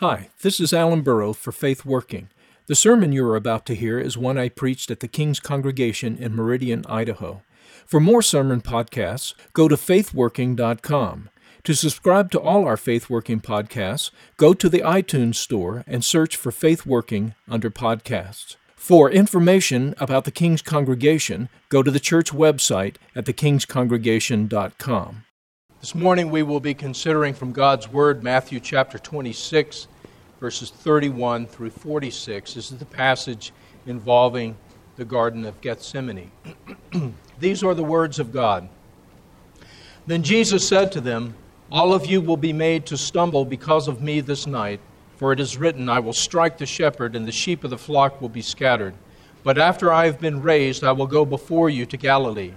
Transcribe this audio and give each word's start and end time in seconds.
Hi, 0.00 0.28
this 0.42 0.60
is 0.60 0.72
Alan 0.72 1.02
Burrow 1.02 1.32
for 1.32 1.50
Faith 1.50 1.84
Working. 1.84 2.28
The 2.68 2.76
sermon 2.76 3.10
you 3.10 3.26
are 3.26 3.34
about 3.34 3.66
to 3.66 3.74
hear 3.74 3.98
is 3.98 4.16
one 4.16 4.38
I 4.38 4.48
preached 4.48 4.92
at 4.92 5.00
the 5.00 5.08
King's 5.08 5.40
Congregation 5.40 6.16
in 6.16 6.36
Meridian, 6.36 6.84
Idaho. 6.88 7.42
For 7.84 7.98
more 7.98 8.22
sermon 8.22 8.60
podcasts, 8.60 9.34
go 9.54 9.66
to 9.66 9.74
faithworking.com. 9.74 11.30
To 11.64 11.74
subscribe 11.74 12.30
to 12.30 12.38
all 12.38 12.64
our 12.64 12.76
Faith 12.76 13.10
Working 13.10 13.40
podcasts, 13.40 14.12
go 14.36 14.54
to 14.54 14.68
the 14.68 14.82
iTunes 14.82 15.34
Store 15.34 15.82
and 15.88 16.04
search 16.04 16.36
for 16.36 16.52
Faith 16.52 16.86
Working 16.86 17.34
under 17.48 17.68
podcasts. 17.68 18.54
For 18.76 19.10
information 19.10 19.96
about 19.98 20.22
the 20.22 20.30
King's 20.30 20.62
Congregation, 20.62 21.48
go 21.70 21.82
to 21.82 21.90
the 21.90 21.98
church 21.98 22.30
website 22.30 22.94
at 23.16 23.24
thekingscongregation.com. 23.24 25.24
This 25.80 25.94
morning 25.94 26.32
we 26.32 26.42
will 26.42 26.58
be 26.58 26.74
considering 26.74 27.34
from 27.34 27.52
God's 27.52 27.88
Word 27.88 28.24
Matthew 28.24 28.58
chapter 28.58 28.98
26, 28.98 29.86
verses 30.40 30.70
31 30.70 31.46
through 31.46 31.70
46. 31.70 32.54
This 32.54 32.72
is 32.72 32.78
the 32.78 32.84
passage 32.84 33.52
involving 33.86 34.56
the 34.96 35.04
Garden 35.04 35.44
of 35.44 35.60
Gethsemane. 35.60 36.32
These 37.38 37.62
are 37.62 37.74
the 37.74 37.84
words 37.84 38.18
of 38.18 38.32
God. 38.32 38.68
Then 40.04 40.24
Jesus 40.24 40.66
said 40.66 40.90
to 40.90 41.00
them, 41.00 41.36
All 41.70 41.94
of 41.94 42.06
you 42.06 42.20
will 42.20 42.36
be 42.36 42.52
made 42.52 42.84
to 42.86 42.96
stumble 42.96 43.44
because 43.44 43.86
of 43.86 44.02
me 44.02 44.20
this 44.20 44.48
night, 44.48 44.80
for 45.16 45.32
it 45.32 45.38
is 45.38 45.58
written, 45.58 45.88
I 45.88 46.00
will 46.00 46.12
strike 46.12 46.58
the 46.58 46.66
shepherd, 46.66 47.14
and 47.14 47.24
the 47.24 47.30
sheep 47.30 47.62
of 47.62 47.70
the 47.70 47.78
flock 47.78 48.20
will 48.20 48.28
be 48.28 48.42
scattered. 48.42 48.94
But 49.44 49.58
after 49.58 49.92
I 49.92 50.06
have 50.06 50.18
been 50.18 50.42
raised, 50.42 50.82
I 50.82 50.90
will 50.90 51.06
go 51.06 51.24
before 51.24 51.70
you 51.70 51.86
to 51.86 51.96
Galilee. 51.96 52.54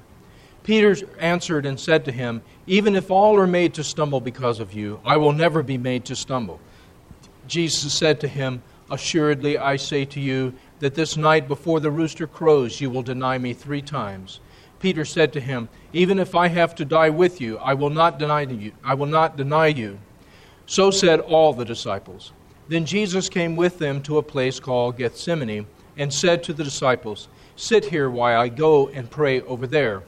Peter 0.63 0.95
answered 1.17 1.65
and 1.65 1.79
said 1.79 2.05
to 2.05 2.11
him, 2.11 2.41
Even 2.67 2.95
if 2.95 3.09
all 3.09 3.38
are 3.39 3.47
made 3.47 3.73
to 3.73 3.83
stumble 3.83 4.21
because 4.21 4.59
of 4.59 4.73
you, 4.73 4.99
I 5.03 5.17
will 5.17 5.34
never 5.34 5.63
be 5.63 5.77
made 5.77 6.05
to 6.05 6.15
stumble. 6.15 6.59
Jesus 7.47 7.93
said 7.93 8.20
to 8.21 8.27
him, 8.27 8.61
Assuredly, 8.91 9.57
I 9.57 9.77
say 9.77 10.05
to 10.05 10.20
you 10.20 10.53
that 10.79 10.95
this 10.95 11.18
night 11.18 11.48
before 11.48 11.79
the 11.79 11.90
rooster 11.90 12.27
crows, 12.27 12.81
you 12.81 12.90
will 12.90 13.01
deny 13.01 13.37
me 13.37 13.53
three 13.53 13.81
times. 13.81 14.40
Peter 14.79 15.05
said 15.05 15.31
to 15.34 15.40
him, 15.40 15.70
Even 15.93 16.20
if 16.20 16.35
I 16.35 16.48
have 16.48 16.75
to 16.75 16.85
die 16.85 17.09
with 17.09 17.40
you, 17.40 17.57
I 17.59 17.73
will 17.73 17.90
not 17.90 18.20
deny 18.20 18.41
you. 18.41 18.73
I 18.84 18.93
will 18.96 19.05
not 19.05 19.37
deny 19.37 19.68
you. 19.68 19.99
So 20.65 20.91
said 20.91 21.20
all 21.20 21.53
the 21.53 21.65
disciples. 21.65 22.34
Then 22.68 22.85
Jesus 22.85 23.29
came 23.29 23.55
with 23.55 23.79
them 23.79 24.01
to 24.03 24.18
a 24.18 24.23
place 24.23 24.59
called 24.59 24.98
Gethsemane 24.98 25.68
and 25.98 26.13
said 26.13 26.43
to 26.43 26.53
the 26.53 26.63
disciples, 26.63 27.27
Sit 27.55 27.85
here 27.85 28.09
while 28.09 28.40
I 28.40 28.49
go 28.49 28.90
and 28.90 29.09
pray 29.09 29.41
over 29.41 29.68
there. 29.68 30.03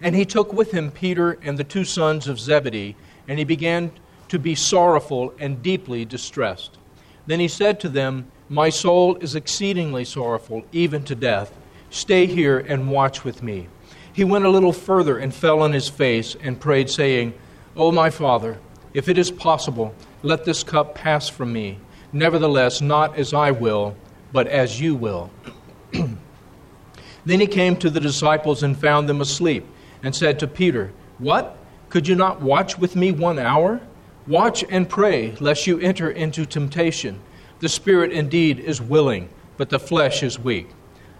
And 0.00 0.14
he 0.14 0.24
took 0.24 0.52
with 0.52 0.72
him 0.72 0.90
Peter 0.90 1.38
and 1.42 1.58
the 1.58 1.64
two 1.64 1.84
sons 1.84 2.28
of 2.28 2.38
Zebedee, 2.38 2.96
and 3.28 3.38
he 3.38 3.44
began 3.44 3.92
to 4.28 4.38
be 4.38 4.54
sorrowful 4.54 5.32
and 5.38 5.62
deeply 5.62 6.04
distressed. 6.04 6.78
Then 7.26 7.40
he 7.40 7.48
said 7.48 7.80
to 7.80 7.88
them, 7.88 8.30
My 8.48 8.70
soul 8.70 9.16
is 9.16 9.34
exceedingly 9.34 10.04
sorrowful, 10.04 10.64
even 10.72 11.02
to 11.04 11.14
death. 11.14 11.56
Stay 11.90 12.26
here 12.26 12.58
and 12.58 12.90
watch 12.90 13.24
with 13.24 13.42
me. 13.42 13.68
He 14.12 14.24
went 14.24 14.44
a 14.44 14.50
little 14.50 14.72
further 14.72 15.18
and 15.18 15.34
fell 15.34 15.60
on 15.60 15.72
his 15.72 15.88
face 15.88 16.36
and 16.42 16.60
prayed, 16.60 16.90
saying, 16.90 17.34
O 17.76 17.92
my 17.92 18.10
Father, 18.10 18.58
if 18.94 19.08
it 19.08 19.18
is 19.18 19.30
possible, 19.30 19.94
let 20.22 20.44
this 20.44 20.64
cup 20.64 20.94
pass 20.94 21.28
from 21.28 21.52
me. 21.52 21.78
Nevertheless, 22.12 22.80
not 22.80 23.16
as 23.16 23.34
I 23.34 23.50
will, 23.50 23.96
but 24.32 24.46
as 24.46 24.80
you 24.80 24.94
will. 24.94 25.30
then 25.92 27.40
he 27.40 27.46
came 27.46 27.76
to 27.76 27.90
the 27.90 28.00
disciples 28.00 28.62
and 28.62 28.78
found 28.78 29.08
them 29.08 29.20
asleep 29.20 29.66
and 30.02 30.14
said 30.14 30.38
to 30.38 30.46
Peter, 30.46 30.92
What? 31.18 31.58
Could 31.88 32.08
you 32.08 32.14
not 32.14 32.42
watch 32.42 32.78
with 32.78 32.96
me 32.96 33.12
one 33.12 33.38
hour? 33.38 33.80
Watch 34.26 34.64
and 34.68 34.88
pray, 34.88 35.36
lest 35.40 35.66
you 35.66 35.78
enter 35.78 36.10
into 36.10 36.44
temptation. 36.44 37.20
The 37.60 37.68
spirit 37.68 38.12
indeed 38.12 38.58
is 38.58 38.80
willing, 38.80 39.28
but 39.56 39.70
the 39.70 39.78
flesh 39.78 40.22
is 40.22 40.38
weak. 40.38 40.68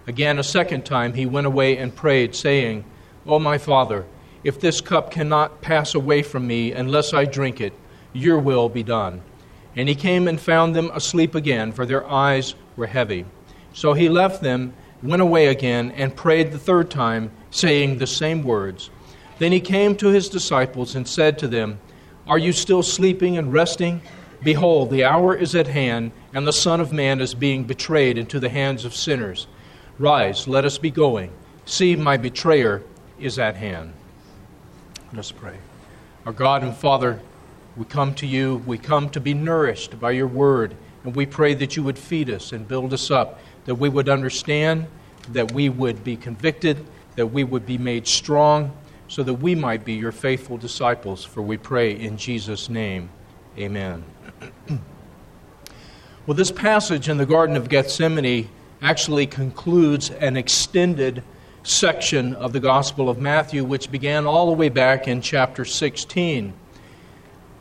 Again, 0.06 0.38
a 0.38 0.44
second 0.44 0.84
time, 0.84 1.14
he 1.14 1.24
went 1.24 1.46
away 1.46 1.78
and 1.78 1.94
prayed, 1.94 2.34
saying, 2.34 2.84
O 3.27 3.39
my 3.39 3.58
Father, 3.58 4.05
if 4.45 4.61
this 4.61 4.80
cup 4.80 5.11
cannot 5.11 5.61
pass 5.62 5.95
away 5.95 6.22
from 6.22 6.46
me 6.46 6.72
unless 6.72 7.12
I 7.12 7.24
drink 7.24 7.61
it, 7.61 7.72
your 8.12 8.39
will 8.39 8.68
be 8.68 8.83
done. 8.83 9.22
And 9.74 9.89
he 9.89 9.95
came 9.95 10.28
and 10.28 10.40
found 10.40 10.74
them 10.74 10.90
asleep 10.95 11.34
again, 11.34 11.72
for 11.72 11.86
their 11.86 12.08
eyes 12.08 12.55
were 12.77 12.86
heavy. 12.86 13.24
So 13.72 13.92
he 13.92 14.08
left 14.08 14.42
them, 14.42 14.74
went 15.02 15.23
away 15.23 15.46
again, 15.46 15.92
and 15.92 16.17
prayed 16.17 16.52
the 16.52 16.58
third 16.58 16.90
time 16.90 17.30
saying 17.51 17.98
the 17.98 18.07
same 18.07 18.42
words. 18.42 18.90
Then 19.39 19.52
he 19.52 19.61
came 19.61 19.96
to 19.96 20.08
his 20.08 20.29
disciples 20.29 20.95
and 20.95 21.07
said 21.07 21.39
to 21.39 21.48
them, 21.48 21.79
Are 22.27 22.39
you 22.39 22.52
still 22.52 22.83
sleeping 22.83 23.36
and 23.36 23.52
resting? 23.52 24.01
Behold, 24.42 24.90
the 24.90 25.05
hour 25.05 25.34
is 25.34 25.55
at 25.55 25.67
hand, 25.67 26.12
and 26.33 26.46
the 26.46 26.52
Son 26.52 26.80
of 26.80 26.92
Man 26.92 27.20
is 27.20 27.34
being 27.34 27.64
betrayed 27.64 28.18
into 28.18 28.39
the 28.39 28.48
hands 28.48 28.84
of 28.84 28.95
sinners. 28.95 29.46
Rise, 29.98 30.46
let 30.46 30.64
us 30.64 30.79
be 30.79 30.90
going. 30.90 31.30
See, 31.64 31.96
my 31.96 32.17
betrayer 32.17 32.83
is 33.18 33.39
at 33.39 33.57
hand. 33.57 33.92
Let 35.13 35.20
us 35.20 35.33
pray. 35.33 35.57
Our 36.27 36.33
God 36.33 36.63
and 36.63 36.77
Father, 36.77 37.20
we 37.77 37.84
come 37.84 38.14
to 38.17 38.27
you, 38.27 38.63
we 38.67 38.78
come 38.78 39.11
to 39.11 39.20
be 39.20 39.34
nourished 39.34 39.98
by 39.98 40.13
your 40.13 40.27
word, 40.27 40.77
and 41.05 41.14
we 41.14 41.27
pray 41.27 41.55
that 41.55 41.77
you 41.77 41.83
would 41.83 41.98
feed 41.98 42.30
us 42.30 42.52
and 42.52 42.68
build 42.68 42.92
us 42.92 43.11
up, 43.11 43.40
that 43.66 43.74
we 43.74 43.88
would 43.88 44.08
understand, 44.08 44.86
that 45.32 45.52
we 45.52 45.68
would 45.68 46.02
be 46.02 46.16
convicted, 46.16 46.84
that 47.16 47.27
we 47.27 47.44
would 47.44 47.66
be 47.66 47.78
made 47.78 48.06
strong, 48.06 48.77
so 49.08 49.22
that 49.22 49.34
we 49.34 49.54
might 49.54 49.84
be 49.84 49.94
your 49.94 50.12
faithful 50.12 50.56
disciples. 50.56 51.24
For 51.24 51.42
we 51.42 51.56
pray 51.56 51.92
in 51.92 52.16
Jesus' 52.16 52.68
name. 52.68 53.10
Amen. 53.58 54.04
well, 56.27 56.36
this 56.36 56.50
passage 56.50 57.08
in 57.08 57.16
the 57.16 57.27
Garden 57.27 57.56
of 57.56 57.68
Gethsemane 57.68 58.48
actually 58.82 59.27
concludes 59.27 60.10
an 60.10 60.36
extended 60.36 61.22
section 61.62 62.34
of 62.34 62.52
the 62.52 62.60
Gospel 62.60 63.08
of 63.08 63.18
Matthew, 63.18 63.64
which 63.64 63.90
began 63.90 64.27
all 64.27 64.46
the 64.46 64.52
way 64.52 64.68
back 64.68 65.08
in 65.08 65.20
chapter 65.20 65.64
16. 65.64 66.52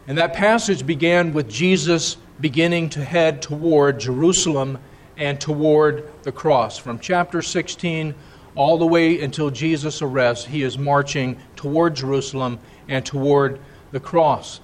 And 0.07 0.17
that 0.17 0.33
passage 0.33 0.85
began 0.85 1.33
with 1.33 1.49
Jesus 1.49 2.17
beginning 2.39 2.89
to 2.89 3.03
head 3.03 3.41
toward 3.41 3.99
Jerusalem 3.99 4.77
and 5.18 5.40
toward 5.40 6.09
the 6.24 6.31
cross. 6.31 6.78
From 6.78 7.00
chapter 7.00 7.42
16 7.42 8.16
all 8.56 8.78
the 8.78 8.86
way 8.86 9.22
until 9.22 9.50
Jesus' 9.50 10.02
arrest, 10.02 10.48
he 10.48 10.64
is 10.64 10.78
marching 10.78 11.38
toward 11.56 11.96
Jerusalem 11.96 12.59
and 12.88 13.06
toward 13.06 13.59
the 13.92 14.00
cross. 14.00 14.62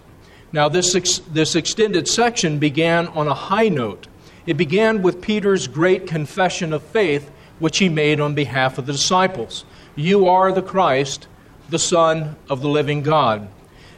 Now, 0.54 0.70
this, 0.70 0.96
ex- 0.96 1.20
this 1.20 1.56
extended 1.56 2.08
section 2.08 2.60
began 2.60 3.08
on 3.08 3.28
a 3.28 3.34
high 3.34 3.70
note. 3.70 4.08
It 4.46 4.56
began 4.56 5.02
with 5.02 5.22
Peter's 5.22 5.68
great 5.68 6.08
confession 6.08 6.74
of 6.74 6.84
faith, 6.84 7.30
which 7.60 7.78
he 7.78 7.90
made 7.90 8.20
on 8.20 8.34
behalf 8.34 8.78
of 8.78 8.86
the 8.86 8.94
disciples 8.94 9.66
You 9.96 10.28
are 10.28 10.52
the 10.52 10.62
Christ, 10.62 11.28
the 11.70 11.80
Son 11.80 12.36
of 12.50 12.62
the 12.62 12.70
living 12.70 13.02
God. 13.02 13.48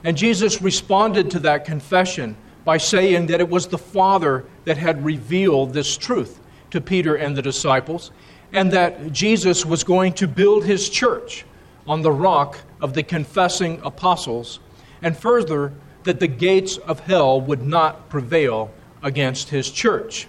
And 0.03 0.18
Jesus 0.18 0.62
responded 0.62 1.31
to 1.31 1.40
that 1.40 1.66
confession 1.66 2.35
by 2.66 2.78
saying 2.78 3.28
that 3.28 3.40
it 3.40 3.50
was 3.50 3.68
the 3.68 3.78
Father 3.78 4.46
that 4.66 4.78
had 4.78 5.06
revealed 5.06 5.74
this 5.74 5.97
truth 5.97 6.40
to 6.73 6.81
Peter 6.81 7.13
and 7.16 7.38
the 7.38 7.41
disciples, 7.41 8.09
and 8.51 8.72
that 8.72 9.11
Jesus 9.11 9.63
was 9.63 9.84
going 9.84 10.11
to 10.13 10.28
build 10.28 10.66
his 10.66 10.89
church 10.89 11.45
on 11.85 12.01
the 12.01 12.11
rock 12.11 12.57
of 12.81 12.95
the 12.95 13.03
confessing 13.03 13.79
apostles, 13.84 14.59
and 15.03 15.16
further, 15.16 15.72
that 16.03 16.19
the 16.19 16.28
gates 16.28 16.78
of 16.78 17.00
hell 17.01 17.39
would 17.39 17.61
not 17.61 18.09
prevail 18.09 18.72
against 19.03 19.51
his 19.51 19.69
church. 19.69 20.28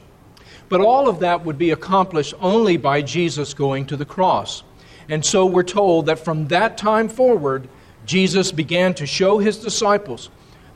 But 0.68 0.82
all 0.82 1.08
of 1.08 1.20
that 1.20 1.46
would 1.46 1.56
be 1.56 1.70
accomplished 1.70 2.34
only 2.42 2.76
by 2.76 3.00
Jesus 3.00 3.54
going 3.54 3.86
to 3.86 3.96
the 3.96 4.04
cross. 4.04 4.64
And 5.08 5.24
so 5.24 5.46
we're 5.46 5.62
told 5.62 6.06
that 6.06 6.18
from 6.18 6.48
that 6.48 6.76
time 6.76 7.08
forward, 7.08 7.68
Jesus 8.04 8.52
began 8.52 8.92
to 8.94 9.06
show 9.06 9.38
his 9.38 9.56
disciples 9.56 10.28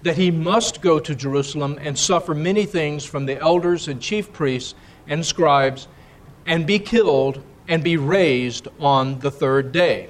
that 0.02 0.16
he 0.16 0.30
must 0.30 0.80
go 0.80 0.98
to 0.98 1.14
Jerusalem 1.14 1.78
and 1.82 1.98
suffer 1.98 2.34
many 2.34 2.64
things 2.64 3.04
from 3.04 3.26
the 3.26 3.38
elders 3.38 3.86
and 3.86 4.00
chief 4.00 4.32
priests 4.32 4.74
and 5.08 5.24
scribes 5.24 5.88
and 6.46 6.66
be 6.66 6.78
killed 6.78 7.42
and 7.66 7.82
be 7.82 7.96
raised 7.96 8.68
on 8.78 9.18
the 9.20 9.30
third 9.30 9.72
day. 9.72 10.08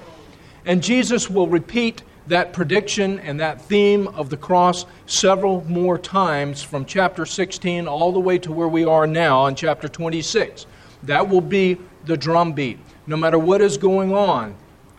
And 0.65 0.83
Jesus 0.83 1.29
will 1.29 1.47
repeat 1.47 2.03
that 2.27 2.53
prediction 2.53 3.19
and 3.19 3.39
that 3.39 3.61
theme 3.61 4.07
of 4.09 4.29
the 4.29 4.37
cross 4.37 4.85
several 5.07 5.63
more 5.67 5.97
times 5.97 6.61
from 6.61 6.85
chapter 6.85 7.25
16 7.25 7.87
all 7.87 8.11
the 8.11 8.19
way 8.19 8.37
to 8.37 8.51
where 8.51 8.67
we 8.67 8.85
are 8.85 9.07
now 9.07 9.47
in 9.47 9.55
chapter 9.55 9.87
26. 9.87 10.67
That 11.03 11.27
will 11.27 11.41
be 11.41 11.77
the 12.05 12.15
drumbeat. 12.15 12.77
No 13.07 13.17
matter 13.17 13.39
what 13.39 13.61
is 13.61 13.77
going 13.77 14.13
on, 14.13 14.55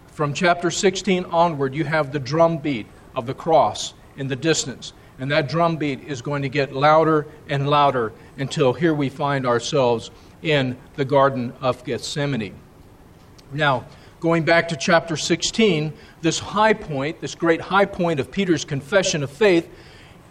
from 0.08 0.34
chapter 0.34 0.70
16 0.70 1.24
onward, 1.26 1.74
you 1.74 1.84
have 1.84 2.12
the 2.12 2.18
drumbeat 2.18 2.86
of 3.14 3.26
the 3.26 3.34
cross 3.34 3.94
in 4.16 4.26
the 4.26 4.36
distance. 4.36 4.92
And 5.20 5.30
that 5.30 5.50
drumbeat 5.50 6.04
is 6.04 6.22
going 6.22 6.42
to 6.42 6.48
get 6.48 6.72
louder 6.72 7.26
and 7.48 7.68
louder 7.68 8.12
until 8.38 8.72
here 8.72 8.94
we 8.94 9.10
find 9.10 9.46
ourselves 9.46 10.10
in 10.42 10.78
the 10.96 11.04
Garden 11.04 11.52
of 11.60 11.84
Gethsemane. 11.84 12.54
Now, 13.52 13.84
going 14.20 14.44
back 14.44 14.68
to 14.68 14.76
chapter 14.76 15.18
16, 15.18 15.92
this 16.22 16.38
high 16.38 16.72
point, 16.72 17.20
this 17.20 17.34
great 17.34 17.60
high 17.60 17.84
point 17.84 18.18
of 18.18 18.30
Peter's 18.30 18.64
confession 18.64 19.22
of 19.22 19.30
faith, 19.30 19.68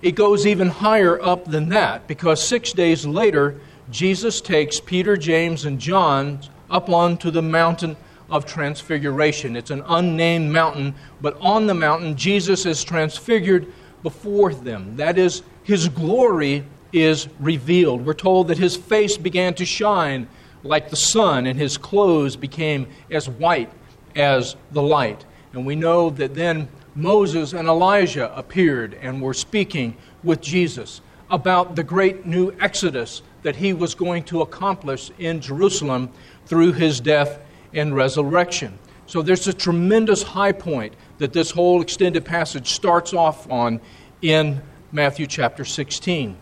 it 0.02 0.16
goes 0.16 0.48
even 0.48 0.70
higher 0.70 1.22
up 1.22 1.46
than 1.46 1.70
that 1.70 2.08
because 2.08 2.44
six 2.44 2.72
days 2.74 3.06
later, 3.06 3.60
Jesus 3.92 4.42
takes 4.42 4.80
Peter, 4.80 5.16
James, 5.18 5.66
and 5.66 5.80
John 5.80 6.40
up 6.70 6.90
onto 6.90 7.30
the 7.30 7.42
mountain 7.44 7.96
of 8.30 8.46
transfiguration. 8.46 9.56
It's 9.56 9.72
an 9.72 9.84
unnamed 9.88 10.52
mountain, 10.52 10.96
but 11.22 11.38
on 11.42 11.68
the 11.68 11.74
mountain, 11.74 12.16
Jesus 12.16 12.66
is 12.66 12.84
transfigured 12.84 13.72
before 14.04 14.54
them. 14.54 14.98
That 14.98 15.18
is, 15.18 15.44
his 15.63 15.90
glory 15.90 16.66
is 16.92 17.28
revealed. 17.40 18.06
We're 18.06 18.13
told 18.13 18.48
that 18.48 18.57
his 18.57 18.75
face 18.75 19.18
began 19.18 19.54
to 19.56 19.66
shine 19.66 20.28
like 20.63 20.90
the 20.90 20.96
sun, 20.96 21.46
and 21.46 21.57
his 21.57 21.78
clothes 21.78 22.36
became 22.36 22.88
as 23.10 23.30
white 23.30 23.72
as 24.16 24.56
the 24.72 24.81
light. 24.81 25.25
And 25.54 25.66
we 25.66 25.75
know 25.75 26.10
that 26.12 26.36
then 26.36 26.68
Moses 26.96 27.54
and 27.54 27.68
Elijah 27.68 28.36
appeared 28.38 28.96
and 28.96 29.22
were 29.22 29.34
speaking 29.34 29.96
with 30.24 30.42
Jesus 30.42 31.02
about 31.30 31.75
the 31.75 31.84
great 31.84 32.25
new 32.25 32.52
exodus 32.60 33.22
that 33.44 33.56
he 33.56 33.72
was 33.74 33.95
going 33.95 34.24
to 34.24 34.42
accomplish 34.42 35.12
in 35.18 35.40
Jerusalem 35.40 36.12
through 36.45 36.74
his 36.74 37.00
death 37.00 37.40
and 37.74 37.95
resurrection. 37.95 38.78
So 39.06 39.22
there's 39.22 39.48
a 39.48 39.54
tremendous 39.54 40.22
high 40.22 40.52
point 40.52 40.94
that 41.19 41.33
this 41.33 41.51
whole 41.51 41.81
extended 41.81 42.25
passage 42.25 42.71
starts 42.71 43.13
off 43.13 43.50
on 43.51 43.80
in 44.21 44.62
Matthew 44.92 45.27
chapter 45.27 45.63
16. 45.63 46.36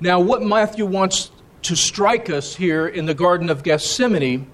Now, 0.00 0.20
what 0.20 0.42
Matthew 0.42 0.86
wants 0.86 1.30
to 1.62 1.74
strike 1.74 2.30
us 2.30 2.54
here 2.54 2.86
in 2.86 3.06
the 3.06 3.14
Garden 3.14 3.50
of 3.50 3.62
Gethsemane 3.62 4.46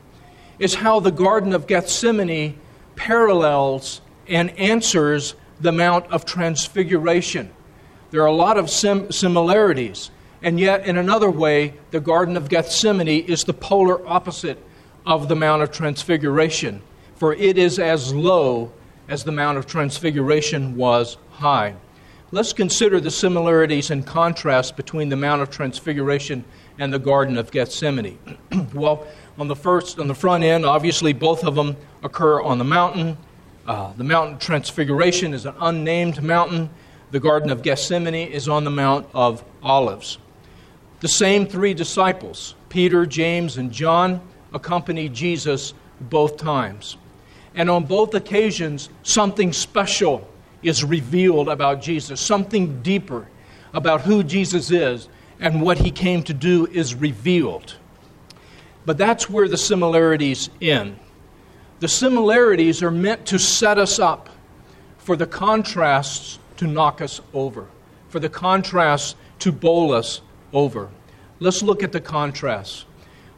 is 0.58 0.76
how 0.76 1.00
the 1.00 1.10
Garden 1.10 1.52
of 1.52 1.66
Gethsemane 1.66 2.58
parallels 2.94 4.00
and 4.28 4.50
answers 4.58 5.34
the 5.60 5.72
Mount 5.72 6.06
of 6.06 6.24
Transfiguration. 6.24 7.50
There 8.12 8.22
are 8.22 8.26
a 8.26 8.32
lot 8.32 8.56
of 8.56 8.70
sim- 8.70 9.10
similarities, 9.10 10.10
and 10.42 10.60
yet, 10.60 10.86
in 10.86 10.96
another 10.96 11.30
way, 11.30 11.74
the 11.90 12.00
Garden 12.00 12.36
of 12.36 12.48
Gethsemane 12.48 13.24
is 13.24 13.44
the 13.44 13.54
polar 13.54 14.06
opposite 14.06 14.58
of 15.04 15.28
the 15.28 15.36
Mount 15.36 15.62
of 15.62 15.72
Transfiguration, 15.72 16.82
for 17.16 17.34
it 17.34 17.58
is 17.58 17.78
as 17.78 18.14
low 18.14 18.72
as 19.10 19.24
the 19.24 19.32
Mount 19.32 19.58
of 19.58 19.66
Transfiguration 19.66 20.76
was 20.76 21.18
high. 21.32 21.74
Let's 22.30 22.52
consider 22.52 23.00
the 23.00 23.10
similarities 23.10 23.90
and 23.90 24.06
contrasts 24.06 24.70
between 24.70 25.08
the 25.08 25.16
Mount 25.16 25.42
of 25.42 25.50
Transfiguration 25.50 26.44
and 26.78 26.92
the 26.92 26.98
Garden 27.00 27.36
of 27.36 27.50
Gethsemane. 27.50 28.18
well, 28.72 29.04
on 29.36 29.48
the 29.48 29.56
first, 29.56 29.98
on 29.98 30.06
the 30.06 30.14
front 30.14 30.44
end, 30.44 30.64
obviously 30.64 31.12
both 31.12 31.42
of 31.42 31.56
them 31.56 31.76
occur 32.04 32.40
on 32.40 32.58
the 32.58 32.64
mountain. 32.64 33.18
Uh, 33.66 33.92
the 33.94 34.04
Mountain 34.04 34.34
of 34.34 34.40
Transfiguration 34.40 35.34
is 35.34 35.44
an 35.44 35.54
unnamed 35.60 36.22
mountain. 36.22 36.70
The 37.10 37.18
Garden 37.18 37.50
of 37.50 37.62
Gethsemane 37.62 38.14
is 38.14 38.48
on 38.48 38.62
the 38.62 38.70
Mount 38.70 39.08
of 39.12 39.42
Olives. 39.60 40.18
The 41.00 41.08
same 41.08 41.46
three 41.46 41.74
disciples, 41.74 42.54
Peter, 42.68 43.06
James, 43.06 43.56
and 43.56 43.72
John, 43.72 44.20
accompanied 44.52 45.14
Jesus 45.14 45.74
both 46.00 46.36
times. 46.36 46.96
And 47.54 47.68
on 47.68 47.84
both 47.84 48.14
occasions, 48.14 48.90
something 49.02 49.52
special 49.52 50.28
is 50.62 50.84
revealed 50.84 51.48
about 51.48 51.82
Jesus, 51.82 52.20
something 52.20 52.82
deeper 52.82 53.26
about 53.72 54.02
who 54.02 54.22
Jesus 54.22 54.70
is 54.70 55.08
and 55.38 55.62
what 55.62 55.78
he 55.78 55.90
came 55.90 56.22
to 56.24 56.34
do 56.34 56.66
is 56.66 56.94
revealed. 56.94 57.74
But 58.84 58.98
that's 58.98 59.28
where 59.28 59.48
the 59.48 59.56
similarities 59.56 60.50
end. 60.60 60.98
The 61.80 61.88
similarities 61.88 62.82
are 62.82 62.90
meant 62.90 63.26
to 63.26 63.38
set 63.38 63.78
us 63.78 63.98
up 63.98 64.28
for 64.98 65.16
the 65.16 65.26
contrasts 65.26 66.38
to 66.58 66.66
knock 66.66 67.00
us 67.00 67.20
over, 67.32 67.66
for 68.10 68.20
the 68.20 68.28
contrasts 68.28 69.14
to 69.40 69.50
bowl 69.50 69.92
us 69.92 70.20
over. 70.52 70.90
Let's 71.38 71.62
look 71.62 71.82
at 71.82 71.92
the 71.92 72.00
contrasts. 72.00 72.84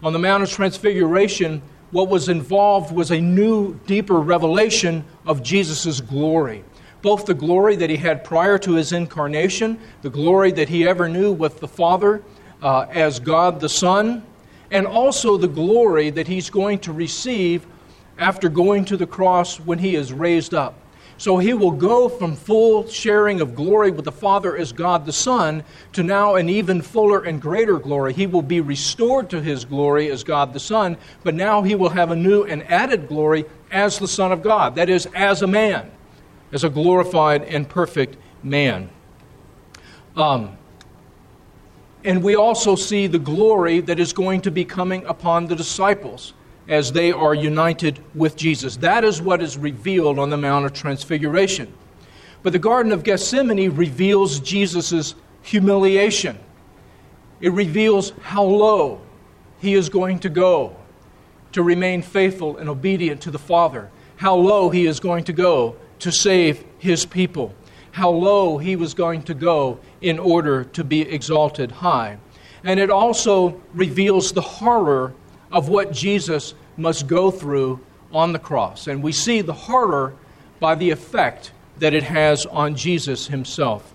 On 0.02 0.12
the 0.12 0.18
Mount 0.18 0.42
of 0.42 0.50
Transfiguration, 0.50 1.62
what 1.92 2.08
was 2.08 2.28
involved 2.28 2.92
was 2.92 3.10
a 3.10 3.20
new, 3.20 3.74
deeper 3.86 4.18
revelation 4.18 5.04
of 5.26 5.42
Jesus' 5.42 6.00
glory. 6.00 6.64
Both 7.02 7.26
the 7.26 7.34
glory 7.34 7.76
that 7.76 7.90
he 7.90 7.96
had 7.96 8.24
prior 8.24 8.58
to 8.58 8.72
his 8.72 8.92
incarnation, 8.92 9.78
the 10.00 10.10
glory 10.10 10.52
that 10.52 10.68
he 10.68 10.88
ever 10.88 11.08
knew 11.08 11.32
with 11.32 11.60
the 11.60 11.68
Father 11.68 12.22
uh, 12.62 12.86
as 12.90 13.20
God 13.20 13.60
the 13.60 13.68
Son, 13.68 14.24
and 14.70 14.86
also 14.86 15.36
the 15.36 15.48
glory 15.48 16.08
that 16.10 16.26
he's 16.26 16.48
going 16.48 16.78
to 16.80 16.92
receive 16.92 17.66
after 18.18 18.48
going 18.48 18.84
to 18.86 18.96
the 18.96 19.06
cross 19.06 19.60
when 19.60 19.78
he 19.78 19.94
is 19.94 20.12
raised 20.12 20.54
up. 20.54 20.74
So 21.22 21.38
he 21.38 21.54
will 21.54 21.70
go 21.70 22.08
from 22.08 22.34
full 22.34 22.88
sharing 22.88 23.40
of 23.40 23.54
glory 23.54 23.92
with 23.92 24.04
the 24.04 24.10
Father 24.10 24.56
as 24.56 24.72
God 24.72 25.06
the 25.06 25.12
Son 25.12 25.62
to 25.92 26.02
now 26.02 26.34
an 26.34 26.48
even 26.48 26.82
fuller 26.82 27.22
and 27.22 27.40
greater 27.40 27.78
glory. 27.78 28.12
He 28.12 28.26
will 28.26 28.42
be 28.42 28.60
restored 28.60 29.30
to 29.30 29.40
his 29.40 29.64
glory 29.64 30.10
as 30.10 30.24
God 30.24 30.52
the 30.52 30.58
Son, 30.58 30.96
but 31.22 31.36
now 31.36 31.62
he 31.62 31.76
will 31.76 31.90
have 31.90 32.10
a 32.10 32.16
new 32.16 32.42
and 32.42 32.68
added 32.68 33.06
glory 33.06 33.44
as 33.70 34.00
the 34.00 34.08
Son 34.08 34.32
of 34.32 34.42
God, 34.42 34.74
that 34.74 34.90
is, 34.90 35.06
as 35.14 35.42
a 35.42 35.46
man, 35.46 35.92
as 36.50 36.64
a 36.64 36.68
glorified 36.68 37.44
and 37.44 37.68
perfect 37.68 38.16
man. 38.42 38.90
Um, 40.16 40.58
and 42.02 42.24
we 42.24 42.34
also 42.34 42.74
see 42.74 43.06
the 43.06 43.20
glory 43.20 43.78
that 43.78 44.00
is 44.00 44.12
going 44.12 44.40
to 44.40 44.50
be 44.50 44.64
coming 44.64 45.06
upon 45.06 45.46
the 45.46 45.54
disciples 45.54 46.32
as 46.68 46.92
they 46.92 47.12
are 47.12 47.34
united 47.34 47.98
with 48.14 48.36
Jesus. 48.36 48.76
That 48.76 49.04
is 49.04 49.20
what 49.20 49.42
is 49.42 49.56
revealed 49.56 50.18
on 50.18 50.30
the 50.30 50.36
Mount 50.36 50.64
of 50.64 50.72
Transfiguration. 50.72 51.72
But 52.42 52.52
the 52.52 52.58
Garden 52.58 52.92
of 52.92 53.04
Gethsemane 53.04 53.74
reveals 53.74 54.40
Jesus' 54.40 55.14
humiliation. 55.42 56.38
It 57.40 57.52
reveals 57.52 58.12
how 58.22 58.44
low 58.44 59.00
he 59.60 59.74
is 59.74 59.88
going 59.88 60.20
to 60.20 60.28
go 60.28 60.76
to 61.52 61.62
remain 61.62 62.02
faithful 62.02 62.56
and 62.56 62.68
obedient 62.68 63.20
to 63.22 63.30
the 63.30 63.38
Father, 63.38 63.90
how 64.16 64.34
low 64.34 64.70
he 64.70 64.86
is 64.86 65.00
going 65.00 65.24
to 65.24 65.32
go 65.32 65.76
to 65.98 66.10
save 66.10 66.64
his 66.78 67.04
people, 67.04 67.54
how 67.92 68.10
low 68.10 68.58
he 68.58 68.74
was 68.76 68.94
going 68.94 69.22
to 69.22 69.34
go 69.34 69.78
in 70.00 70.18
order 70.18 70.64
to 70.64 70.82
be 70.82 71.02
exalted 71.02 71.70
high. 71.70 72.18
And 72.64 72.80
it 72.80 72.90
also 72.90 73.60
reveals 73.74 74.32
the 74.32 74.40
horror 74.40 75.14
of 75.52 75.68
what 75.68 75.92
Jesus 75.92 76.54
must 76.76 77.06
go 77.06 77.30
through 77.30 77.80
on 78.12 78.32
the 78.32 78.38
cross. 78.38 78.86
And 78.86 79.02
we 79.02 79.12
see 79.12 79.40
the 79.42 79.52
horror 79.52 80.14
by 80.58 80.74
the 80.74 80.90
effect 80.90 81.52
that 81.78 81.94
it 81.94 82.02
has 82.02 82.46
on 82.46 82.74
Jesus 82.74 83.26
himself. 83.26 83.94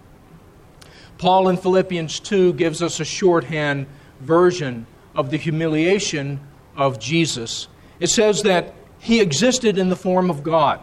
Paul 1.17 1.49
in 1.49 1.57
Philippians 1.57 2.19
2 2.19 2.53
gives 2.53 2.81
us 2.81 2.99
a 2.99 3.05
shorthand 3.05 3.87
version 4.21 4.85
of 5.15 5.31
the 5.31 5.37
humiliation 5.37 6.39
of 6.75 6.99
Jesus. 6.99 7.67
It 7.99 8.09
says 8.09 8.43
that 8.43 8.75
he 8.99 9.19
existed 9.19 9.77
in 9.77 9.89
the 9.89 9.95
form 9.95 10.29
of 10.29 10.43
God. 10.43 10.79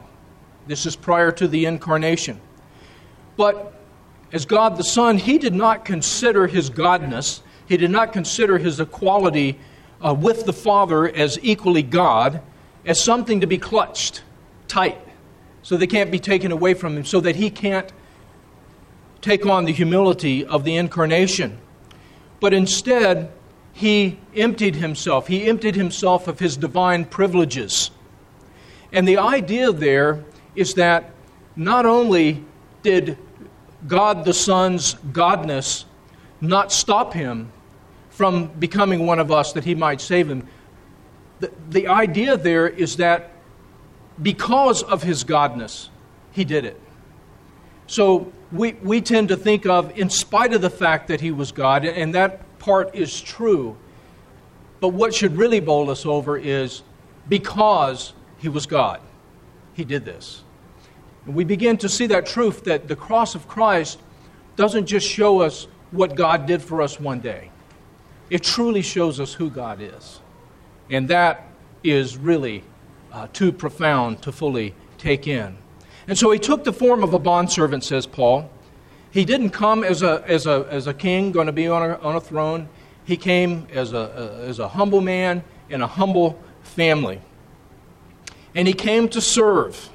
This 0.67 0.87
is 0.87 0.97
prior 0.97 1.31
to 1.33 1.47
the 1.47 1.67
incarnation. 1.67 2.41
But 3.37 3.75
as 4.33 4.47
God 4.47 4.77
the 4.77 4.85
Son, 4.85 5.19
he 5.19 5.39
did 5.39 5.55
not 5.55 5.85
consider 5.85 6.47
his 6.47 6.71
godness, 6.71 7.43
he 7.67 7.77
did 7.77 7.91
not 7.91 8.13
consider 8.13 8.59
his 8.59 8.81
equality 8.81 9.59
uh, 10.05 10.13
with 10.13 10.45
the 10.45 10.53
Father 10.53 11.09
as 11.09 11.39
equally 11.43 11.83
God, 11.83 12.43
as 12.85 13.03
something 13.03 13.41
to 13.41 13.47
be 13.47 13.59
clutched 13.59 14.23
tight, 14.69 14.99
so 15.63 15.77
they 15.77 15.87
can't 15.87 16.11
be 16.11 16.19
taken 16.19 16.53
away 16.53 16.75
from 16.75 16.97
him, 16.97 17.05
so 17.05 17.21
that 17.21 17.37
he 17.37 17.49
can't 17.49 17.91
take 19.23 19.47
on 19.47 19.65
the 19.65 19.73
humility 19.73 20.45
of 20.45 20.65
the 20.65 20.77
incarnation. 20.77 21.59
But 22.41 22.53
instead, 22.53 23.33
he 23.73 24.19
emptied 24.37 24.75
himself. 24.75 25.27
He 25.27 25.47
emptied 25.47 25.75
himself 25.75 26.29
of 26.29 26.39
his 26.39 26.59
divine 26.59 27.07
privileges. 27.07 27.91
And 28.93 29.09
the 29.09 29.17
idea 29.17 29.73
there 29.73 30.23
is 30.55 30.75
that 30.75 31.11
not 31.57 31.87
only 31.87 32.45
did 32.83 33.17
God 33.87 34.25
the 34.25 34.35
Son's 34.35 34.95
godness 34.95 35.87
not 36.41 36.71
stop 36.71 37.15
him 37.15 37.51
from 38.15 38.47
becoming 38.47 39.07
one 39.07 39.19
of 39.19 39.33
us 39.33 39.53
that 39.55 39.65
he 39.65 39.75
might 39.75 40.01
save 40.01 40.31
him. 40.31 40.47
The, 41.41 41.51
the 41.69 41.89
idea 41.89 42.37
there 42.37 42.69
is 42.69 42.97
that 42.97 43.33
because 44.23 44.85
of 44.85 45.03
his 45.03 45.25
godness, 45.25 45.89
he 46.31 46.45
did 46.45 46.65
it. 46.65 46.81
So 47.89 48.33
we, 48.53 48.75
we 48.75 49.01
tend 49.01 49.29
to 49.31 49.37
think 49.37 49.67
of, 49.67 49.99
in 49.99 50.11
spite 50.11 50.55
of 50.55 50.63
the 50.63 50.71
fact 50.71 51.09
that 51.09 51.21
he 51.21 51.33
was 51.33 51.51
God, 51.51 51.85
and 51.85 52.15
that 52.15 52.59
part 52.61 52.95
is 52.95 53.21
true. 53.21 53.77
But 54.79 54.91
what 54.91 55.13
should 55.13 55.37
really 55.37 55.59
bowl 55.59 55.91
us 55.91 56.07
over 56.07 56.39
is 56.39 56.83
because 57.29 58.13
he 58.39 58.49
was 58.49 58.67
God, 58.67 59.01
he 59.73 59.85
did 59.85 60.05
this. 60.05 60.45
And 61.27 61.35
we 61.35 61.43
begin 61.43 61.79
to 61.79 61.89
see 61.89 62.07
that 62.07 62.27
truth 62.27 62.63
that 62.65 62.87
the 62.87 62.95
cross 62.95 63.35
of 63.35 63.49
Christ 63.49 63.99
doesn't 64.55 64.87
just 64.87 65.09
show 65.09 65.41
us 65.41 65.67
what 65.91 66.15
God 66.15 66.47
did 66.47 66.63
for 66.63 66.81
us 66.81 67.01
one 67.01 67.19
day 67.19 67.51
it 68.35 68.43
truly 68.43 68.83
shows 68.83 69.21
us 69.21 69.33
who 69.33 69.49
God 69.49 69.81
is. 69.81 70.19
And 70.91 71.07
that 71.07 71.47
is 71.85 72.17
really 72.17 72.65
uh, 73.13 73.29
too 73.33 73.53
profound 73.53 74.23
to 74.23 74.33
fully 74.33 74.75
take 74.99 75.29
in. 75.29 75.57
And 76.09 76.19
so 76.19 76.33
he 76.33 76.41
took 76.41 76.65
the 76.65 76.73
form 76.73 77.05
of 77.05 77.15
a 77.15 77.19
bondservant, 77.21 77.85
says 77.85 78.09
Paul. 78.09 78.51
He 79.13 79.25
didn't 79.25 79.51
come 79.51 79.85
as 79.85 80.03
a, 80.03 80.25
as 80.27 80.49
a, 80.49 80.67
as 80.69 80.89
a 80.89 80.93
king 80.93 81.31
going 81.31 81.47
to 81.47 81.53
be 81.53 81.69
on 81.69 81.89
a, 81.89 81.95
on 82.01 82.17
a 82.17 82.21
throne. 82.21 82.69
He 83.05 83.17
came 83.17 83.69
as 83.73 83.93
a, 83.93 83.99
a, 83.99 84.49
as 84.49 84.59
a 84.59 84.67
humble 84.67 85.01
man 85.01 85.45
in 85.69 85.81
a 85.81 85.87
humble 85.87 86.37
family. 86.65 87.21
And 88.53 88.67
he 88.67 88.75
came 88.75 89.09
to 89.11 89.21
serve. 89.21 89.91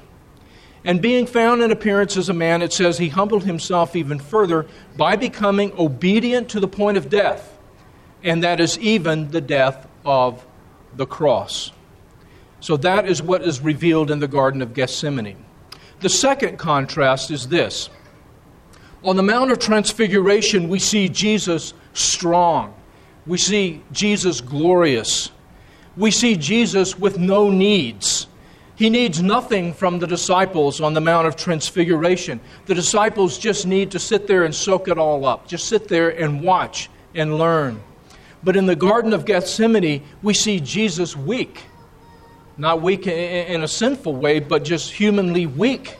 And 0.82 1.02
being 1.02 1.26
found 1.26 1.60
in 1.60 1.72
appearance 1.72 2.16
as 2.16 2.30
a 2.30 2.32
man, 2.32 2.62
it 2.62 2.72
says 2.72 2.96
he 2.96 3.10
humbled 3.10 3.44
himself 3.44 3.94
even 3.94 4.18
further 4.18 4.66
by 4.96 5.16
becoming 5.16 5.74
obedient 5.78 6.48
to 6.48 6.60
the 6.60 6.68
point 6.68 6.96
of 6.96 7.10
death, 7.10 7.49
and 8.22 8.42
that 8.42 8.60
is 8.60 8.78
even 8.78 9.30
the 9.30 9.40
death 9.40 9.86
of 10.04 10.44
the 10.96 11.06
cross. 11.06 11.72
So 12.60 12.76
that 12.78 13.08
is 13.08 13.22
what 13.22 13.42
is 13.42 13.60
revealed 13.60 14.10
in 14.10 14.18
the 14.18 14.28
Garden 14.28 14.60
of 14.60 14.74
Gethsemane. 14.74 15.44
The 16.00 16.08
second 16.08 16.58
contrast 16.58 17.30
is 17.30 17.48
this 17.48 17.90
on 19.02 19.16
the 19.16 19.22
Mount 19.22 19.50
of 19.50 19.58
Transfiguration, 19.58 20.68
we 20.68 20.78
see 20.78 21.08
Jesus 21.08 21.72
strong, 21.94 22.74
we 23.26 23.38
see 23.38 23.82
Jesus 23.92 24.40
glorious, 24.42 25.30
we 25.96 26.10
see 26.10 26.36
Jesus 26.36 26.98
with 26.98 27.18
no 27.18 27.50
needs. 27.50 28.26
He 28.76 28.88
needs 28.88 29.22
nothing 29.22 29.74
from 29.74 29.98
the 29.98 30.06
disciples 30.06 30.80
on 30.80 30.94
the 30.94 31.02
Mount 31.02 31.26
of 31.26 31.36
Transfiguration. 31.36 32.40
The 32.64 32.74
disciples 32.74 33.36
just 33.36 33.66
need 33.66 33.90
to 33.90 33.98
sit 33.98 34.26
there 34.26 34.44
and 34.44 34.54
soak 34.54 34.88
it 34.88 34.96
all 34.96 35.26
up, 35.26 35.46
just 35.46 35.68
sit 35.68 35.88
there 35.88 36.10
and 36.10 36.42
watch 36.42 36.88
and 37.14 37.36
learn. 37.36 37.82
But 38.42 38.56
in 38.56 38.66
the 38.66 38.76
Garden 38.76 39.12
of 39.12 39.24
Gethsemane, 39.24 40.02
we 40.22 40.34
see 40.34 40.60
Jesus 40.60 41.16
weak. 41.16 41.62
Not 42.56 42.82
weak 42.82 43.06
in 43.06 43.62
a 43.62 43.68
sinful 43.68 44.16
way, 44.16 44.40
but 44.40 44.64
just 44.64 44.92
humanly 44.92 45.46
weak. 45.46 45.96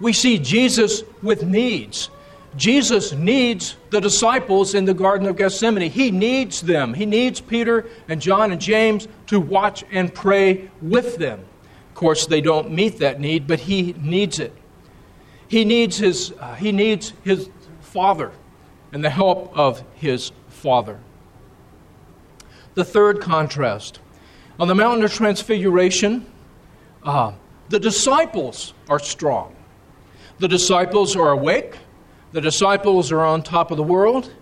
We 0.00 0.12
see 0.12 0.38
Jesus 0.38 1.02
with 1.22 1.44
needs. 1.44 2.10
Jesus 2.56 3.12
needs 3.12 3.76
the 3.90 4.00
disciples 4.00 4.74
in 4.74 4.84
the 4.84 4.94
Garden 4.94 5.28
of 5.28 5.36
Gethsemane. 5.36 5.90
He 5.90 6.10
needs 6.10 6.60
them. 6.60 6.94
He 6.94 7.06
needs 7.06 7.40
Peter 7.40 7.86
and 8.08 8.20
John 8.20 8.50
and 8.50 8.60
James 8.60 9.06
to 9.28 9.38
watch 9.38 9.84
and 9.92 10.12
pray 10.12 10.70
with 10.82 11.16
them 11.16 11.44
Of 11.88 11.94
course, 11.94 12.26
they 12.26 12.40
don't 12.40 12.72
meet 12.72 12.98
that 12.98 13.20
need, 13.20 13.46
but 13.46 13.60
he 13.60 13.94
needs 14.00 14.40
it. 14.40 14.52
He 15.46 15.64
needs 15.64 15.98
his, 15.98 16.32
uh, 16.40 16.54
he 16.54 16.72
needs 16.72 17.12
his 17.24 17.50
Father 17.80 18.32
and 18.92 19.04
the 19.04 19.10
help 19.10 19.56
of 19.56 19.82
his 19.94 20.32
Father. 20.48 20.98
The 22.80 22.86
third 22.86 23.20
contrast 23.20 24.00
on 24.58 24.66
the 24.66 24.74
mountain 24.74 25.04
of 25.04 25.12
transfiguration, 25.12 26.24
uh, 27.02 27.32
the 27.68 27.78
disciples 27.78 28.72
are 28.88 28.98
strong. 28.98 29.54
The 30.38 30.48
disciples 30.48 31.14
are 31.14 31.30
awake. 31.30 31.76
The 32.32 32.40
disciples 32.40 33.12
are 33.12 33.20
on 33.20 33.42
top 33.42 33.70
of 33.70 33.76
the 33.76 33.82
world. 33.82 34.32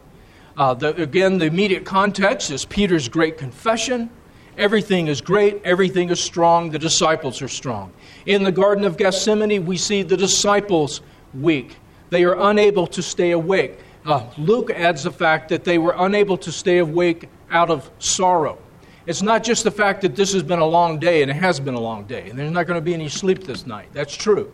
Uh, 0.56 0.74
the, 0.74 0.94
again, 1.02 1.38
the 1.38 1.46
immediate 1.46 1.84
context 1.84 2.52
is 2.52 2.64
Peter's 2.64 3.08
great 3.08 3.38
confession. 3.38 4.08
Everything 4.56 5.08
is 5.08 5.20
great, 5.20 5.60
everything 5.64 6.08
is 6.10 6.20
strong, 6.20 6.70
the 6.70 6.78
disciples 6.78 7.42
are 7.42 7.48
strong. 7.48 7.92
In 8.24 8.44
the 8.44 8.52
Garden 8.52 8.84
of 8.84 8.96
Gethsemane, 8.96 9.66
we 9.66 9.76
see 9.76 10.02
the 10.02 10.16
disciples 10.16 11.00
weak. 11.34 11.76
They 12.10 12.22
are 12.22 12.38
unable 12.38 12.86
to 12.86 13.02
stay 13.02 13.32
awake. 13.32 13.80
Uh, 14.06 14.30
Luke 14.38 14.70
adds 14.70 15.02
the 15.02 15.10
fact 15.10 15.48
that 15.48 15.64
they 15.64 15.76
were 15.76 15.96
unable 15.98 16.38
to 16.38 16.52
stay 16.52 16.78
awake 16.78 17.28
out 17.50 17.70
of 17.70 17.90
sorrow. 17.98 18.58
It's 19.06 19.22
not 19.22 19.42
just 19.42 19.64
the 19.64 19.70
fact 19.70 20.02
that 20.02 20.14
this 20.14 20.32
has 20.34 20.42
been 20.42 20.58
a 20.58 20.66
long 20.66 20.98
day, 20.98 21.22
and 21.22 21.30
it 21.30 21.34
has 21.34 21.58
been 21.58 21.74
a 21.74 21.80
long 21.80 22.04
day, 22.04 22.28
and 22.28 22.38
there's 22.38 22.52
not 22.52 22.66
going 22.66 22.76
to 22.76 22.84
be 22.84 22.92
any 22.92 23.08
sleep 23.08 23.44
this 23.44 23.66
night. 23.66 23.88
That's 23.92 24.14
true. 24.14 24.52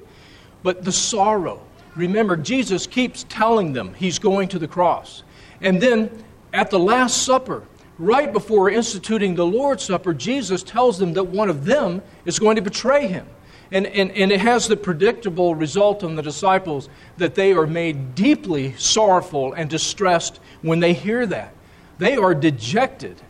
But 0.62 0.84
the 0.84 0.92
sorrow. 0.92 1.60
Remember, 1.96 2.36
Jesus 2.36 2.86
keeps 2.86 3.24
telling 3.28 3.72
them 3.72 3.94
he's 3.94 4.18
going 4.18 4.48
to 4.48 4.58
the 4.58 4.68
cross. 4.68 5.24
And 5.60 5.80
then 5.80 6.24
at 6.52 6.70
the 6.70 6.78
Last 6.78 7.22
Supper, 7.24 7.64
right 7.98 8.32
before 8.32 8.70
instituting 8.70 9.34
the 9.34 9.46
Lord's 9.46 9.84
Supper, 9.84 10.14
Jesus 10.14 10.62
tells 10.62 10.98
them 10.98 11.12
that 11.14 11.24
one 11.24 11.48
of 11.50 11.64
them 11.64 12.02
is 12.24 12.38
going 12.38 12.56
to 12.56 12.62
betray 12.62 13.06
him. 13.06 13.26
And, 13.72 13.86
and, 13.86 14.10
and 14.12 14.30
it 14.30 14.40
has 14.40 14.68
the 14.68 14.76
predictable 14.76 15.54
result 15.54 16.04
on 16.04 16.14
the 16.14 16.22
disciples 16.22 16.88
that 17.16 17.34
they 17.34 17.52
are 17.52 17.66
made 17.66 18.14
deeply 18.14 18.74
sorrowful 18.76 19.52
and 19.54 19.68
distressed 19.68 20.38
when 20.62 20.80
they 20.80 20.92
hear 20.92 21.26
that. 21.26 21.53
They 21.98 22.16
are 22.16 22.34
dejected. 22.34 23.20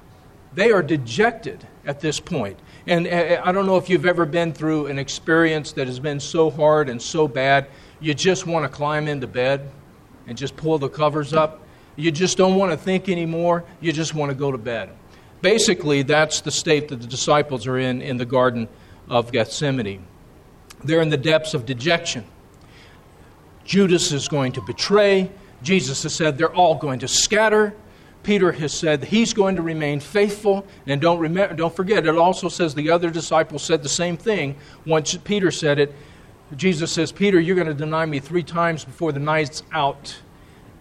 They 0.55 0.71
are 0.71 0.83
dejected 0.83 1.67
at 1.85 2.01
this 2.01 2.21
point. 2.21 2.59
And 2.87 3.07
uh, 3.07 3.43
I 3.45 3.53
don't 3.53 3.67
know 3.67 3.77
if 3.77 3.89
you've 3.89 4.07
ever 4.07 4.27
been 4.27 4.53
through 4.53 4.87
an 4.87 4.99
experience 4.99 5.73
that 5.73 5.87
has 5.87 6.01
been 6.01 6.21
so 6.21 6.51
hard 6.51 6.89
and 6.89 7.01
so 7.01 7.29
bad, 7.29 7.67
you 8.01 8.15
just 8.15 8.47
want 8.47 8.65
to 8.65 8.69
climb 8.69 9.09
into 9.09 9.27
bed 9.27 9.71
and 10.27 10.37
just 10.37 10.57
pull 10.57 10.79
the 10.79 10.89
covers 10.89 11.33
up 11.33 11.65
you 11.97 12.11
just 12.11 12.37
don't 12.37 12.57
want 12.57 12.73
to 12.73 12.77
think 12.77 13.09
anymore. 13.09 13.65
You 13.81 13.93
just 13.93 14.15
want 14.15 14.31
to 14.31 14.35
go 14.35 14.51
to 14.51 14.59
bed. 14.59 14.91
Basically, 15.43 16.03
that's 16.03 16.41
the 16.41 16.51
state 16.51 16.89
that 16.89 17.01
the 17.01 17.07
disciples 17.07 17.67
are 17.67 17.79
in 17.79 18.03
in 18.03 18.17
the 18.17 18.25
Garden 18.25 18.69
of 19.09 19.31
Gethsemane. 19.31 20.05
They're 20.83 21.03
in 21.03 21.11
the 21.11 21.17
depths 21.17 21.55
of 21.55 21.67
dejection. 21.67 22.25
Judas 23.65 24.13
is 24.13 24.29
going 24.29 24.53
to 24.53 24.63
betray. 24.63 25.31
Jesus 25.63 26.03
has 26.03 26.15
said 26.15 26.37
they're 26.37 26.55
all 26.55 26.75
going 26.75 26.99
to 27.01 27.09
scatter. 27.09 27.75
Peter 28.25 28.51
has 28.53 28.73
said 28.73 29.05
he's 29.05 29.33
going 29.33 29.57
to 29.57 29.63
remain 29.63 30.01
faithful. 30.01 30.67
And 30.87 31.01
don't, 31.01 31.21
remember, 31.21 31.55
don't 31.55 31.75
forget, 31.75 32.07
it 32.07 32.17
also 32.17 32.49
says 32.49 32.75
the 32.75 32.91
other 32.91 33.11
disciples 33.11 33.63
said 33.63 33.83
the 33.83 33.89
same 33.89 34.17
thing. 34.17 34.57
Once 34.87 35.17
Peter 35.19 35.51
said 35.51 35.79
it, 35.79 35.95
Jesus 36.57 36.93
says, 36.93 37.13
Peter, 37.13 37.39
you're 37.41 37.57
going 37.57 37.69
to 37.69 37.75
deny 37.75 38.07
me 38.07 38.19
three 38.21 38.43
times 38.43 38.85
before 38.85 39.13
the 39.13 39.21
night's 39.21 39.63
out. 39.73 40.17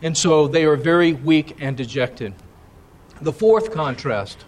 And 0.01 0.17
so 0.17 0.47
they 0.47 0.65
are 0.65 0.75
very 0.75 1.13
weak 1.13 1.57
and 1.59 1.77
dejected. 1.77 2.33
The 3.21 3.33
fourth 3.33 3.71
contrast 3.71 4.45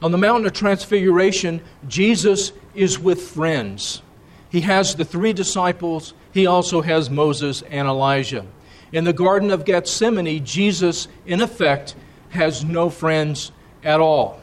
on 0.00 0.12
the 0.12 0.18
mountain 0.18 0.46
of 0.46 0.52
transfiguration, 0.52 1.60
Jesus 1.88 2.52
is 2.74 2.98
with 2.98 3.20
friends. 3.20 4.02
He 4.50 4.60
has 4.62 4.94
the 4.94 5.04
three 5.04 5.32
disciples, 5.32 6.14
he 6.32 6.46
also 6.46 6.82
has 6.82 7.10
Moses 7.10 7.62
and 7.62 7.88
Elijah. 7.88 8.46
In 8.92 9.04
the 9.04 9.12
Garden 9.12 9.50
of 9.50 9.64
Gethsemane, 9.64 10.44
Jesus, 10.44 11.08
in 11.26 11.40
effect, 11.40 11.94
has 12.30 12.64
no 12.64 12.90
friends 12.90 13.52
at 13.82 14.00
all 14.00 14.40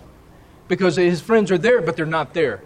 because 0.67 0.95
his 0.95 1.21
friends 1.21 1.51
are 1.51 1.57
there, 1.57 1.81
but 1.81 1.95
they're 1.95 2.05
not 2.05 2.33
there. 2.33 2.61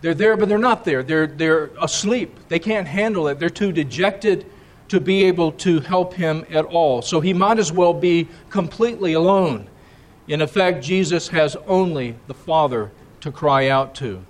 They're 0.00 0.14
there, 0.14 0.36
but 0.36 0.48
they're 0.48 0.58
not 0.58 0.84
there. 0.84 1.02
They're, 1.02 1.26
they're 1.26 1.70
asleep. 1.80 2.38
They 2.48 2.58
can't 2.58 2.86
handle 2.86 3.28
it. 3.28 3.38
They're 3.38 3.50
too 3.50 3.72
dejected 3.72 4.46
to 4.88 5.00
be 5.00 5.24
able 5.24 5.52
to 5.52 5.80
help 5.80 6.14
him 6.14 6.46
at 6.50 6.64
all. 6.64 7.02
So 7.02 7.20
he 7.20 7.32
might 7.32 7.58
as 7.58 7.72
well 7.72 7.92
be 7.92 8.28
completely 8.50 9.14
alone. 9.14 9.68
In 10.28 10.40
effect, 10.40 10.84
Jesus 10.84 11.28
has 11.28 11.56
only 11.66 12.16
the 12.26 12.34
Father 12.34 12.90
to 13.20 13.32
cry 13.32 13.68
out 13.68 13.94
to. 13.96 14.24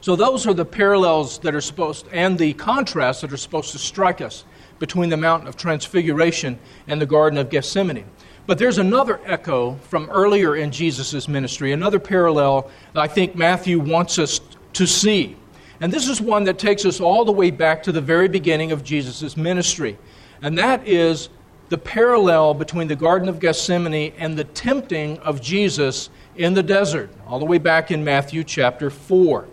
So 0.00 0.16
those 0.16 0.46
are 0.46 0.54
the 0.54 0.64
parallels 0.64 1.38
that 1.40 1.54
are 1.54 1.60
supposed 1.60 2.06
and 2.12 2.38
the 2.38 2.54
contrasts 2.54 3.20
that 3.20 3.32
are 3.32 3.36
supposed 3.36 3.72
to 3.72 3.78
strike 3.78 4.20
us 4.20 4.44
between 4.78 5.10
the 5.10 5.16
mountain 5.16 5.48
of 5.48 5.56
transfiguration 5.56 6.58
and 6.86 7.00
the 7.00 7.06
garden 7.06 7.38
of 7.38 7.50
Gethsemane. 7.50 8.04
But 8.48 8.56
there's 8.56 8.78
another 8.78 9.20
echo 9.26 9.74
from 9.74 10.08
earlier 10.08 10.56
in 10.56 10.72
Jesus' 10.72 11.28
ministry, 11.28 11.72
another 11.72 11.98
parallel 11.98 12.70
that 12.94 13.00
I 13.02 13.06
think 13.06 13.36
Matthew 13.36 13.78
wants 13.78 14.18
us 14.18 14.40
to 14.72 14.86
see. 14.86 15.36
And 15.82 15.92
this 15.92 16.08
is 16.08 16.18
one 16.18 16.44
that 16.44 16.58
takes 16.58 16.86
us 16.86 16.98
all 16.98 17.26
the 17.26 17.32
way 17.32 17.50
back 17.50 17.82
to 17.82 17.92
the 17.92 18.00
very 18.00 18.26
beginning 18.26 18.72
of 18.72 18.82
Jesus' 18.82 19.36
ministry. 19.36 19.98
And 20.40 20.56
that 20.56 20.88
is 20.88 21.28
the 21.68 21.76
parallel 21.76 22.54
between 22.54 22.88
the 22.88 22.96
Garden 22.96 23.28
of 23.28 23.38
Gethsemane 23.38 24.14
and 24.16 24.38
the 24.38 24.44
tempting 24.44 25.18
of 25.18 25.42
Jesus 25.42 26.08
in 26.34 26.54
the 26.54 26.62
desert, 26.62 27.10
all 27.26 27.38
the 27.38 27.44
way 27.44 27.58
back 27.58 27.90
in 27.90 28.02
Matthew 28.02 28.44
chapter 28.44 28.88
4. 28.88 29.46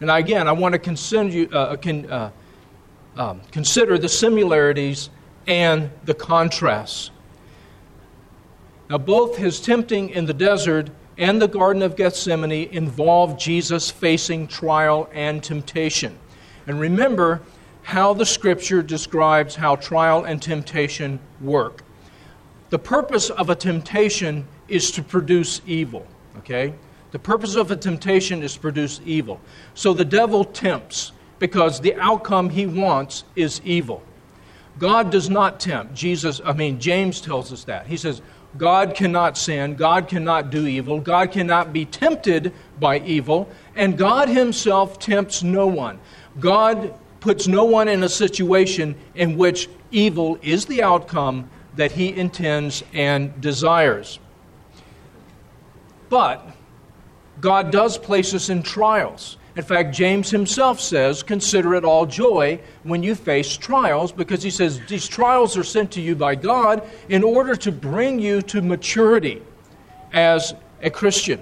And 0.00 0.08
again, 0.08 0.46
I 0.46 0.52
want 0.52 0.74
to 0.74 0.78
consider, 0.78 1.52
uh, 1.52 1.76
uh, 1.84 2.30
um, 3.16 3.40
consider 3.50 3.98
the 3.98 4.08
similarities 4.08 5.10
and 5.48 5.90
the 6.04 6.14
contrasts. 6.14 7.10
Now, 8.90 8.98
both 8.98 9.36
his 9.36 9.60
tempting 9.60 10.10
in 10.10 10.26
the 10.26 10.34
desert 10.34 10.90
and 11.16 11.40
the 11.40 11.46
Garden 11.46 11.80
of 11.82 11.94
Gethsemane 11.94 12.68
involve 12.72 13.38
Jesus 13.38 13.88
facing 13.88 14.48
trial 14.48 15.08
and 15.14 15.44
temptation. 15.44 16.18
And 16.66 16.80
remember 16.80 17.40
how 17.82 18.14
the 18.14 18.26
scripture 18.26 18.82
describes 18.82 19.54
how 19.54 19.76
trial 19.76 20.24
and 20.24 20.42
temptation 20.42 21.20
work. 21.40 21.84
The 22.70 22.80
purpose 22.80 23.30
of 23.30 23.48
a 23.48 23.54
temptation 23.54 24.46
is 24.66 24.90
to 24.92 25.02
produce 25.02 25.60
evil, 25.66 26.06
okay? 26.38 26.74
The 27.12 27.18
purpose 27.18 27.54
of 27.54 27.70
a 27.70 27.76
temptation 27.76 28.42
is 28.42 28.54
to 28.54 28.60
produce 28.60 29.00
evil. 29.04 29.40
So 29.74 29.92
the 29.92 30.04
devil 30.04 30.44
tempts 30.44 31.12
because 31.38 31.80
the 31.80 31.94
outcome 31.94 32.50
he 32.50 32.66
wants 32.66 33.22
is 33.36 33.60
evil. 33.64 34.02
God 34.78 35.10
does 35.10 35.28
not 35.28 35.60
tempt. 35.60 35.94
Jesus, 35.94 36.40
I 36.44 36.54
mean, 36.54 36.80
James 36.80 37.20
tells 37.20 37.52
us 37.52 37.64
that. 37.64 37.86
He 37.86 37.96
says, 37.96 38.22
God 38.58 38.94
cannot 38.94 39.38
sin, 39.38 39.74
God 39.74 40.08
cannot 40.08 40.50
do 40.50 40.66
evil, 40.66 41.00
God 41.00 41.30
cannot 41.30 41.72
be 41.72 41.84
tempted 41.84 42.52
by 42.78 42.98
evil, 43.00 43.48
and 43.76 43.96
God 43.96 44.28
Himself 44.28 44.98
tempts 44.98 45.42
no 45.42 45.66
one. 45.66 46.00
God 46.38 46.94
puts 47.20 47.46
no 47.46 47.64
one 47.64 47.88
in 47.88 48.02
a 48.02 48.08
situation 48.08 48.96
in 49.14 49.36
which 49.36 49.68
evil 49.90 50.38
is 50.42 50.66
the 50.66 50.82
outcome 50.82 51.48
that 51.76 51.92
he 51.92 52.14
intends 52.14 52.82
and 52.92 53.40
desires. 53.40 54.18
But 56.08 56.44
God 57.40 57.70
does 57.70 57.96
place 57.96 58.34
us 58.34 58.48
in 58.48 58.62
trials. 58.62 59.36
In 59.56 59.64
fact, 59.64 59.94
James 59.94 60.30
himself 60.30 60.80
says, 60.80 61.22
Consider 61.22 61.74
it 61.74 61.84
all 61.84 62.06
joy 62.06 62.60
when 62.84 63.02
you 63.02 63.14
face 63.14 63.56
trials, 63.56 64.12
because 64.12 64.42
he 64.42 64.50
says 64.50 64.80
these 64.86 65.08
trials 65.08 65.56
are 65.56 65.64
sent 65.64 65.90
to 65.92 66.00
you 66.00 66.14
by 66.14 66.34
God 66.36 66.88
in 67.08 67.24
order 67.24 67.56
to 67.56 67.72
bring 67.72 68.18
you 68.20 68.42
to 68.42 68.62
maturity 68.62 69.42
as 70.12 70.54
a 70.82 70.90
Christian. 70.90 71.40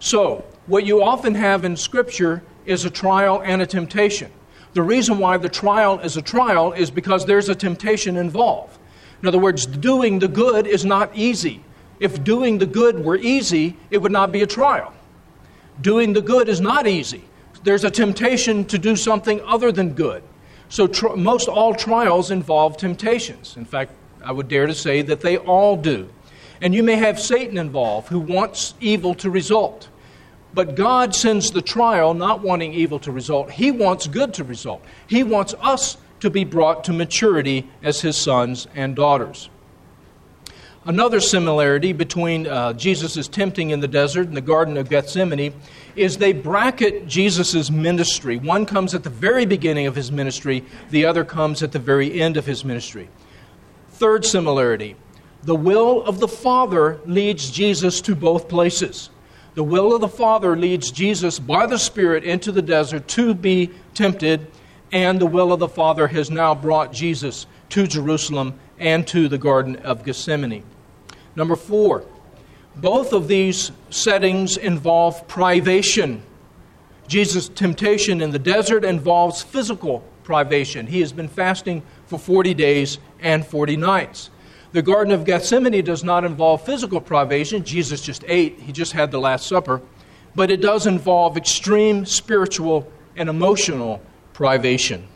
So, 0.00 0.44
what 0.66 0.84
you 0.84 1.02
often 1.02 1.34
have 1.34 1.64
in 1.64 1.76
Scripture 1.76 2.42
is 2.66 2.84
a 2.84 2.90
trial 2.90 3.42
and 3.44 3.62
a 3.62 3.66
temptation. 3.66 4.30
The 4.72 4.82
reason 4.82 5.18
why 5.18 5.36
the 5.36 5.48
trial 5.48 5.98
is 6.00 6.16
a 6.16 6.22
trial 6.22 6.72
is 6.72 6.90
because 6.90 7.26
there's 7.26 7.48
a 7.48 7.54
temptation 7.54 8.16
involved. 8.16 8.78
In 9.22 9.28
other 9.28 9.38
words, 9.38 9.66
doing 9.66 10.18
the 10.18 10.28
good 10.28 10.66
is 10.66 10.84
not 10.84 11.10
easy. 11.14 11.62
If 11.98 12.24
doing 12.24 12.58
the 12.58 12.66
good 12.66 13.04
were 13.04 13.16
easy, 13.16 13.76
it 13.90 13.98
would 13.98 14.12
not 14.12 14.32
be 14.32 14.42
a 14.42 14.46
trial. 14.46 14.94
Doing 15.80 16.12
the 16.12 16.22
good 16.22 16.48
is 16.48 16.60
not 16.60 16.86
easy. 16.86 17.24
There's 17.62 17.84
a 17.84 17.90
temptation 17.90 18.64
to 18.66 18.78
do 18.78 18.96
something 18.96 19.40
other 19.42 19.72
than 19.72 19.94
good. 19.94 20.22
So, 20.68 20.86
tr- 20.86 21.16
most 21.16 21.48
all 21.48 21.74
trials 21.74 22.30
involve 22.30 22.76
temptations. 22.76 23.56
In 23.56 23.64
fact, 23.64 23.92
I 24.24 24.32
would 24.32 24.48
dare 24.48 24.66
to 24.66 24.74
say 24.74 25.02
that 25.02 25.20
they 25.20 25.36
all 25.36 25.76
do. 25.76 26.08
And 26.62 26.74
you 26.74 26.82
may 26.82 26.96
have 26.96 27.18
Satan 27.18 27.58
involved 27.58 28.08
who 28.08 28.20
wants 28.20 28.74
evil 28.80 29.14
to 29.16 29.30
result. 29.30 29.88
But 30.52 30.74
God 30.74 31.14
sends 31.14 31.50
the 31.50 31.62
trial 31.62 32.12
not 32.12 32.42
wanting 32.42 32.74
evil 32.74 32.98
to 33.00 33.12
result. 33.12 33.50
He 33.50 33.70
wants 33.70 34.06
good 34.06 34.34
to 34.34 34.44
result. 34.44 34.84
He 35.06 35.22
wants 35.22 35.54
us 35.60 35.96
to 36.20 36.30
be 36.30 36.44
brought 36.44 36.84
to 36.84 36.92
maturity 36.92 37.68
as 37.82 38.00
His 38.00 38.16
sons 38.16 38.66
and 38.74 38.94
daughters. 38.94 39.48
Another 40.86 41.20
similarity 41.20 41.92
between 41.92 42.46
uh, 42.46 42.72
Jesus' 42.72 43.28
tempting 43.28 43.68
in 43.68 43.80
the 43.80 43.88
desert 43.88 44.28
and 44.28 44.36
the 44.36 44.40
Garden 44.40 44.78
of 44.78 44.88
Gethsemane 44.88 45.52
is 45.94 46.16
they 46.16 46.32
bracket 46.32 47.06
Jesus' 47.06 47.70
ministry. 47.70 48.38
One 48.38 48.64
comes 48.64 48.94
at 48.94 49.02
the 49.02 49.10
very 49.10 49.44
beginning 49.44 49.86
of 49.86 49.94
his 49.94 50.10
ministry, 50.10 50.64
the 50.88 51.04
other 51.04 51.22
comes 51.22 51.62
at 51.62 51.72
the 51.72 51.78
very 51.78 52.18
end 52.18 52.38
of 52.38 52.46
his 52.46 52.64
ministry. 52.64 53.10
Third 53.90 54.24
similarity 54.24 54.96
the 55.42 55.54
will 55.54 56.02
of 56.04 56.18
the 56.18 56.28
Father 56.28 56.98
leads 57.06 57.50
Jesus 57.50 58.00
to 58.02 58.14
both 58.14 58.48
places. 58.48 59.10
The 59.54 59.64
will 59.64 59.94
of 59.94 60.00
the 60.00 60.08
Father 60.08 60.56
leads 60.56 60.90
Jesus 60.90 61.38
by 61.38 61.66
the 61.66 61.78
Spirit 61.78 62.24
into 62.24 62.52
the 62.52 62.62
desert 62.62 63.08
to 63.08 63.34
be 63.34 63.70
tempted, 63.94 64.46
and 64.92 65.20
the 65.20 65.26
will 65.26 65.52
of 65.52 65.60
the 65.60 65.68
Father 65.68 66.08
has 66.08 66.30
now 66.30 66.54
brought 66.54 66.92
Jesus 66.92 67.46
to 67.70 67.86
Jerusalem 67.86 68.58
and 68.80 69.06
to 69.06 69.28
the 69.28 69.38
Garden 69.38 69.76
of 69.76 70.04
Gethsemane. 70.04 70.64
Number 71.36 71.54
four, 71.54 72.04
both 72.74 73.12
of 73.12 73.28
these 73.28 73.70
settings 73.90 74.56
involve 74.56 75.28
privation. 75.28 76.22
Jesus' 77.06 77.48
temptation 77.48 78.20
in 78.20 78.30
the 78.30 78.38
desert 78.38 78.84
involves 78.84 79.42
physical 79.42 80.02
privation. 80.24 80.86
He 80.86 81.00
has 81.00 81.12
been 81.12 81.28
fasting 81.28 81.82
for 82.06 82.18
40 82.18 82.54
days 82.54 82.98
and 83.20 83.46
40 83.46 83.76
nights. 83.76 84.30
The 84.72 84.82
Garden 84.82 85.12
of 85.12 85.24
Gethsemane 85.24 85.84
does 85.84 86.04
not 86.04 86.24
involve 86.24 86.64
physical 86.64 87.00
privation. 87.00 87.64
Jesus 87.64 88.00
just 88.00 88.24
ate, 88.28 88.60
he 88.60 88.72
just 88.72 88.92
had 88.92 89.10
the 89.10 89.18
Last 89.18 89.46
Supper. 89.46 89.82
But 90.36 90.50
it 90.50 90.60
does 90.60 90.86
involve 90.86 91.36
extreme 91.36 92.06
spiritual 92.06 92.90
and 93.16 93.28
emotional 93.28 94.00
privation. 94.32 95.08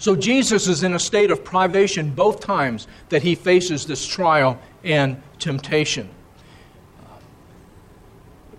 So 0.00 0.16
Jesus 0.16 0.66
is 0.66 0.82
in 0.82 0.94
a 0.94 0.98
state 0.98 1.30
of 1.30 1.44
privation 1.44 2.10
both 2.10 2.40
times 2.40 2.88
that 3.10 3.22
he 3.22 3.36
faces 3.36 3.86
this 3.86 4.04
trial 4.04 4.58
and 4.82 5.22
temptation. 5.38 6.10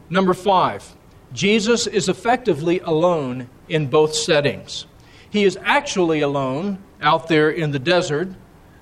Number 0.09 0.33
five, 0.33 0.95
Jesus 1.33 1.85
is 1.87 2.07
effectively 2.07 2.79
alone 2.79 3.49
in 3.67 3.87
both 3.87 4.15
settings. 4.15 4.85
He 5.29 5.43
is 5.43 5.57
actually 5.61 6.21
alone 6.21 6.77
out 7.01 7.27
there 7.27 7.49
in 7.49 7.71
the 7.71 7.79
desert 7.79 8.29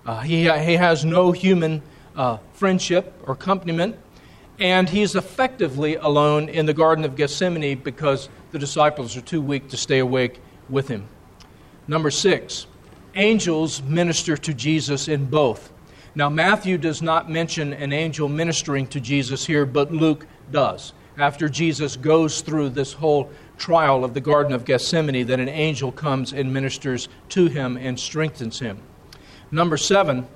uh, 0.10 0.22
he, 0.22 0.50
he 0.50 0.74
has 0.76 1.06
no 1.06 1.32
human 1.32 1.84
uh, 2.15 2.38
friendship 2.54 3.13
or 3.28 3.34
accompaniment, 3.34 3.95
and 4.58 4.89
he's 4.89 5.13
effectively 5.13 5.98
alone 5.98 6.50
in 6.50 6.65
the 6.65 6.74
Garden 6.74 7.06
of 7.06 7.15
Gethsemane 7.15 7.78
because 7.78 8.28
the 8.52 8.58
disciples 8.58 9.15
are 9.15 9.22
too 9.22 9.39
weak 9.39 9.69
to 9.69 9.78
stay 9.78 10.00
awake 10.00 10.41
with 10.67 10.88
him. 10.88 11.08
Number 11.89 12.12
six, 12.12 12.67
angels 13.15 13.82
minister 13.82 14.38
to 14.38 14.54
Jesus 14.54 15.08
in 15.08 15.25
both. 15.25 15.73
Now, 16.13 16.30
Matthew 16.30 16.78
does 16.78 17.02
not 17.02 17.32
mention 17.32 17.73
an 17.73 17.93
angel 17.93 18.30
ministering 18.30 18.86
to 18.89 18.99
Jesus 18.99 19.43
here, 19.43 19.65
but 19.65 19.91
Luke 19.91 20.28
does. 20.52 20.93
After 21.17 21.49
Jesus 21.49 21.97
goes 21.97 22.41
through 22.41 22.69
this 22.69 22.93
whole 22.93 23.32
trial 23.58 24.06
of 24.06 24.13
the 24.13 24.21
Garden 24.21 24.54
of 24.54 24.65
Gethsemane, 24.65 25.25
that 25.25 25.39
an 25.39 25.49
angel 25.49 25.91
comes 25.91 26.32
and 26.32 26.54
ministers 26.54 27.10
to 27.30 27.47
him 27.47 27.75
and 27.75 27.99
strengthens 27.99 28.60
him. 28.60 28.78
Number 29.49 29.75
seven, 29.75 30.28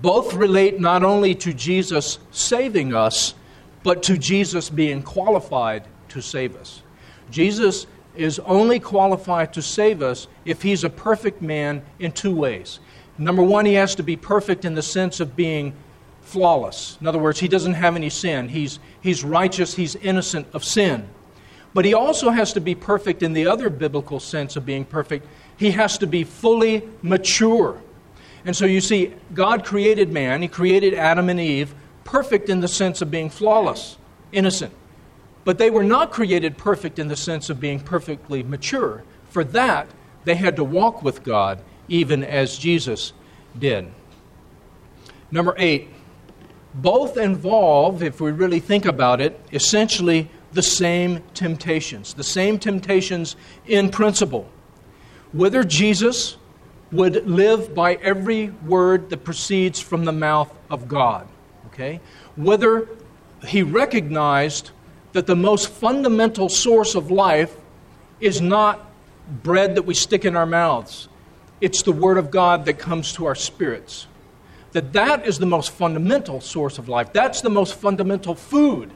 both 0.00 0.32
relate 0.32 0.80
not 0.80 1.04
only 1.04 1.34
to 1.34 1.52
Jesus 1.52 2.20
saving 2.30 2.94
us, 2.94 3.34
but 3.82 4.02
to 4.04 4.16
Jesus 4.16 4.70
being 4.70 5.02
qualified 5.02 5.84
to 6.08 6.22
save 6.22 6.56
us. 6.56 6.80
Jesus 7.30 7.86
is 8.18 8.38
only 8.40 8.80
qualified 8.80 9.52
to 9.54 9.62
save 9.62 10.02
us 10.02 10.26
if 10.44 10.62
he's 10.62 10.84
a 10.84 10.90
perfect 10.90 11.40
man 11.40 11.82
in 11.98 12.12
two 12.12 12.34
ways. 12.34 12.80
Number 13.16 13.42
one, 13.42 13.64
he 13.64 13.74
has 13.74 13.94
to 13.96 14.02
be 14.02 14.16
perfect 14.16 14.64
in 14.64 14.74
the 14.74 14.82
sense 14.82 15.20
of 15.20 15.34
being 15.36 15.74
flawless. 16.22 16.98
In 17.00 17.06
other 17.06 17.18
words, 17.18 17.40
he 17.40 17.48
doesn't 17.48 17.74
have 17.74 17.96
any 17.96 18.10
sin. 18.10 18.48
He's, 18.48 18.78
he's 19.00 19.24
righteous, 19.24 19.74
he's 19.74 19.96
innocent 19.96 20.46
of 20.52 20.64
sin. 20.64 21.08
But 21.74 21.84
he 21.84 21.94
also 21.94 22.30
has 22.30 22.52
to 22.54 22.60
be 22.60 22.74
perfect 22.74 23.22
in 23.22 23.32
the 23.32 23.46
other 23.46 23.70
biblical 23.70 24.20
sense 24.20 24.56
of 24.56 24.66
being 24.66 24.84
perfect. 24.84 25.26
He 25.56 25.72
has 25.72 25.98
to 25.98 26.06
be 26.06 26.24
fully 26.24 26.82
mature. 27.02 27.80
And 28.44 28.56
so 28.56 28.66
you 28.66 28.80
see, 28.80 29.14
God 29.34 29.64
created 29.64 30.12
man, 30.12 30.42
He 30.42 30.48
created 30.48 30.94
Adam 30.94 31.28
and 31.28 31.40
Eve, 31.40 31.74
perfect 32.04 32.48
in 32.48 32.60
the 32.60 32.68
sense 32.68 33.02
of 33.02 33.10
being 33.10 33.30
flawless, 33.30 33.98
innocent. 34.32 34.72
But 35.48 35.56
they 35.56 35.70
were 35.70 35.82
not 35.82 36.10
created 36.10 36.58
perfect 36.58 36.98
in 36.98 37.08
the 37.08 37.16
sense 37.16 37.48
of 37.48 37.58
being 37.58 37.80
perfectly 37.80 38.42
mature. 38.42 39.02
For 39.30 39.42
that, 39.44 39.88
they 40.24 40.34
had 40.34 40.56
to 40.56 40.62
walk 40.62 41.02
with 41.02 41.24
God, 41.24 41.60
even 41.88 42.22
as 42.22 42.58
Jesus 42.58 43.14
did. 43.58 43.90
Number 45.30 45.54
eight, 45.56 45.88
both 46.74 47.16
involve, 47.16 48.02
if 48.02 48.20
we 48.20 48.30
really 48.30 48.60
think 48.60 48.84
about 48.84 49.22
it, 49.22 49.40
essentially 49.50 50.30
the 50.52 50.60
same 50.60 51.22
temptations, 51.32 52.12
the 52.12 52.22
same 52.22 52.58
temptations 52.58 53.34
in 53.64 53.88
principle. 53.88 54.50
Whether 55.32 55.64
Jesus 55.64 56.36
would 56.92 57.26
live 57.26 57.74
by 57.74 57.94
every 57.94 58.50
word 58.66 59.08
that 59.08 59.24
proceeds 59.24 59.80
from 59.80 60.04
the 60.04 60.12
mouth 60.12 60.52
of 60.68 60.88
God. 60.88 61.26
Okay? 61.68 62.02
Whether 62.36 62.86
he 63.46 63.62
recognized 63.62 64.72
that 65.18 65.26
the 65.26 65.34
most 65.34 65.68
fundamental 65.68 66.48
source 66.48 66.94
of 66.94 67.10
life 67.10 67.52
is 68.20 68.40
not 68.40 68.88
bread 69.42 69.74
that 69.74 69.82
we 69.82 69.92
stick 69.92 70.24
in 70.24 70.36
our 70.36 70.46
mouths, 70.46 71.08
it's 71.60 71.82
the 71.82 71.90
word 71.90 72.18
of 72.18 72.30
God 72.30 72.66
that 72.66 72.74
comes 72.74 73.12
to 73.14 73.26
our 73.26 73.34
spirits. 73.34 74.06
That 74.70 74.92
that 74.92 75.26
is 75.26 75.40
the 75.40 75.46
most 75.46 75.72
fundamental 75.72 76.40
source 76.40 76.78
of 76.78 76.88
life. 76.88 77.12
That's 77.12 77.40
the 77.40 77.50
most 77.50 77.74
fundamental 77.74 78.36
food. 78.36 78.92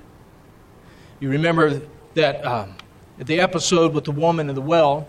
You 1.18 1.28
remember 1.28 1.82
that 2.14 2.46
um, 2.46 2.76
the 3.18 3.40
episode 3.40 3.92
with 3.92 4.04
the 4.04 4.12
woman 4.12 4.48
in 4.48 4.54
the 4.54 4.60
well 4.60 5.08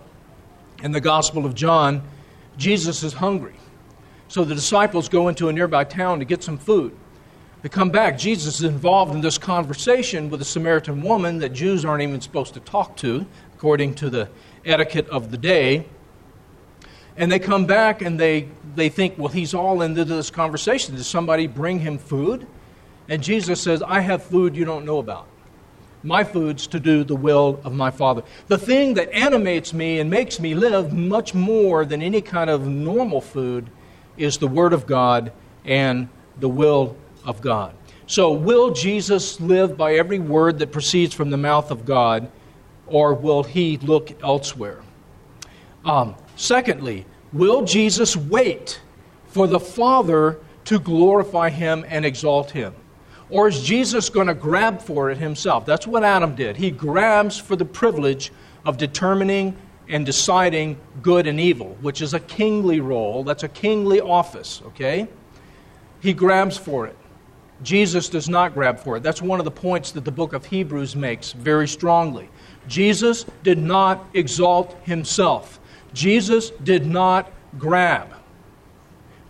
in 0.82 0.94
the 0.94 1.02
Gospel 1.02 1.46
of 1.46 1.54
John 1.54 2.02
Jesus 2.58 3.04
is 3.04 3.14
hungry. 3.14 3.54
So 4.30 4.44
the 4.44 4.56
disciples 4.56 5.10
go 5.10 5.28
into 5.28 5.48
a 5.48 5.54
nearby 5.54 5.84
town 5.84 6.18
to 6.18 6.26
get 6.26 6.42
some 6.42 6.58
food. 6.58 6.98
They 7.64 7.70
come 7.70 7.92
back. 7.92 8.18
Jesus 8.18 8.56
is 8.56 8.64
involved 8.64 9.16
in 9.16 9.22
this 9.22 9.38
conversation 9.38 10.30
with 10.30 10.42
a 10.42 10.46
Samaritan 10.46 11.02
woman 11.02 11.40
that 11.40 11.54
Jews 11.54 11.86
aren't 11.86 12.04
even 12.04 12.20
supposed 12.20 12.54
to 12.56 12.60
talk 12.60 12.98
to, 12.98 13.26
according 13.54 13.96
to 13.96 14.10
the 14.10 14.28
etiquette 14.66 15.08
of 15.08 15.32
the 15.32 15.38
day. 15.38 15.86
And 17.16 17.32
they 17.32 17.40
come 17.40 17.66
back 17.66 18.02
and 18.02 18.20
they, 18.20 18.50
they 18.76 18.90
think, 18.90 19.18
well, 19.18 19.30
he's 19.30 19.54
all 19.54 19.82
into 19.82 20.04
this 20.04 20.30
conversation. 20.30 20.96
Does 20.96 21.08
somebody 21.08 21.48
bring 21.48 21.80
him 21.80 21.98
food? 21.98 22.46
And 23.08 23.24
Jesus 23.24 23.62
says, 23.62 23.82
I 23.82 24.02
have 24.02 24.24
food 24.24 24.58
you 24.58 24.66
don't 24.66 24.86
know 24.86 24.98
about 24.98 25.28
my 26.06 26.22
foods 26.26 26.68
to 26.68 26.82
do 26.82 27.06
the 27.06 27.16
will 27.16 27.62
of 27.64 27.72
my 27.72 27.90
Father. 27.90 28.24
The 28.48 28.58
thing 28.58 28.96
that 28.96 29.10
animates 29.14 29.74
me 29.74 30.00
and 30.00 30.10
makes 30.10 30.38
me 30.38 30.54
live 30.54 30.92
much 30.92 31.34
more 31.34 31.86
than 31.86 32.02
any 32.02 32.20
kind 32.20 32.50
of 32.50 32.68
normal 32.68 33.22
food 33.22 33.70
is 34.18 34.38
the 34.38 34.48
Word 34.50 34.74
of 34.74 34.86
God 34.86 35.32
and 35.64 36.10
the 36.38 36.50
will 36.50 36.98
of 37.26 37.42
God. 37.42 37.76
So, 38.06 38.32
will 38.32 38.72
Jesus 38.72 39.40
live 39.40 39.78
by 39.78 39.96
every 39.96 40.20
word 40.20 40.60
that 40.60 40.72
proceeds 40.72 41.14
from 41.14 41.30
the 41.30 41.38
mouth 41.38 41.72
of 41.72 41.86
God, 41.86 42.30
or 42.88 43.14
will 43.14 43.44
he 43.44 43.78
look 43.78 44.12
elsewhere? 44.22 44.82
Um, 45.86 46.16
secondly, 46.36 47.06
Will 47.34 47.64
Jesus 47.64 48.16
wait 48.16 48.80
for 49.26 49.48
the 49.48 49.60
Father 49.60 50.40
to 50.66 50.80
glorify 50.80 51.50
him 51.50 51.84
and 51.90 52.06
exalt 52.06 52.52
him? 52.52 52.76
Or 53.32 53.48
is 53.48 53.64
Jesus 53.64 54.10
going 54.10 54.28
to 54.28 54.36
grab 54.36 54.80
for 54.80 55.10
it 55.10 55.18
himself? 55.18 55.66
That's 55.66 55.88
what 55.88 56.04
Adam 56.04 56.36
did. 56.36 56.56
He 56.56 56.70
grabs 56.70 57.40
for 57.40 57.56
the 57.56 57.66
privilege 57.66 58.32
of 58.66 58.78
determining 58.78 59.58
and 59.90 60.06
deciding 60.06 60.78
good 61.02 61.26
and 61.26 61.40
evil, 61.40 61.76
which 61.82 62.04
is 62.04 62.14
a 62.14 62.20
kingly 62.20 62.80
role. 62.80 63.24
That's 63.24 63.44
a 63.44 63.50
kingly 63.50 64.00
office, 64.00 64.62
okay? 64.68 65.08
He 66.00 66.14
grabs 66.14 66.56
for 66.56 66.86
it. 66.86 66.96
Jesus 67.64 68.10
does 68.10 68.30
not 68.30 68.54
grab 68.54 68.80
for 68.80 68.98
it. 68.98 69.04
That's 69.04 69.22
one 69.22 69.40
of 69.40 69.46
the 69.46 69.52
points 69.52 69.92
that 69.94 70.06
the 70.06 70.12
book 70.12 70.34
of 70.34 70.46
Hebrews 70.46 70.96
makes 70.96 71.32
very 71.32 71.68
strongly. 71.68 72.30
Jesus 72.68 73.26
did 73.42 73.58
not 73.58 74.06
exalt 74.14 74.78
himself, 74.84 75.60
Jesus 75.94 76.52
did 76.64 76.86
not 76.86 77.32
grab. 77.58 78.10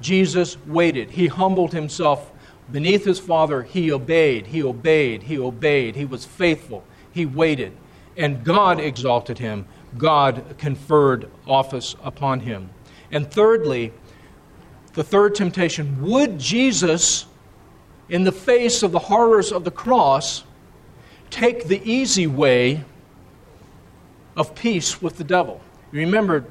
Jesus 0.02 0.58
waited. 0.68 1.12
He 1.12 1.28
humbled 1.28 1.72
himself 1.72 2.32
beneath 2.72 3.06
his 3.06 3.20
Father. 3.20 3.64
He 3.64 3.92
obeyed, 3.92 4.48
he 4.48 4.62
obeyed, 4.62 5.24
he 5.24 5.38
obeyed. 5.38 5.96
He 5.96 6.06
was 6.06 6.26
faithful. 6.26 6.84
He 7.12 7.26
waited. 7.26 7.72
And 8.18 8.44
God 8.44 8.80
exalted 8.80 9.40
him. 9.40 9.66
God 9.98 10.56
conferred 10.58 11.30
office 11.48 11.96
upon 12.04 12.42
him. 12.42 12.70
And 13.12 13.32
thirdly, 13.32 13.94
the 14.94 15.04
third 15.04 15.36
temptation 15.36 16.02
would 16.02 16.40
Jesus 16.40 17.26
in 18.10 18.24
the 18.24 18.32
face 18.32 18.84
of 18.84 18.92
the 18.92 19.00
horrors 19.00 19.52
of 19.52 19.64
the 19.64 19.72
cross, 19.72 20.44
take 21.30 21.68
the 21.68 21.82
easy 21.90 22.28
way 22.28 22.84
of 24.36 24.56
peace 24.56 25.02
with 25.02 25.18
the 25.18 25.24
devil. 25.24 25.62
You 25.92 26.00
remember, 26.00 26.46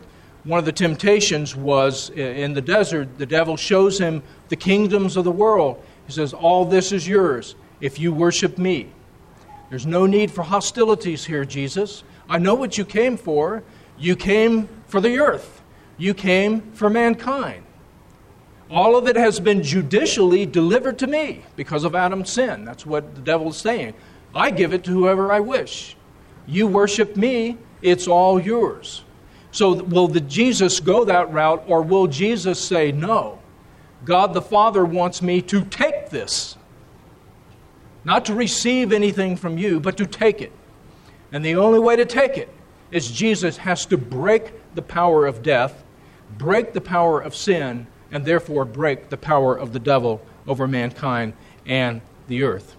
one 0.44 0.58
of 0.58 0.64
the 0.64 0.72
temptations 0.72 1.54
was 1.54 2.10
in 2.10 2.54
the 2.54 2.60
desert, 2.60 3.18
the 3.18 3.26
devil 3.26 3.56
shows 3.56 3.98
him 3.98 4.22
the 4.48 4.56
kingdoms 4.56 5.16
of 5.16 5.24
the 5.24 5.32
world. 5.32 5.82
He 6.06 6.12
says, 6.12 6.32
All 6.32 6.64
this 6.64 6.92
is 6.92 7.06
yours 7.06 7.54
if 7.80 7.98
you 7.98 8.12
worship 8.12 8.58
me. 8.58 8.92
There's 9.70 9.86
no 9.86 10.06
need 10.06 10.30
for 10.30 10.42
hostilities 10.42 11.24
here, 11.24 11.44
Jesus. 11.44 12.04
I 12.28 12.38
know 12.38 12.54
what 12.54 12.76
you 12.76 12.84
came 12.84 13.16
for. 13.16 13.62
You 13.98 14.16
came 14.16 14.68
for 14.88 15.00
the 15.00 15.18
earth, 15.18 15.62
you 15.96 16.12
came 16.12 16.72
for 16.72 16.90
mankind. 16.90 17.64
All 18.72 18.96
of 18.96 19.06
it 19.06 19.16
has 19.16 19.38
been 19.38 19.62
judicially 19.62 20.46
delivered 20.46 20.98
to 21.00 21.06
me 21.06 21.42
because 21.56 21.84
of 21.84 21.94
Adam's 21.94 22.32
sin. 22.32 22.64
That's 22.64 22.86
what 22.86 23.14
the 23.14 23.20
devil 23.20 23.50
is 23.50 23.58
saying. 23.58 23.92
I 24.34 24.50
give 24.50 24.72
it 24.72 24.82
to 24.84 24.90
whoever 24.92 25.30
I 25.30 25.40
wish. 25.40 25.94
You 26.46 26.66
worship 26.66 27.14
me, 27.14 27.58
it's 27.82 28.08
all 28.08 28.40
yours. 28.40 29.04
So, 29.50 29.74
will 29.74 30.08
the 30.08 30.22
Jesus 30.22 30.80
go 30.80 31.04
that 31.04 31.30
route, 31.30 31.62
or 31.66 31.82
will 31.82 32.06
Jesus 32.06 32.58
say, 32.58 32.92
No, 32.92 33.38
God 34.06 34.32
the 34.32 34.40
Father 34.40 34.86
wants 34.86 35.20
me 35.20 35.42
to 35.42 35.66
take 35.66 36.08
this? 36.08 36.56
Not 38.04 38.24
to 38.24 38.34
receive 38.34 38.90
anything 38.90 39.36
from 39.36 39.58
you, 39.58 39.80
but 39.80 39.98
to 39.98 40.06
take 40.06 40.40
it. 40.40 40.52
And 41.30 41.44
the 41.44 41.56
only 41.56 41.78
way 41.78 41.96
to 41.96 42.06
take 42.06 42.38
it 42.38 42.48
is 42.90 43.10
Jesus 43.10 43.58
has 43.58 43.84
to 43.86 43.98
break 43.98 44.54
the 44.74 44.82
power 44.82 45.26
of 45.26 45.42
death, 45.42 45.84
break 46.38 46.72
the 46.72 46.80
power 46.80 47.20
of 47.20 47.36
sin, 47.36 47.86
and 48.12 48.24
therefore 48.24 48.64
break 48.64 49.08
the 49.08 49.16
power 49.16 49.56
of 49.56 49.72
the 49.72 49.80
devil 49.80 50.20
over 50.46 50.68
mankind 50.68 51.32
and 51.66 52.00
the 52.28 52.44
earth. 52.44 52.76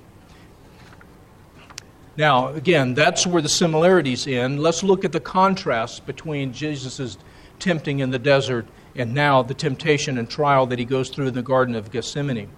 Now, 2.16 2.50
again, 2.50 2.94
that's 2.94 3.26
where 3.26 3.42
the 3.42 3.50
similarities 3.50 4.28
end. 4.28 4.62
Let's 4.62 4.84
look 4.84 5.04
at 5.04 5.12
the 5.12 5.20
contrast 5.20 6.06
between 6.06 6.54
Jesus' 6.54 7.18
tempting 7.58 8.00
in 8.00 8.12
the 8.12 8.20
desert 8.20 8.68
and 8.96 9.16
now 9.16 9.42
the 9.42 9.56
temptation 9.56 10.20
and 10.20 10.30
trial 10.30 10.68
that 10.68 10.78
he 10.78 10.86
goes 10.86 11.10
through 11.10 11.28
in 11.28 11.34
the 11.34 11.42
Garden 11.42 11.74
of 11.76 11.92
Gethsemane. 11.92 12.50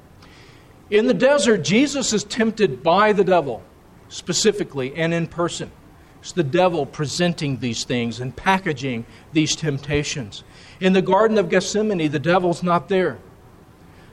In 0.89 1.07
the 1.07 1.13
desert, 1.13 1.63
Jesus 1.63 2.11
is 2.11 2.25
tempted 2.25 2.83
by 2.83 3.13
the 3.13 3.23
devil, 3.23 3.63
specifically 4.09 4.93
and 4.95 5.13
in 5.13 5.25
person. 5.25 5.71
It's 6.19 6.33
the 6.33 6.43
devil 6.43 6.85
presenting 6.85 7.59
these 7.59 7.85
things 7.85 8.19
and 8.19 8.35
packaging 8.35 9.05
these 9.31 9.55
temptations. 9.55 10.43
In 10.79 10.93
the 10.93 11.01
Garden 11.01 11.37
of 11.37 11.49
Gethsemane, 11.49 12.11
the 12.11 12.19
devil's 12.19 12.63
not 12.63 12.89
there. 12.89 13.17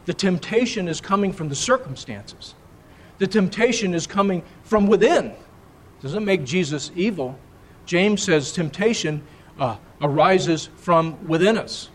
The 0.05 0.15
temptation 0.15 0.89
is 0.89 1.01
coming 1.01 1.33
from 1.33 1.49
the 1.49 1.55
circumstances. 1.55 2.55
The 3.19 3.27
temptation 3.27 3.95
is 3.95 4.07
coming 4.07 4.43
from 4.65 4.87
within. 4.87 5.33
Doesn't 6.01 6.25
make 6.25 6.45
Jesus 6.45 6.91
evil. 6.97 7.39
James 7.87 8.23
says 8.23 8.53
temptation 8.53 9.23
uh, 9.59 9.77
arises 10.01 10.69
from 10.77 11.29
within 11.29 11.57
us. 11.57 11.89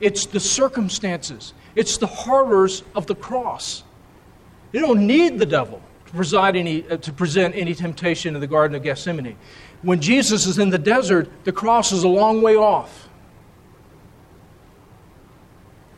It's 0.00 0.26
the 0.26 0.40
circumstances, 0.40 1.54
it's 1.74 1.96
the 1.96 2.06
horrors 2.06 2.82
of 2.94 3.06
the 3.06 3.14
cross. 3.14 3.84
You 4.72 4.80
don't 4.80 5.06
need 5.06 5.38
the 5.38 5.46
devil 5.46 5.80
to, 6.06 6.38
any, 6.40 6.88
uh, 6.88 6.96
to 6.96 7.12
present 7.12 7.54
any 7.54 7.74
temptation 7.74 8.34
in 8.34 8.40
the 8.40 8.46
Garden 8.46 8.74
of 8.74 8.82
Gethsemane. 8.82 9.36
When 9.82 10.00
Jesus 10.00 10.46
is 10.46 10.58
in 10.58 10.70
the 10.70 10.78
desert, 10.78 11.30
the 11.44 11.52
cross 11.52 11.92
is 11.92 12.02
a 12.02 12.08
long 12.08 12.42
way 12.42 12.56
off. 12.56 13.08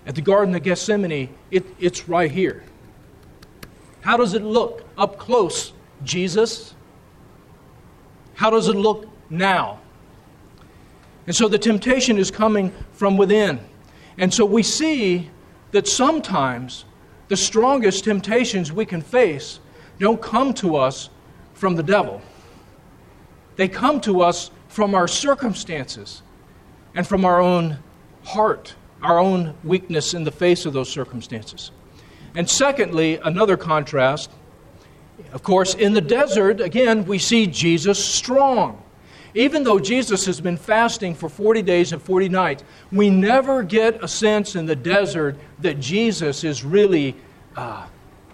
At 0.06 0.14
the 0.14 0.22
Garden 0.22 0.54
of 0.54 0.62
Gethsemane, 0.62 1.34
it, 1.50 1.66
it's 1.80 2.08
right 2.08 2.30
here. 2.30 2.62
How 4.02 4.16
does 4.16 4.34
it 4.34 4.42
look 4.42 4.84
up 4.96 5.18
close, 5.18 5.72
Jesus? 6.04 6.74
How 8.34 8.50
does 8.50 8.68
it 8.68 8.76
look 8.76 9.08
now? 9.28 9.80
And 11.26 11.34
so 11.34 11.48
the 11.48 11.58
temptation 11.58 12.18
is 12.18 12.30
coming 12.30 12.72
from 12.92 13.16
within. 13.16 13.58
And 14.16 14.32
so 14.32 14.44
we 14.44 14.62
see 14.62 15.28
that 15.72 15.88
sometimes 15.88 16.84
the 17.26 17.36
strongest 17.36 18.04
temptations 18.04 18.70
we 18.70 18.86
can 18.86 19.02
face 19.02 19.58
don't 19.98 20.22
come 20.22 20.54
to 20.54 20.76
us 20.76 21.10
from 21.54 21.74
the 21.74 21.82
devil, 21.82 22.22
they 23.56 23.66
come 23.66 24.00
to 24.02 24.20
us 24.20 24.50
from 24.68 24.94
our 24.94 25.08
circumstances 25.08 26.22
and 26.94 27.06
from 27.06 27.24
our 27.24 27.40
own 27.40 27.78
heart 28.24 28.74
our 29.06 29.20
own 29.20 29.54
weakness 29.62 30.14
in 30.14 30.24
the 30.24 30.32
face 30.32 30.66
of 30.66 30.72
those 30.72 30.88
circumstances. 30.88 31.70
And 32.34 32.50
secondly, 32.50 33.20
another 33.22 33.56
contrast, 33.56 34.30
of 35.32 35.44
course, 35.44 35.74
in 35.74 35.94
the 35.94 36.00
desert, 36.00 36.60
again, 36.60 37.04
we 37.04 37.18
see 37.18 37.46
Jesus 37.46 38.04
strong. 38.04 38.82
Even 39.34 39.62
though 39.62 39.78
Jesus 39.78 40.26
has 40.26 40.40
been 40.40 40.56
fasting 40.56 41.14
for 41.14 41.28
40 41.28 41.62
days 41.62 41.92
and 41.92 42.02
40 42.02 42.28
nights, 42.28 42.64
we 42.90 43.08
never 43.08 43.62
get 43.62 44.02
a 44.02 44.08
sense 44.08 44.56
in 44.56 44.66
the 44.66 44.74
desert 44.74 45.36
that 45.60 45.78
Jesus 45.78 46.42
is 46.42 46.64
really 46.64 47.14
uh, 47.54 47.86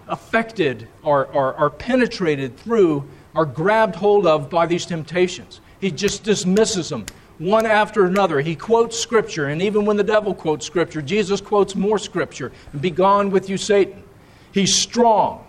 affected 0.07 0.87
or, 1.03 1.27
or, 1.27 1.53
or 1.53 1.69
penetrated 1.69 2.57
through 2.57 3.07
or 3.35 3.45
grabbed 3.45 3.95
hold 3.95 4.25
of 4.25 4.49
by 4.49 4.65
these 4.65 4.85
temptations. 4.85 5.61
He 5.79 5.91
just 5.91 6.23
dismisses 6.23 6.89
them 6.89 7.05
one 7.37 7.65
after 7.65 8.05
another. 8.05 8.41
He 8.41 8.55
quotes 8.55 8.97
Scripture, 8.97 9.47
and 9.47 9.61
even 9.61 9.85
when 9.85 9.97
the 9.97 10.03
devil 10.03 10.33
quotes 10.33 10.65
Scripture, 10.65 11.01
Jesus 11.01 11.41
quotes 11.41 11.75
more 11.75 11.97
Scripture. 11.97 12.51
Be 12.79 12.91
gone 12.91 13.31
with 13.31 13.49
you, 13.49 13.57
Satan. 13.57 14.03
He's 14.51 14.75
strong. 14.75 15.45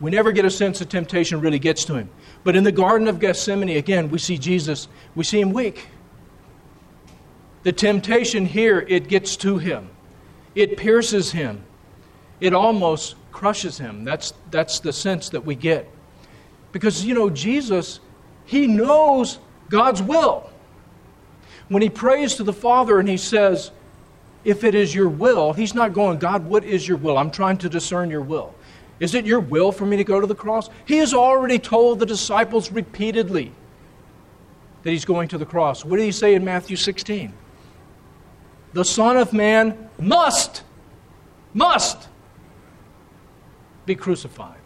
We 0.00 0.10
never 0.10 0.30
get 0.30 0.44
a 0.44 0.50
sense 0.50 0.78
that 0.78 0.90
temptation 0.90 1.40
really 1.40 1.58
gets 1.58 1.84
to 1.86 1.94
him. 1.94 2.10
But 2.44 2.54
in 2.54 2.64
the 2.64 2.72
Garden 2.72 3.08
of 3.08 3.18
Gethsemane, 3.18 3.76
again, 3.76 4.10
we 4.10 4.18
see 4.18 4.38
Jesus, 4.38 4.88
we 5.14 5.24
see 5.24 5.40
him 5.40 5.52
weak. 5.52 5.86
The 7.62 7.72
temptation 7.72 8.46
here, 8.46 8.84
it 8.88 9.08
gets 9.08 9.36
to 9.38 9.58
him, 9.58 9.90
it 10.54 10.76
pierces 10.76 11.32
him, 11.32 11.64
it 12.40 12.52
almost 12.52 13.16
crushes 13.32 13.78
him. 13.78 14.04
That's, 14.04 14.32
that's 14.50 14.80
the 14.80 14.92
sense 14.92 15.30
that 15.30 15.44
we 15.44 15.54
get. 15.54 15.90
Because, 16.72 17.04
you 17.04 17.14
know, 17.14 17.30
Jesus, 17.30 18.00
he 18.44 18.66
knows 18.66 19.38
God's 19.68 20.02
will. 20.02 20.50
When 21.68 21.82
he 21.82 21.90
prays 21.90 22.34
to 22.36 22.44
the 22.44 22.52
Father 22.52 23.00
and 23.00 23.08
he 23.08 23.16
says, 23.16 23.70
If 24.44 24.64
it 24.64 24.74
is 24.74 24.94
your 24.94 25.08
will, 25.08 25.52
he's 25.52 25.74
not 25.74 25.92
going, 25.92 26.18
God, 26.18 26.46
what 26.46 26.64
is 26.64 26.86
your 26.86 26.96
will? 26.96 27.18
I'm 27.18 27.30
trying 27.30 27.58
to 27.58 27.68
discern 27.68 28.10
your 28.10 28.20
will. 28.20 28.54
Is 29.00 29.14
it 29.14 29.26
your 29.26 29.40
will 29.40 29.72
for 29.72 29.84
me 29.84 29.96
to 29.96 30.04
go 30.04 30.20
to 30.20 30.26
the 30.26 30.34
cross? 30.34 30.70
He 30.86 30.98
has 30.98 31.12
already 31.12 31.58
told 31.58 31.98
the 31.98 32.06
disciples 32.06 32.72
repeatedly 32.72 33.52
that 34.82 34.90
he's 34.90 35.04
going 35.04 35.28
to 35.28 35.38
the 35.38 35.44
cross. 35.44 35.84
What 35.84 35.96
did 35.96 36.04
he 36.04 36.12
say 36.12 36.34
in 36.34 36.44
Matthew 36.44 36.76
16? 36.76 37.32
The 38.72 38.84
Son 38.84 39.16
of 39.16 39.32
Man 39.32 39.90
must, 39.98 40.62
must 41.52 42.08
be 43.84 43.94
crucified. 43.94 44.60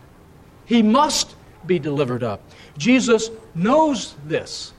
He 0.67 0.83
must 0.83 1.35
be 1.67 1.79
delivered 1.79 2.23
up. 2.23 2.43
Jesus 2.77 3.31
knows 3.55 4.15
this 4.27 4.73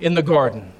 in 0.00 0.14
the 0.14 0.22
garden. 0.22 0.72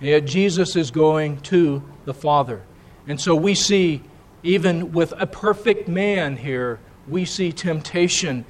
And 0.00 0.08
yet 0.08 0.24
Jesus 0.24 0.76
is 0.76 0.90
going 0.90 1.40
to 1.42 1.82
the 2.04 2.14
Father. 2.14 2.62
And 3.06 3.20
so 3.20 3.34
we 3.34 3.54
see, 3.54 4.02
even 4.42 4.92
with 4.92 5.12
a 5.16 5.26
perfect 5.26 5.88
man 5.88 6.36
here, 6.36 6.78
we 7.08 7.24
see 7.24 7.52
temptation 7.52 8.44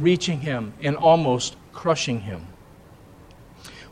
reaching 0.00 0.40
him 0.40 0.72
and 0.82 0.96
almost 0.96 1.56
crushing 1.72 2.20
him. 2.20 2.46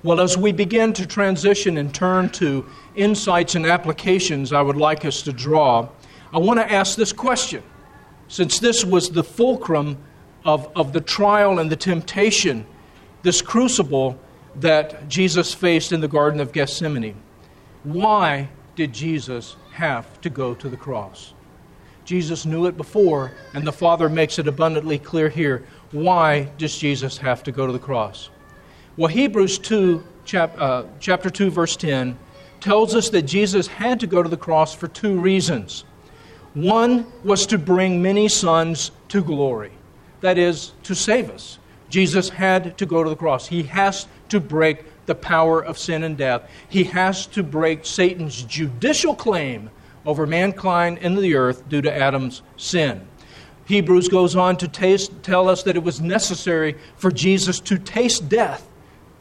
Well, 0.03 0.21
as 0.21 0.37
we 0.37 0.53
begin 0.53 0.93
to 0.95 1.07
transition 1.07 1.77
and 1.79 1.93
turn 1.93 2.31
to 2.31 2.67
insights 2.95 3.55
and 3.55 3.67
applications 3.67 4.53
I 4.53 4.63
would 4.63 4.77
like 4.77 5.05
us 5.05 5.23
to 5.23 5.33
draw, 5.33 5.89
I 6.33 6.39
want 6.39 6.61
to 6.61 6.73
ask 6.73 6.97
this 6.97 7.13
question. 7.13 7.63
Since 8.29 8.59
this 8.59 8.85
was 8.85 9.11
the 9.11 9.25
fulcrum 9.25 9.99
of, 10.45 10.71
of 10.77 10.93
the 10.93 11.01
trial 11.01 11.59
and 11.59 11.71
the 11.71 11.77
temptation, 11.77 12.67
this 13.23 13.43
crucible 13.43 14.19
that 14.61 15.09
Jesus 15.09 15.53
faced 15.55 15.93
in 15.93 16.01
the 16.01 16.09
Garden 16.09 16.41
of 16.41 16.53
Gethsemane, 16.53 17.17
why 17.85 18.49
did 18.75 18.93
Jesus 18.93 19.57
have 19.73 20.21
to 20.23 20.31
go 20.31 20.55
to 20.55 20.69
the 20.69 20.77
cross? 20.77 21.35
Jesus 22.05 22.47
knew 22.47 22.67
it 22.67 22.77
before, 22.77 23.33
and 23.53 23.67
the 23.67 23.73
Father 23.73 24.09
makes 24.09 24.39
it 24.39 24.47
abundantly 24.47 24.99
clear 24.99 25.29
here. 25.29 25.67
Why 25.91 26.45
does 26.57 26.77
Jesus 26.77 27.19
have 27.19 27.43
to 27.45 27.53
go 27.53 27.67
to 27.67 27.73
the 27.73 27.79
cross? 27.79 28.31
Well, 28.97 29.09
Hebrews 29.09 29.59
2, 29.59 30.03
chap, 30.25 30.55
uh, 30.59 30.85
chapter 31.01 31.29
2, 31.29 31.51
verse 31.51 31.77
10, 31.77 32.17
tells 32.61 32.95
us 32.95 33.11
that 33.11 33.23
Jesus 33.23 33.67
had 33.67 34.01
to 34.01 34.07
go 34.07 34.23
to 34.23 34.29
the 34.29 34.37
cross 34.37 34.75
for 34.75 34.89
two 34.89 35.19
reasons. 35.21 35.85
One 36.55 37.07
was 37.23 37.47
to 37.49 37.59
bring 37.59 38.01
many 38.01 38.29
sons 38.29 38.93
to 39.09 39.23
glory, 39.23 39.73
that 40.21 40.39
is, 40.39 40.73
to 40.85 40.95
save 40.95 41.29
us. 41.29 41.59
Jesus 41.97 42.29
had 42.29 42.77
to 42.77 42.85
go 42.85 43.03
to 43.03 43.09
the 43.09 43.17
cross. 43.17 43.47
He 43.47 43.63
has 43.63 44.07
to 44.29 44.39
break 44.39 44.85
the 45.07 45.15
power 45.15 45.65
of 45.65 45.79
sin 45.79 46.03
and 46.03 46.15
death. 46.15 46.43
He 46.69 46.85
has 46.85 47.25
to 47.29 47.43
break 47.43 47.87
Satan's 47.87 48.43
judicial 48.43 49.15
claim 49.15 49.71
over 50.05 50.27
mankind 50.27 50.99
and 51.01 51.17
the 51.17 51.35
earth 51.35 51.67
due 51.71 51.81
to 51.81 51.91
Adam's 51.91 52.43
sin. 52.59 53.01
Hebrews 53.65 54.11
goes 54.11 54.37
on 54.37 54.59
to 54.59 54.69
taste, 54.69 55.11
tell 55.23 55.49
us 55.49 55.63
that 55.63 55.75
it 55.75 55.83
was 55.83 56.03
necessary 56.03 56.77
for 56.99 57.11
Jesus 57.11 57.61
to 57.61 57.79
taste 57.79 58.29
death 58.29 58.69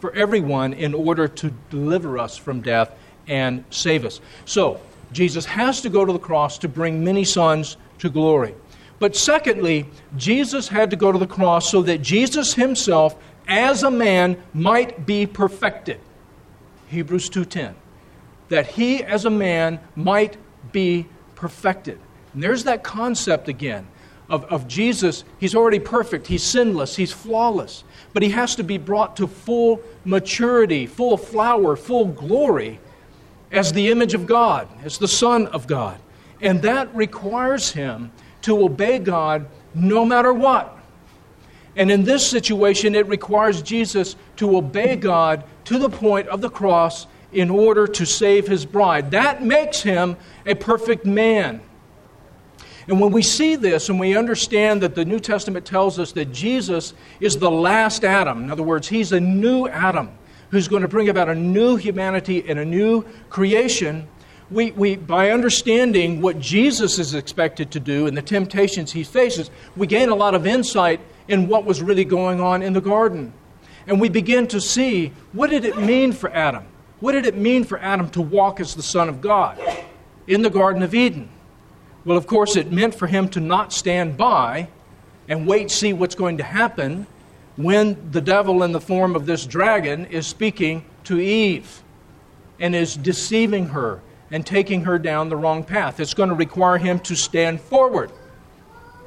for 0.01 0.11
everyone 0.11 0.73
in 0.73 0.93
order 0.93 1.29
to 1.29 1.53
deliver 1.69 2.19
us 2.19 2.35
from 2.35 2.59
death 2.59 2.91
and 3.25 3.63
save 3.69 4.03
us. 4.03 4.19
So, 4.43 4.81
Jesus 5.13 5.45
has 5.45 5.79
to 5.79 5.89
go 5.89 6.03
to 6.03 6.11
the 6.11 6.19
cross 6.19 6.57
to 6.57 6.67
bring 6.67 7.05
many 7.05 7.23
sons 7.23 7.77
to 7.99 8.09
glory. 8.09 8.53
But 8.99 9.15
secondly, 9.15 9.88
Jesus 10.15 10.69
had 10.69 10.89
to 10.91 10.95
go 10.95 11.12
to 11.12 11.17
the 11.17 11.27
cross 11.27 11.69
so 11.69 11.81
that 11.84 12.01
Jesus 12.01 12.53
himself 12.53 13.15
as 13.47 13.84
a 13.84 13.91
man 13.91 14.41
might 14.53 15.05
be 15.05 15.25
perfected. 15.25 15.99
Hebrews 16.88 17.29
2:10. 17.29 17.75
That 18.49 18.67
he 18.67 19.03
as 19.03 19.25
a 19.25 19.29
man 19.29 19.79
might 19.95 20.38
be 20.71 21.08
perfected. 21.36 21.99
And 22.34 22.41
there's 22.41 22.63
that 22.63 22.84
concept 22.84 23.47
again 23.47 23.88
of, 24.29 24.45
of 24.45 24.67
Jesus. 24.67 25.23
He's 25.39 25.55
already 25.55 25.79
perfect, 25.79 26.27
he's 26.27 26.43
sinless, 26.43 26.95
he's 26.95 27.12
flawless. 27.12 27.84
But 28.13 28.23
he 28.23 28.29
has 28.29 28.55
to 28.55 28.63
be 28.63 28.77
brought 28.77 29.17
to 29.17 29.27
full 29.27 29.81
maturity, 30.03 30.86
full 30.86 31.17
flower, 31.17 31.75
full 31.75 32.05
glory 32.05 32.79
as 33.51 33.73
the 33.73 33.89
image 33.89 34.13
of 34.13 34.25
God, 34.25 34.67
as 34.84 34.97
the 34.97 35.08
Son 35.08 35.47
of 35.47 35.67
God. 35.67 35.99
And 36.41 36.62
that 36.63 36.93
requires 36.95 37.71
him 37.71 38.12
to 38.45 38.63
obey 38.63 38.99
God 38.99 39.47
no 39.73 40.05
matter 40.05 40.31
what. 40.31 40.77
And 41.75 41.89
in 41.91 42.03
this 42.03 42.25
situation, 42.25 42.93
it 42.95 43.08
requires 43.08 43.62
Jesus 43.62 44.15
to 44.38 44.58
obey 44.58 44.95
God 44.95 45.43
to 45.65 45.79
the 45.79 45.89
point 45.89 46.27
of 46.27 46.41
the 46.41 46.49
cross 46.49 47.08
in 47.34 47.49
order 47.49 47.88
to 47.88 48.05
save 48.05 48.47
his 48.47 48.65
bride. 48.65 49.12
That 49.12 49.43
makes 49.43 49.81
him 49.81 50.15
a 50.45 50.53
perfect 50.53 51.05
man. 51.05 51.60
And 52.88 53.01
when 53.01 53.12
we 53.12 53.23
see 53.23 53.55
this 53.55 53.89
and 53.89 53.99
we 53.99 54.15
understand 54.15 54.84
that 54.84 54.93
the 54.93 55.05
New 55.05 55.19
Testament 55.19 55.65
tells 55.65 55.97
us 55.97 56.12
that 56.12 56.31
Jesus 56.31 56.93
is 57.19 57.38
the 57.38 57.49
last 57.49 58.05
Adam, 58.05 58.43
in 58.43 58.51
other 58.51 58.63
words, 58.63 58.88
he's 58.88 59.12
a 59.12 59.19
new 59.19 59.67
Adam 59.67 60.12
who's 60.51 60.67
going 60.67 60.84
to 60.84 60.88
bring 60.88 61.10
about 61.10 61.29
a 61.29 61.36
new 61.36 61.75
humanity 61.77 62.47
and 62.47 62.60
a 62.60 62.65
new 62.65 63.03
creation, 63.29 64.08
we, 64.51 64.71
we, 64.71 64.95
by 64.95 65.31
understanding 65.31 66.21
what 66.21 66.39
Jesus 66.39 66.99
is 66.99 67.15
expected 67.15 67.71
to 67.71 67.79
do 67.79 68.08
and 68.08 68.15
the 68.15 68.21
temptations 68.21 68.91
he 68.91 69.03
faces, 69.03 69.49
we 69.75 69.88
gain 69.88 70.10
a 70.10 70.15
lot 70.15 70.36
of 70.36 70.45
insight 70.45 70.99
in 71.27 71.47
what 71.47 71.65
was 71.65 71.81
really 71.81 72.05
going 72.05 72.39
on 72.39 72.62
in 72.62 72.73
the 72.73 72.81
garden. 72.81 73.34
And 73.88 73.99
we 73.99 74.10
begin 74.10 74.47
to 74.47 74.62
see 74.62 75.12
what 75.34 75.49
did 75.49 75.65
it 75.65 75.77
mean 75.77 76.12
for 76.12 76.31
Adam? 76.31 76.65
What 76.99 77.13
did 77.13 77.25
it 77.25 77.36
mean 77.36 77.63
for 77.63 77.79
Adam 77.79 78.10
to 78.12 78.21
walk 78.21 78.60
as 78.60 78.75
the 78.75 78.84
Son 78.84 79.10
of 79.10 79.21
God 79.21 79.60
in 80.27 80.41
the 80.41 80.49
Garden 80.49 80.84
of 80.84 80.93
Eden? 80.93 81.29
Well, 82.03 82.17
of 82.17 82.27
course, 82.27 82.55
it 82.55 82.71
meant 82.71 82.93
for 82.93 83.08
him 83.08 83.27
to 83.29 83.39
not 83.39 83.73
stand 83.73 84.15
by 84.15 84.69
and 85.27 85.47
wait 85.47 85.71
see 85.71 85.91
what's 85.91 86.15
going 86.15 86.38
to 86.38 86.43
happen 86.43 87.08
when 87.55 88.12
the 88.12 88.21
devil 88.21 88.62
in 88.63 88.71
the 88.71 88.81
form 88.81 89.15
of 89.15 89.25
this 89.25 89.45
dragon 89.45 90.05
is 90.05 90.27
speaking 90.27 90.86
to 91.05 91.19
Eve 91.19 91.81
and 92.60 92.75
is 92.75 92.95
deceiving 92.95 93.67
her 93.67 94.01
and 94.31 94.45
taking 94.45 94.83
her 94.83 94.97
down 94.97 95.29
the 95.29 95.35
wrong 95.35 95.63
path. 95.63 95.99
It's 95.99 96.13
going 96.13 96.29
to 96.29 96.35
require 96.35 96.77
him 96.77 96.99
to 97.01 97.15
stand 97.15 97.61
forward. 97.61 98.11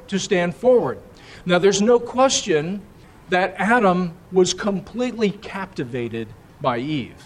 To 0.07 0.17
stand 0.17 0.55
forward. 0.55 0.99
Now, 1.45 1.59
there's 1.59 1.81
no 1.81 1.99
question 1.99 2.81
that 3.29 3.53
Adam 3.57 4.15
was 4.31 4.53
completely 4.53 5.31
captivated 5.31 6.27
by 6.61 6.79
Eve. 6.79 7.23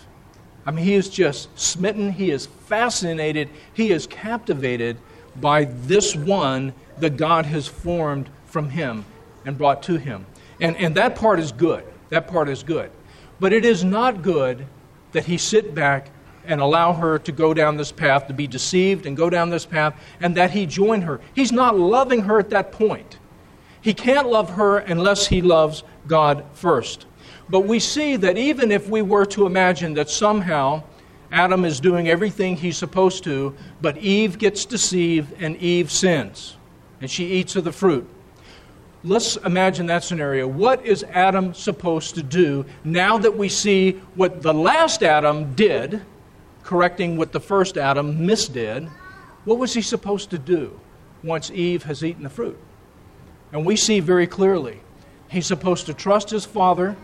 I 0.66 0.72
mean, 0.72 0.86
he 0.86 0.94
is 0.94 1.10
just 1.10 1.58
smitten, 1.60 2.12
he 2.12 2.32
is 2.32 2.46
fascinated, 2.46 3.50
he 3.74 3.92
is 3.92 4.08
captivated 4.08 4.98
by 5.36 5.66
this 5.66 6.16
one 6.16 6.74
that 7.00 7.18
God 7.18 7.46
has 7.46 7.68
formed 7.68 8.30
from 8.46 8.70
him 8.70 9.06
and 9.46 9.58
brought 9.58 9.84
to 9.84 9.98
him. 9.98 10.26
And, 10.62 10.78
and 10.78 10.96
that 10.96 11.16
part 11.16 11.40
is 11.40 11.52
good. 11.52 11.84
That 12.10 12.28
part 12.28 12.48
is 12.48 12.64
good. 12.64 12.92
But 13.40 13.52
it 13.52 13.66
is 13.66 13.84
not 13.84 14.22
good 14.22 14.68
that 15.12 15.26
he 15.26 15.38
sit 15.38 15.76
back 15.76 16.10
and 16.46 16.62
allow 16.62 16.94
her 16.94 17.20
to 17.20 17.32
go 17.32 17.54
down 17.54 17.78
this 17.78 17.92
path, 17.92 18.28
to 18.28 18.34
be 18.34 18.48
deceived 18.48 19.06
and 19.06 19.16
go 19.16 19.30
down 19.30 19.50
this 19.50 19.66
path, 19.66 19.96
and 20.20 20.36
that 20.36 20.52
he 20.52 20.66
join 20.66 21.02
her. 21.02 21.20
He's 21.34 21.52
not 21.52 21.78
loving 21.78 22.22
her 22.22 22.40
at 22.40 22.50
that 22.52 22.72
point. 22.72 23.20
He 23.82 23.94
can't 23.94 24.30
love 24.30 24.52
her 24.52 24.78
unless 24.78 25.28
he 25.28 25.42
loves 25.42 25.84
God 26.08 26.46
first. 26.54 27.06
But 27.50 27.62
we 27.62 27.80
see 27.80 28.16
that 28.18 28.38
even 28.38 28.72
if 28.72 28.90
we 28.90 29.02
were 29.02 29.26
to 29.28 29.46
imagine 29.46 29.94
that 29.96 30.10
somehow 30.10 30.84
Adam 31.32 31.66
is 31.66 31.80
doing 31.80 32.08
everything 32.08 32.56
he's 32.56 32.78
supposed 32.78 33.24
to, 33.24 33.56
but 33.82 33.98
Eve 33.98 34.38
gets 34.38 34.66
deceived 34.66 35.34
and 35.42 35.58
Eve 35.58 35.92
sins, 35.92 36.56
and 37.02 37.10
she 37.10 37.26
eats 37.26 37.56
of 37.56 37.64
the 37.64 37.72
fruit. 37.72 38.08
Let's 39.04 39.36
imagine 39.38 39.88
that 39.88 40.06
scenario. 40.06 40.48
What 40.48 40.86
is 40.86 41.04
Adam 41.12 41.54
supposed 41.54 42.16
to 42.16 42.24
do 42.24 42.66
now 42.86 43.18
that 43.18 43.36
we 43.36 43.50
see 43.50 43.94
what 44.16 44.42
the 44.42 44.54
last 44.54 45.04
Adam 45.04 45.54
did, 45.56 46.02
correcting 46.64 47.18
what 47.18 47.32
the 47.32 47.40
first 47.40 47.78
Adam 47.78 48.20
misdid? 48.20 48.90
What 49.46 49.58
was 49.58 49.74
he 49.74 49.82
supposed 49.82 50.30
to 50.32 50.38
do 50.38 50.80
once 51.24 51.52
Eve 51.52 51.84
has 51.84 52.04
eaten 52.04 52.24
the 52.24 52.30
fruit? 52.30 52.58
And 53.52 53.66
we 53.66 53.76
see 53.76 54.00
very 54.00 54.28
clearly 54.28 54.80
he's 55.30 55.46
supposed 55.46 55.86
to 55.88 55.94
trust 55.94 56.30
his 56.30 56.46
father. 56.46 56.96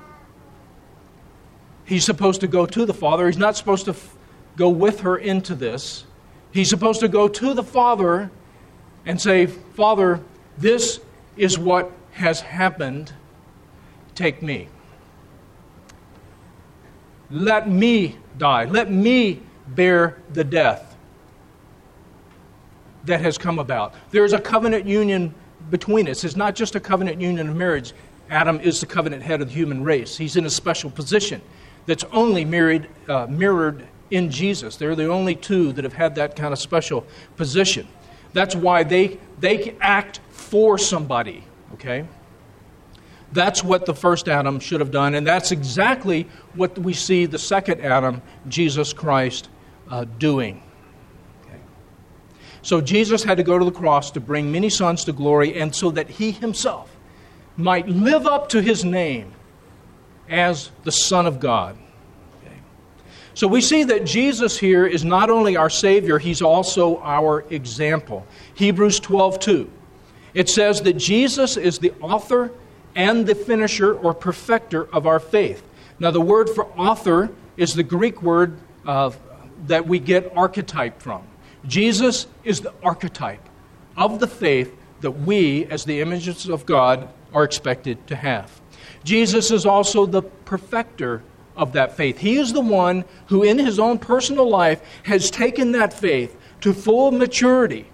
He's 1.86 2.06
supposed 2.06 2.42
to 2.42 2.48
go 2.48 2.66
to 2.66 2.86
the 2.86 2.94
father. 2.94 3.26
He's 3.28 3.38
not 3.38 3.58
supposed 3.58 3.86
to 3.86 3.92
f- 3.92 4.16
go 4.56 4.70
with 4.70 5.02
her 5.02 5.18
into 5.18 5.56
this. 5.56 6.06
He's 6.52 6.70
supposed 6.70 7.00
to 7.00 7.08
go 7.08 7.28
to 7.28 7.54
the 7.54 7.64
father 7.64 8.30
and 9.06 9.20
say, 9.20 9.48
Father, 9.48 10.22
this 10.58 11.00
is 11.36 11.58
what 11.58 11.92
has 12.12 12.42
happened. 12.42 13.14
Take 14.14 14.42
me. 14.42 14.68
Let 17.32 17.70
me 17.70 18.18
die. 18.38 18.66
Let 18.66 18.92
me 18.92 19.42
bear 19.76 20.18
the 20.34 20.44
death 20.44 20.96
that 23.06 23.22
has 23.22 23.38
come 23.38 23.60
about. 23.60 23.94
There 24.12 24.26
is 24.26 24.34
a 24.34 24.40
covenant 24.40 24.86
union 24.86 25.34
between 25.70 26.08
us. 26.08 26.24
It's 26.24 26.36
not 26.36 26.56
just 26.56 26.76
a 26.76 26.80
covenant 26.80 27.22
union 27.22 27.50
of 27.50 27.56
marriage. 27.56 27.94
Adam 28.30 28.60
is 28.60 28.80
the 28.80 28.86
covenant 28.86 29.24
head 29.24 29.42
of 29.42 29.48
the 29.48 29.54
human 29.54 29.84
race. 29.84 30.18
He's 30.18 30.36
in 30.36 30.46
a 30.46 30.50
special 30.50 30.90
position 30.90 31.42
that's 31.86 32.04
only 32.12 32.46
mirrored, 32.46 32.88
uh, 33.08 33.28
mirrored 33.28 33.88
in 34.12 34.30
Jesus. 34.30 34.76
They're 34.76 34.96
the 34.96 35.08
only 35.08 35.36
two 35.36 35.74
that 35.74 35.84
have 35.84 35.94
had 35.94 36.16
that 36.16 36.36
kind 36.36 36.54
of 36.54 36.60
special 36.60 37.06
position. 37.36 37.88
That's 38.34 38.56
why 38.56 38.84
they, 38.84 39.20
they 39.40 39.76
act 39.82 40.20
for 40.30 40.78
somebody, 40.78 41.44
okay? 41.74 42.06
That's 43.32 43.64
what 43.64 43.86
the 43.86 43.94
first 43.94 44.28
Adam 44.28 44.60
should 44.60 44.80
have 44.80 44.92
done, 44.92 45.16
and 45.16 45.26
that's 45.26 45.52
exactly 45.52 46.28
what 46.56 46.78
we 46.78 46.94
see 46.94 47.26
the 47.26 47.38
second 47.38 47.82
Adam, 47.82 48.22
Jesus 48.48 48.94
Christ, 48.94 49.50
uh, 49.90 50.06
doing. 50.18 50.62
So 52.62 52.82
Jesus 52.82 53.24
had 53.24 53.38
to 53.38 53.44
go 53.44 53.58
to 53.58 53.66
the 53.66 53.72
cross 53.72 54.12
to 54.12 54.20
bring 54.20 54.52
many 54.52 54.70
sons 54.70 55.06
to 55.06 55.14
glory, 55.14 55.60
and 55.60 55.74
so 55.74 55.92
that 55.92 56.10
he 56.10 56.32
himself 56.32 56.96
might 57.58 57.88
live 57.88 58.26
up 58.26 58.50
to 58.50 58.62
his 58.62 58.84
name 58.84 59.34
as 60.30 60.72
the 60.84 60.92
Son 60.92 61.26
of 61.26 61.40
God. 61.40 61.78
Okay. 62.44 62.56
So 63.34 63.48
we 63.48 63.62
see 63.62 63.84
that 63.86 64.06
Jesus 64.06 64.58
here 64.58 64.86
is 64.86 65.04
not 65.04 65.30
only 65.30 65.58
our 65.58 65.70
Savior, 65.70 66.20
he's 66.20 66.42
also 66.42 67.00
our 67.00 67.46
example. 67.50 68.26
Hebrews 68.54 69.00
12 69.00 69.40
2. 69.40 69.72
It 70.34 70.50
says 70.50 70.82
that 70.84 70.94
Jesus 70.94 71.58
is 71.58 71.80
the 71.80 71.92
author 72.02 72.52
and 72.96 73.26
the 73.26 73.36
finisher 73.36 73.94
or 73.94 74.14
perfecter 74.14 74.88
of 74.94 75.08
our 75.08 75.20
faith. 75.20 75.64
Now, 76.00 76.12
the 76.12 76.22
word 76.22 76.50
for 76.50 76.66
author 76.78 77.30
is 77.58 77.74
the 77.74 77.84
Greek 77.84 78.22
word 78.22 78.58
uh, 78.86 79.12
that 79.68 79.88
we 79.88 80.00
get 80.00 80.32
archetype 80.36 81.02
from. 81.02 81.24
Jesus 81.66 82.28
is 82.44 82.62
the 82.62 82.74
archetype 82.84 83.48
of 83.98 84.20
the 84.20 84.28
faith 84.28 84.76
that 85.02 85.12
we, 85.12 85.66
as 85.66 85.86
the 85.86 86.02
images 86.02 86.48
of 86.48 86.66
God, 86.66 87.10
are 87.34 87.44
expected 87.44 88.06
to 88.08 88.16
have. 88.16 88.62
Jesus 89.04 89.52
is 89.52 89.66
also 89.66 90.06
the 90.06 90.22
perfecter 90.22 91.24
of 91.56 91.74
that 91.74 91.96
faith. 91.96 92.18
He 92.18 92.38
is 92.38 92.54
the 92.54 92.62
one 92.62 93.06
who, 93.28 93.44
in 93.44 93.60
his 93.60 93.80
own 93.80 94.00
personal 94.00 94.50
life, 94.50 94.82
has 95.04 95.30
taken 95.30 95.74
that 95.74 95.94
faith 95.94 96.36
to 96.62 96.74
full 96.74 97.12
maturity, 97.12 97.86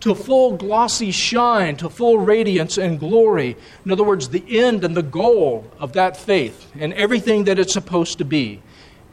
to 0.00 0.14
full 0.14 0.56
glossy 0.56 1.10
shine, 1.10 1.76
to 1.76 1.88
full 1.88 2.18
radiance 2.18 2.78
and 2.78 2.98
glory. 2.98 3.56
In 3.84 3.92
other 3.92 4.04
words, 4.04 4.28
the 4.28 4.44
end 4.58 4.84
and 4.84 4.96
the 4.96 5.02
goal 5.02 5.70
of 5.78 5.92
that 5.92 6.16
faith 6.16 6.70
and 6.78 6.92
everything 6.94 7.44
that 7.44 7.58
it's 7.58 7.72
supposed 7.72 8.18
to 8.18 8.24
be. 8.24 8.62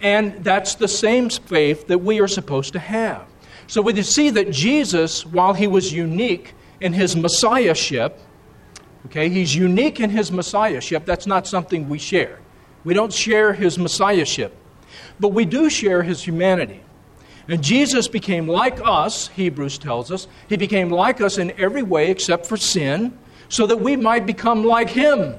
And 0.02 0.44
that's 0.44 0.76
the 0.76 0.88
same 0.88 1.30
faith 1.30 1.88
that 1.88 2.00
we 2.00 2.20
are 2.20 2.28
supposed 2.28 2.74
to 2.74 2.80
have. 2.80 3.26
So 3.68 3.82
we 3.82 4.02
see 4.02 4.30
that 4.32 4.52
Jesus, 4.52 5.26
while 5.26 5.54
he 5.54 5.68
was 5.68 5.94
unique 5.94 6.54
in 6.82 6.94
his 6.94 7.16
messiahship, 7.16 8.18
okay, 9.08 9.30
he's 9.30 9.56
unique 9.56 10.00
in 10.00 10.10
his 10.10 10.32
messiahship. 10.32 11.06
That's 11.06 11.28
not 11.28 11.46
something 11.46 11.88
we 11.90 12.00
share. 12.00 12.40
We 12.84 12.94
don't 12.94 13.14
share 13.14 13.54
his 13.54 13.78
messiahship, 13.78 14.56
but 15.20 15.30
we 15.30 15.46
do 15.46 15.70
share 15.70 16.02
his 16.02 16.24
humanity. 16.24 16.82
And 17.48 17.64
Jesus 17.64 18.08
became 18.08 18.48
like 18.48 18.80
us, 18.84 19.28
Hebrews 19.30 19.78
tells 19.78 20.12
us. 20.12 20.28
He 20.48 20.56
became 20.56 20.90
like 20.90 21.20
us 21.20 21.38
in 21.38 21.52
every 21.60 21.84
way 21.84 22.10
except 22.10 22.46
for 22.46 22.58
sin, 22.58 23.18
so 23.50 23.68
that 23.68 23.78
we 23.82 23.96
might 23.96 24.26
become 24.26 24.64
like 24.64 24.90
him. 24.90 25.36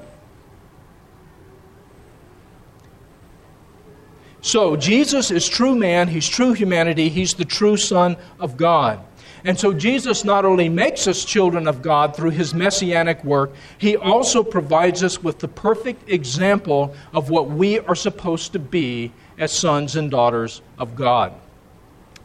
So, 4.41 4.75
Jesus 4.75 5.29
is 5.29 5.47
true 5.47 5.75
man, 5.75 6.07
he's 6.07 6.27
true 6.27 6.53
humanity, 6.53 7.09
he's 7.09 7.35
the 7.35 7.45
true 7.45 7.77
Son 7.77 8.17
of 8.39 8.57
God. 8.57 8.99
And 9.43 9.57
so, 9.57 9.71
Jesus 9.71 10.23
not 10.23 10.45
only 10.45 10.67
makes 10.67 11.07
us 11.07 11.23
children 11.23 11.67
of 11.67 11.83
God 11.83 12.15
through 12.15 12.31
his 12.31 12.53
messianic 12.53 13.23
work, 13.23 13.51
he 13.77 13.95
also 13.95 14.43
provides 14.43 15.03
us 15.03 15.21
with 15.21 15.39
the 15.39 15.47
perfect 15.47 16.09
example 16.09 16.95
of 17.13 17.29
what 17.29 17.49
we 17.49 17.79
are 17.79 17.95
supposed 17.95 18.53
to 18.53 18.59
be 18.59 19.11
as 19.37 19.51
sons 19.51 19.95
and 19.95 20.09
daughters 20.09 20.61
of 20.79 20.95
God. 20.95 21.33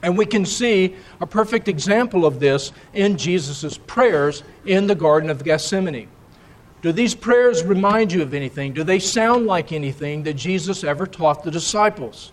And 0.02 0.16
we 0.16 0.24
can 0.26 0.46
see 0.46 0.96
a 1.20 1.26
perfect 1.26 1.68
example 1.68 2.24
of 2.24 2.40
this 2.40 2.72
in 2.94 3.18
Jesus' 3.18 3.78
prayers 3.86 4.42
in 4.64 4.86
the 4.86 4.94
Garden 4.94 5.28
of 5.28 5.44
Gethsemane. 5.44 6.08
Do 6.82 6.92
these 6.92 7.14
prayers 7.14 7.64
remind 7.64 8.12
you 8.12 8.22
of 8.22 8.34
anything? 8.34 8.72
Do 8.72 8.84
they 8.84 8.98
sound 8.98 9.46
like 9.46 9.72
anything 9.72 10.22
that 10.24 10.34
Jesus 10.34 10.84
ever 10.84 11.06
taught 11.06 11.42
the 11.42 11.50
disciples? 11.50 12.32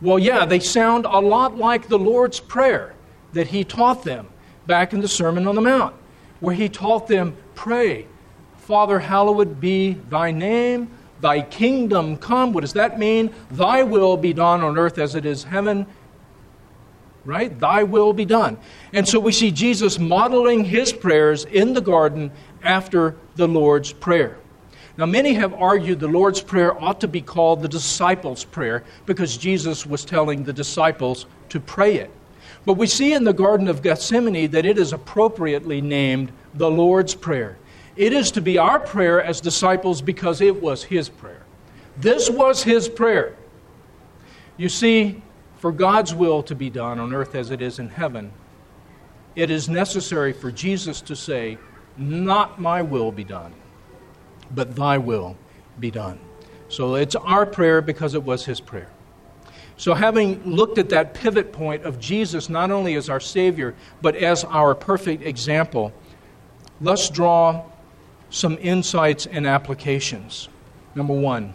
Well, 0.00 0.18
yeah, 0.18 0.46
they 0.46 0.60
sound 0.60 1.06
a 1.06 1.18
lot 1.18 1.56
like 1.56 1.88
the 1.88 1.98
Lord's 1.98 2.40
Prayer 2.40 2.94
that 3.32 3.48
he 3.48 3.64
taught 3.64 4.02
them 4.04 4.28
back 4.66 4.92
in 4.92 5.00
the 5.00 5.08
Sermon 5.08 5.46
on 5.46 5.54
the 5.54 5.60
Mount, 5.60 5.94
where 6.40 6.54
he 6.54 6.68
taught 6.68 7.06
them, 7.06 7.36
Pray, 7.54 8.06
Father, 8.56 8.98
hallowed 8.98 9.60
be 9.60 9.94
thy 10.08 10.30
name, 10.30 10.90
thy 11.20 11.42
kingdom 11.42 12.16
come. 12.16 12.52
What 12.52 12.60
does 12.60 12.72
that 12.74 12.98
mean? 12.98 13.34
Thy 13.50 13.82
will 13.82 14.16
be 14.16 14.32
done 14.32 14.62
on 14.62 14.78
earth 14.78 14.98
as 14.98 15.14
it 15.14 15.26
is 15.26 15.44
heaven. 15.44 15.86
Right? 17.24 17.58
Thy 17.58 17.82
will 17.82 18.14
be 18.14 18.24
done. 18.24 18.56
And 18.94 19.06
so 19.06 19.20
we 19.20 19.32
see 19.32 19.50
Jesus 19.50 19.98
modeling 19.98 20.64
his 20.64 20.92
prayers 20.92 21.44
in 21.44 21.74
the 21.74 21.82
garden 21.82 22.30
after 22.62 23.16
the 23.36 23.48
Lord's 23.48 23.92
Prayer. 23.92 24.38
Now, 24.96 25.06
many 25.06 25.34
have 25.34 25.54
argued 25.54 26.00
the 26.00 26.08
Lord's 26.08 26.42
Prayer 26.42 26.78
ought 26.82 27.00
to 27.00 27.08
be 27.08 27.22
called 27.22 27.62
the 27.62 27.68
disciples' 27.68 28.44
prayer 28.44 28.84
because 29.06 29.36
Jesus 29.36 29.86
was 29.86 30.04
telling 30.04 30.44
the 30.44 30.52
disciples 30.52 31.26
to 31.48 31.60
pray 31.60 31.96
it. 31.96 32.10
But 32.66 32.74
we 32.74 32.86
see 32.86 33.14
in 33.14 33.24
the 33.24 33.32
Garden 33.32 33.68
of 33.68 33.82
Gethsemane 33.82 34.50
that 34.50 34.66
it 34.66 34.78
is 34.78 34.92
appropriately 34.92 35.80
named 35.80 36.32
the 36.54 36.70
Lord's 36.70 37.14
Prayer. 37.14 37.56
It 37.96 38.12
is 38.12 38.30
to 38.32 38.40
be 38.40 38.58
our 38.58 38.78
prayer 38.78 39.22
as 39.22 39.40
disciples 39.40 40.02
because 40.02 40.40
it 40.40 40.60
was 40.60 40.84
His 40.84 41.08
prayer. 41.08 41.42
This 41.96 42.28
was 42.28 42.62
His 42.62 42.88
prayer. 42.88 43.34
You 44.56 44.68
see, 44.68 45.22
for 45.58 45.72
God's 45.72 46.14
will 46.14 46.42
to 46.44 46.54
be 46.54 46.70
done 46.70 46.98
on 46.98 47.14
earth 47.14 47.34
as 47.34 47.50
it 47.50 47.62
is 47.62 47.78
in 47.78 47.88
heaven, 47.88 48.32
it 49.34 49.50
is 49.50 49.68
necessary 49.68 50.32
for 50.32 50.50
Jesus 50.50 51.00
to 51.02 51.16
say, 51.16 51.58
not 52.00 52.60
my 52.60 52.82
will 52.82 53.12
be 53.12 53.24
done, 53.24 53.52
but 54.50 54.74
thy 54.74 54.98
will 54.98 55.36
be 55.78 55.90
done. 55.90 56.18
So 56.68 56.94
it's 56.94 57.14
our 57.14 57.44
prayer 57.44 57.82
because 57.82 58.14
it 58.14 58.22
was 58.22 58.44
his 58.44 58.60
prayer. 58.60 58.88
So, 59.76 59.94
having 59.94 60.44
looked 60.44 60.76
at 60.76 60.90
that 60.90 61.14
pivot 61.14 61.52
point 61.54 61.84
of 61.84 61.98
Jesus 61.98 62.50
not 62.50 62.70
only 62.70 62.96
as 62.96 63.08
our 63.08 63.18
Savior, 63.18 63.74
but 64.02 64.14
as 64.14 64.44
our 64.44 64.74
perfect 64.74 65.22
example, 65.22 65.90
let's 66.82 67.08
draw 67.08 67.64
some 68.28 68.58
insights 68.60 69.24
and 69.24 69.46
applications. 69.46 70.50
Number 70.94 71.14
one, 71.14 71.54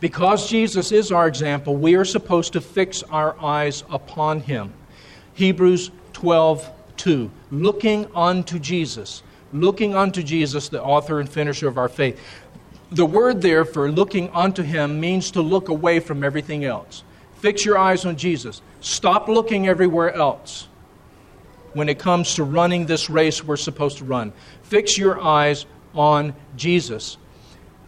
because 0.00 0.48
Jesus 0.48 0.90
is 0.90 1.12
our 1.12 1.28
example, 1.28 1.76
we 1.76 1.96
are 1.96 2.04
supposed 2.06 2.54
to 2.54 2.62
fix 2.62 3.02
our 3.04 3.38
eyes 3.38 3.84
upon 3.90 4.40
him. 4.40 4.72
Hebrews 5.34 5.90
12 6.14 6.70
2. 7.02 7.28
Looking 7.50 8.06
unto 8.14 8.60
Jesus. 8.60 9.24
Looking 9.52 9.96
unto 9.96 10.22
Jesus, 10.22 10.68
the 10.68 10.80
author 10.80 11.18
and 11.18 11.28
finisher 11.28 11.66
of 11.66 11.76
our 11.76 11.88
faith. 11.88 12.18
The 12.92 13.04
word 13.04 13.42
there 13.42 13.64
for 13.64 13.90
looking 13.90 14.30
unto 14.30 14.62
him 14.62 15.00
means 15.00 15.32
to 15.32 15.42
look 15.42 15.68
away 15.68 15.98
from 15.98 16.22
everything 16.22 16.64
else. 16.64 17.02
Fix 17.38 17.64
your 17.64 17.76
eyes 17.76 18.04
on 18.04 18.16
Jesus. 18.16 18.62
Stop 18.80 19.26
looking 19.26 19.66
everywhere 19.66 20.14
else 20.14 20.68
when 21.72 21.88
it 21.88 21.98
comes 21.98 22.36
to 22.36 22.44
running 22.44 22.86
this 22.86 23.10
race 23.10 23.42
we're 23.42 23.56
supposed 23.56 23.98
to 23.98 24.04
run. 24.04 24.32
Fix 24.62 24.96
your 24.96 25.20
eyes 25.20 25.66
on 25.96 26.34
Jesus. 26.56 27.16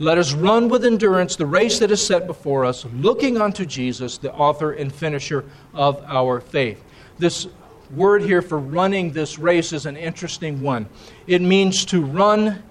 Let 0.00 0.18
us 0.18 0.32
run 0.32 0.68
with 0.68 0.84
endurance 0.84 1.36
the 1.36 1.46
race 1.46 1.78
that 1.78 1.92
is 1.92 2.04
set 2.04 2.26
before 2.26 2.64
us, 2.64 2.84
looking 2.96 3.40
unto 3.40 3.64
Jesus, 3.64 4.18
the 4.18 4.32
author 4.32 4.72
and 4.72 4.92
finisher 4.92 5.44
of 5.72 6.02
our 6.08 6.40
faith. 6.40 6.82
This 7.18 7.46
word 7.90 8.22
here 8.22 8.42
for 8.42 8.58
running 8.58 9.12
this 9.12 9.38
race 9.38 9.72
is 9.72 9.86
an 9.86 9.96
interesting 9.96 10.60
one. 10.60 10.86
It 11.26 11.42
means 11.42 11.84
to 11.86 12.04
run 12.04 12.62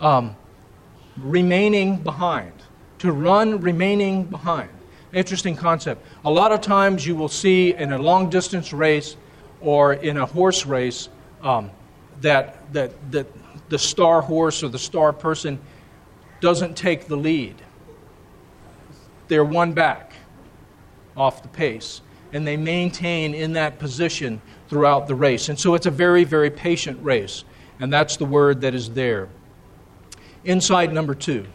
um, 0.00 0.36
remaining 1.16 1.96
behind. 1.96 2.52
To 2.98 3.12
run 3.12 3.60
remaining 3.60 4.24
behind. 4.24 4.70
Interesting 5.12 5.56
concept. 5.56 6.04
A 6.24 6.30
lot 6.30 6.52
of 6.52 6.60
times 6.60 7.06
you 7.06 7.14
will 7.14 7.28
see 7.28 7.74
in 7.74 7.92
a 7.92 7.98
long 7.98 8.28
distance 8.28 8.72
race 8.72 9.16
or 9.60 9.94
in 9.94 10.18
a 10.18 10.26
horse 10.26 10.66
race 10.66 11.08
um, 11.42 11.70
that, 12.20 12.72
that, 12.72 12.92
that 13.12 13.26
the 13.68 13.78
star 13.78 14.20
horse 14.20 14.62
or 14.62 14.68
the 14.68 14.78
star 14.78 15.12
person 15.12 15.58
doesn't 16.40 16.76
take 16.76 17.06
the 17.06 17.16
lead. 17.16 17.56
They're 19.28 19.44
one 19.44 19.72
back 19.72 20.12
off 21.16 21.42
the 21.42 21.48
pace, 21.48 22.00
and 22.32 22.46
they 22.46 22.56
maintain 22.56 23.34
in 23.34 23.54
that 23.54 23.78
position 23.78 24.40
throughout 24.68 25.06
the 25.06 25.14
race. 25.14 25.48
And 25.48 25.58
so 25.58 25.74
it's 25.74 25.86
a 25.86 25.90
very, 25.90 26.24
very 26.24 26.50
patient 26.50 27.02
race. 27.02 27.44
And 27.80 27.92
that's 27.92 28.16
the 28.16 28.24
word 28.24 28.60
that 28.62 28.74
is 28.74 28.90
there. 28.90 29.28
Insight 30.44 30.92
number 30.92 31.14
two 31.14 31.46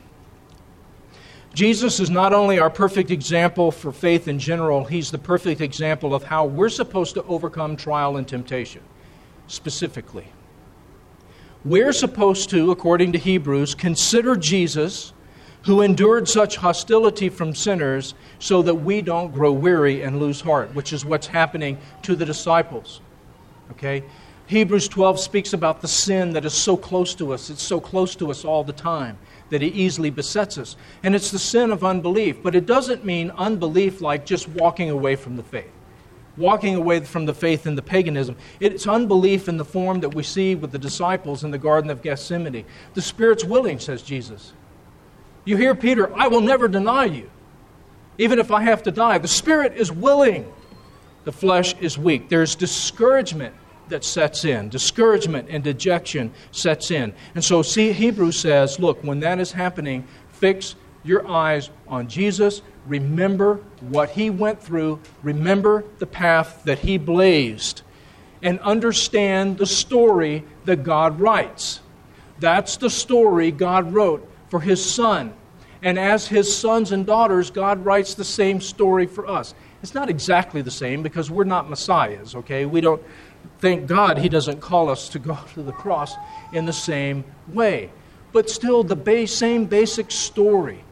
Jesus 1.53 1.99
is 1.99 2.09
not 2.09 2.33
only 2.33 2.57
our 2.57 2.69
perfect 2.69 3.11
example 3.11 3.71
for 3.71 3.91
faith 3.91 4.27
in 4.27 4.39
general, 4.39 4.85
he's 4.85 5.11
the 5.11 5.19
perfect 5.19 5.61
example 5.61 6.15
of 6.15 6.23
how 6.23 6.45
we're 6.45 6.69
supposed 6.69 7.13
to 7.13 7.23
overcome 7.25 7.75
trial 7.75 8.17
and 8.17 8.27
temptation, 8.27 8.81
specifically. 9.47 10.27
We're 11.63 11.93
supposed 11.93 12.49
to, 12.49 12.71
according 12.71 13.11
to 13.11 13.19
Hebrews, 13.19 13.75
consider 13.75 14.35
Jesus 14.35 15.13
who 15.63 15.81
endured 15.81 16.27
such 16.27 16.57
hostility 16.57 17.29
from 17.29 17.55
sinners 17.55 18.15
so 18.39 18.61
that 18.61 18.75
we 18.75 19.01
don't 19.01 19.33
grow 19.33 19.51
weary 19.51 20.01
and 20.01 20.19
lose 20.19 20.41
heart, 20.41 20.73
which 20.75 20.91
is 20.91 21.05
what's 21.05 21.27
happening 21.27 21.77
to 22.01 22.15
the 22.15 22.25
disciples. 22.25 22.99
Okay? 23.71 24.03
Hebrews 24.47 24.87
12 24.87 25.19
speaks 25.19 25.53
about 25.53 25.81
the 25.81 25.87
sin 25.87 26.33
that 26.33 26.45
is 26.45 26.53
so 26.53 26.75
close 26.75 27.15
to 27.15 27.33
us. 27.33 27.49
It's 27.49 27.63
so 27.63 27.79
close 27.79 28.15
to 28.17 28.29
us 28.29 28.43
all 28.43 28.63
the 28.63 28.73
time 28.73 29.17
that 29.49 29.63
it 29.63 29.73
easily 29.73 30.09
besets 30.09 30.57
us. 30.57 30.75
And 31.01 31.15
it's 31.15 31.31
the 31.31 31.39
sin 31.39 31.71
of 31.71 31.83
unbelief. 31.83 32.43
But 32.43 32.55
it 32.55 32.65
doesn't 32.65 33.05
mean 33.05 33.31
unbelief 33.31 34.01
like 34.01 34.25
just 34.25 34.49
walking 34.49 34.89
away 34.89 35.15
from 35.15 35.37
the 35.37 35.43
faith, 35.43 35.71
walking 36.35 36.75
away 36.75 36.99
from 37.01 37.25
the 37.25 37.33
faith 37.33 37.65
in 37.65 37.75
the 37.75 37.81
paganism. 37.81 38.35
It's 38.59 38.85
unbelief 38.85 39.47
in 39.47 39.57
the 39.57 39.65
form 39.65 40.01
that 40.01 40.13
we 40.13 40.23
see 40.23 40.55
with 40.55 40.71
the 40.71 40.79
disciples 40.79 41.43
in 41.43 41.51
the 41.51 41.57
Garden 41.57 41.89
of 41.89 42.01
Gethsemane. 42.01 42.65
The 42.93 43.01
Spirit's 43.01 43.45
willing, 43.45 43.79
says 43.79 44.01
Jesus. 44.01 44.53
You 45.45 45.57
hear 45.57 45.75
Peter, 45.75 46.13
I 46.17 46.27
will 46.27 46.41
never 46.41 46.67
deny 46.67 47.05
you, 47.05 47.29
even 48.17 48.39
if 48.39 48.51
I 48.51 48.63
have 48.63 48.83
to 48.83 48.91
die. 48.91 49.17
The 49.17 49.27
Spirit 49.27 49.73
is 49.75 49.91
willing, 49.91 50.51
the 51.23 51.31
flesh 51.31 51.75
is 51.79 51.97
weak. 51.97 52.29
There's 52.29 52.55
discouragement 52.55 53.55
that 53.89 54.03
sets 54.03 54.45
in, 54.45 54.69
discouragement 54.69 55.47
and 55.49 55.63
dejection 55.63 56.33
sets 56.51 56.91
in. 56.91 57.13
And 57.35 57.43
so, 57.43 57.61
see, 57.61 57.91
Hebrews 57.91 58.39
says, 58.39 58.79
look, 58.79 59.03
when 59.03 59.19
that 59.21 59.39
is 59.39 59.51
happening, 59.51 60.07
fix 60.29 60.75
your 61.03 61.27
eyes 61.27 61.69
on 61.87 62.07
Jesus. 62.07 62.61
Remember 62.87 63.55
what 63.81 64.09
he 64.11 64.29
went 64.29 64.61
through. 64.61 64.99
Remember 65.21 65.83
the 65.99 66.07
path 66.07 66.63
that 66.65 66.79
he 66.79 66.97
blazed. 66.97 67.81
And 68.41 68.59
understand 68.59 69.57
the 69.57 69.65
story 69.65 70.43
that 70.65 70.83
God 70.83 71.19
writes. 71.19 71.79
That's 72.39 72.77
the 72.77 72.89
story 72.89 73.51
God 73.51 73.93
wrote 73.93 74.29
for 74.49 74.59
his 74.59 74.83
son. 74.83 75.33
And 75.81 75.99
as 75.99 76.27
his 76.27 76.55
sons 76.55 76.91
and 76.91 77.05
daughters, 77.05 77.51
God 77.51 77.85
writes 77.85 78.15
the 78.15 78.23
same 78.23 78.61
story 78.61 79.05
for 79.05 79.27
us. 79.27 79.53
It's 79.83 79.93
not 79.93 80.09
exactly 80.09 80.61
the 80.61 80.71
same 80.71 81.03
because 81.03 81.29
we're 81.29 81.43
not 81.43 81.69
messiahs, 81.69 82.35
okay? 82.35 82.65
We 82.65 82.79
don't, 82.79 83.03
thank 83.59 83.85
God, 83.85 84.17
he 84.17 84.29
doesn't 84.29 84.61
call 84.61 84.89
us 84.89 85.09
to 85.09 85.19
go 85.19 85.37
to 85.55 85.61
the 85.61 85.73
cross 85.73 86.15
in 86.53 86.65
the 86.65 86.73
same 86.73 87.25
way. 87.49 87.91
But 88.31 88.49
still, 88.49 88.83
the 88.83 89.27
same 89.27 89.65
basic 89.65 90.09
story 90.09 90.85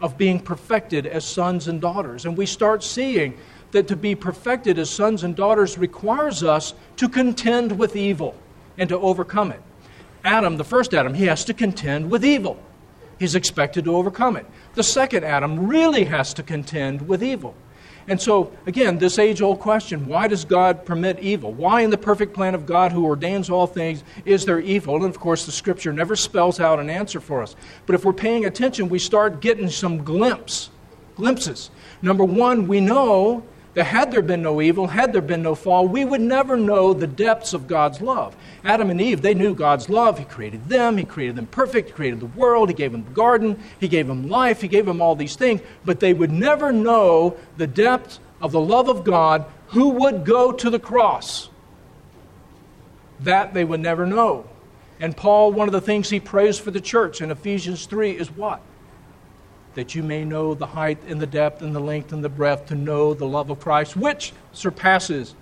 of 0.00 0.18
being 0.18 0.40
perfected 0.40 1.06
as 1.06 1.24
sons 1.24 1.68
and 1.68 1.80
daughters. 1.80 2.26
And 2.26 2.36
we 2.36 2.44
start 2.44 2.82
seeing 2.82 3.38
that 3.70 3.86
to 3.86 3.96
be 3.96 4.16
perfected 4.16 4.76
as 4.76 4.90
sons 4.90 5.22
and 5.22 5.36
daughters 5.36 5.78
requires 5.78 6.42
us 6.42 6.74
to 6.96 7.08
contend 7.08 7.78
with 7.78 7.94
evil 7.94 8.34
and 8.76 8.88
to 8.88 8.98
overcome 8.98 9.52
it. 9.52 9.62
Adam, 10.24 10.56
the 10.56 10.64
first 10.64 10.92
Adam, 10.94 11.14
he 11.14 11.26
has 11.26 11.44
to 11.44 11.54
contend 11.54 12.10
with 12.10 12.24
evil. 12.24 12.60
He's 13.20 13.36
expected 13.36 13.84
to 13.84 13.94
overcome 13.94 14.36
it. 14.36 14.46
The 14.74 14.82
second 14.82 15.24
Adam 15.24 15.68
really 15.68 16.04
has 16.04 16.34
to 16.34 16.42
contend 16.42 17.06
with 17.06 17.22
evil. 17.22 17.54
And 18.08 18.20
so, 18.20 18.52
again, 18.66 18.98
this 18.98 19.18
age 19.18 19.40
old 19.40 19.60
question 19.60 20.06
why 20.06 20.28
does 20.28 20.44
God 20.44 20.84
permit 20.84 21.18
evil? 21.20 21.52
Why, 21.52 21.82
in 21.82 21.90
the 21.90 21.98
perfect 21.98 22.34
plan 22.34 22.54
of 22.54 22.66
God 22.66 22.92
who 22.92 23.04
ordains 23.04 23.50
all 23.50 23.66
things, 23.66 24.02
is 24.24 24.44
there 24.44 24.60
evil? 24.60 24.96
And 24.96 25.04
of 25.04 25.20
course, 25.20 25.46
the 25.46 25.52
scripture 25.52 25.92
never 25.92 26.16
spells 26.16 26.60
out 26.60 26.80
an 26.80 26.90
answer 26.90 27.20
for 27.20 27.42
us. 27.42 27.54
But 27.86 27.94
if 27.94 28.04
we're 28.04 28.12
paying 28.12 28.44
attention, 28.44 28.88
we 28.88 28.98
start 28.98 29.40
getting 29.40 29.70
some 29.70 30.04
glimpse, 30.04 30.70
glimpses. 31.16 31.70
Number 32.00 32.24
one, 32.24 32.66
we 32.66 32.80
know 32.80 33.44
that 33.74 33.84
had 33.84 34.12
there 34.12 34.22
been 34.22 34.42
no 34.42 34.60
evil, 34.60 34.86
had 34.86 35.12
there 35.12 35.22
been 35.22 35.42
no 35.42 35.54
fall, 35.54 35.88
we 35.88 36.04
would 36.04 36.20
never 36.20 36.56
know 36.56 36.92
the 36.92 37.06
depths 37.06 37.54
of 37.54 37.66
God's 37.66 38.02
love. 38.02 38.36
Adam 38.64 38.90
and 38.90 39.00
Eve, 39.00 39.22
they 39.22 39.32
knew 39.32 39.54
God's 39.54 39.88
love. 39.88 40.18
He 40.18 40.24
created 40.24 40.68
them, 40.68 40.98
He 40.98 41.04
created 41.04 41.36
them 41.36 41.46
perfect, 41.46 41.88
He 41.88 41.94
created 41.94 42.20
the 42.20 42.26
world, 42.26 42.68
He 42.68 42.74
gave 42.74 42.92
them 42.92 43.04
the 43.04 43.10
garden, 43.12 43.58
He 43.80 43.88
gave 43.88 44.06
them 44.06 44.28
life, 44.28 44.60
He 44.60 44.68
gave 44.68 44.84
them 44.84 45.00
all 45.00 45.16
these 45.16 45.36
things, 45.36 45.62
but 45.84 46.00
they 46.00 46.12
would 46.12 46.30
never 46.30 46.70
know 46.70 47.36
the 47.56 47.66
depth 47.66 48.18
of 48.42 48.52
the 48.52 48.60
love 48.60 48.88
of 48.88 49.04
God 49.04 49.46
who 49.68 49.88
would 49.90 50.26
go 50.26 50.52
to 50.52 50.68
the 50.68 50.78
cross. 50.78 51.48
That 53.20 53.54
they 53.54 53.64
would 53.64 53.80
never 53.80 54.04
know. 54.04 54.46
And 55.00 55.16
Paul, 55.16 55.52
one 55.52 55.66
of 55.66 55.72
the 55.72 55.80
things 55.80 56.10
he 56.10 56.20
prays 56.20 56.58
for 56.58 56.70
the 56.70 56.80
church 56.80 57.22
in 57.22 57.30
Ephesians 57.30 57.86
3 57.86 58.12
is 58.12 58.30
what? 58.30 58.60
That 59.74 59.94
you 59.94 60.02
may 60.02 60.24
know 60.24 60.54
the 60.54 60.66
height 60.66 60.98
and 61.06 61.20
the 61.20 61.26
depth 61.26 61.62
and 61.62 61.74
the 61.74 61.80
length 61.80 62.12
and 62.12 62.22
the 62.22 62.28
breadth, 62.28 62.66
to 62.66 62.74
know 62.74 63.14
the 63.14 63.26
love 63.26 63.50
of 63.50 63.60
Christ, 63.60 63.96
which 63.96 64.32
surpasses 64.52 65.34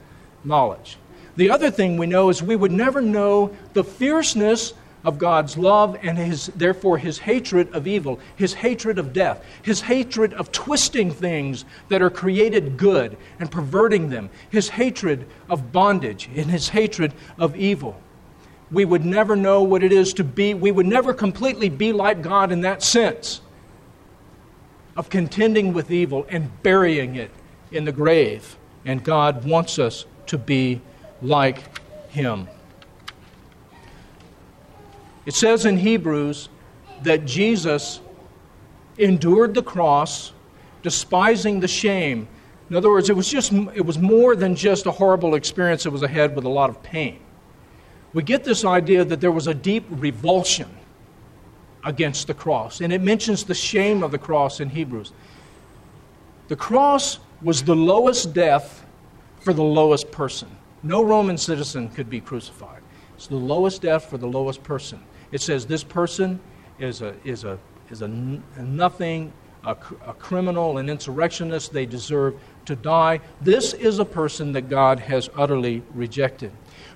knowledge. 0.44 0.96
The 1.36 1.50
other 1.50 1.70
thing 1.70 1.96
we 1.96 2.06
know 2.06 2.28
is 2.28 2.42
we 2.42 2.56
would 2.56 2.72
never 2.72 3.00
know 3.00 3.56
the 3.72 3.84
fierceness 3.84 4.74
of 5.04 5.18
God's 5.18 5.56
love 5.56 5.96
and 6.02 6.18
his, 6.18 6.46
therefore 6.48 6.98
his 6.98 7.18
hatred 7.18 7.72
of 7.72 7.86
evil, 7.86 8.20
his 8.36 8.52
hatred 8.52 8.98
of 8.98 9.12
death, 9.12 9.44
his 9.62 9.80
hatred 9.80 10.34
of 10.34 10.52
twisting 10.52 11.10
things 11.10 11.64
that 11.88 12.02
are 12.02 12.10
created 12.10 12.76
good 12.76 13.16
and 13.38 13.50
perverting 13.50 14.10
them, 14.10 14.28
his 14.50 14.68
hatred 14.68 15.26
of 15.48 15.72
bondage, 15.72 16.28
and 16.34 16.46
his 16.46 16.68
hatred 16.68 17.14
of 17.38 17.56
evil. 17.56 18.00
We 18.70 18.84
would 18.84 19.04
never 19.04 19.34
know 19.36 19.62
what 19.62 19.82
it 19.82 19.92
is 19.92 20.12
to 20.14 20.24
be, 20.24 20.54
we 20.54 20.70
would 20.70 20.86
never 20.86 21.14
completely 21.14 21.68
be 21.68 21.92
like 21.92 22.22
God 22.22 22.52
in 22.52 22.60
that 22.60 22.82
sense 22.82 23.40
of 25.00 25.08
contending 25.08 25.72
with 25.72 25.90
evil 25.90 26.26
and 26.28 26.62
burying 26.62 27.16
it 27.16 27.30
in 27.72 27.86
the 27.86 27.90
grave. 27.90 28.58
And 28.84 29.02
God 29.02 29.46
wants 29.46 29.78
us 29.78 30.04
to 30.26 30.36
be 30.36 30.82
like 31.22 31.62
Him. 32.10 32.46
It 35.24 35.32
says 35.32 35.64
in 35.64 35.78
Hebrews 35.78 36.50
that 37.02 37.24
Jesus 37.24 38.02
endured 38.98 39.54
the 39.54 39.62
cross, 39.62 40.34
despising 40.82 41.60
the 41.60 41.68
shame. 41.68 42.28
In 42.68 42.76
other 42.76 42.90
words, 42.90 43.08
it 43.08 43.16
was 43.16 43.26
just 43.26 43.52
it 43.52 43.86
was 43.86 43.98
more 43.98 44.36
than 44.36 44.54
just 44.54 44.84
a 44.84 44.90
horrible 44.90 45.34
experience, 45.34 45.86
it 45.86 45.92
was 45.92 46.02
ahead 46.02 46.36
with 46.36 46.44
a 46.44 46.50
lot 46.50 46.68
of 46.68 46.82
pain. 46.82 47.20
We 48.12 48.22
get 48.22 48.44
this 48.44 48.66
idea 48.66 49.06
that 49.06 49.22
there 49.22 49.32
was 49.32 49.46
a 49.46 49.54
deep 49.54 49.86
revulsion 49.88 50.68
against 51.84 52.26
the 52.26 52.34
cross. 52.34 52.80
And 52.80 52.92
it 52.92 53.00
mentions 53.00 53.44
the 53.44 53.54
shame 53.54 54.02
of 54.02 54.10
the 54.10 54.18
cross 54.18 54.60
in 54.60 54.70
Hebrews. 54.70 55.12
The 56.48 56.56
cross 56.56 57.18
was 57.42 57.62
the 57.62 57.76
lowest 57.76 58.34
death 58.34 58.84
for 59.40 59.52
the 59.52 59.62
lowest 59.62 60.10
person. 60.10 60.48
No 60.82 61.02
Roman 61.02 61.38
citizen 61.38 61.88
could 61.88 62.10
be 62.10 62.20
crucified. 62.20 62.82
It's 63.14 63.26
the 63.26 63.36
lowest 63.36 63.82
death 63.82 64.06
for 64.06 64.18
the 64.18 64.26
lowest 64.26 64.62
person. 64.62 65.00
It 65.32 65.40
says 65.40 65.66
this 65.66 65.84
person 65.84 66.40
is 66.78 67.02
a, 67.02 67.14
is 67.24 67.44
a, 67.44 67.58
is 67.90 68.02
a, 68.02 68.08
nothing, 68.08 69.32
a, 69.64 69.76
a 70.06 70.14
criminal, 70.14 70.78
an 70.78 70.88
insurrectionist. 70.88 71.72
They 71.72 71.86
deserve 71.86 72.40
to 72.64 72.76
die. 72.76 73.20
This 73.40 73.74
is 73.74 73.98
a 73.98 74.04
person 74.04 74.52
that 74.52 74.68
God 74.68 75.00
has 75.00 75.28
utterly 75.36 75.82
rejected. 75.94 76.52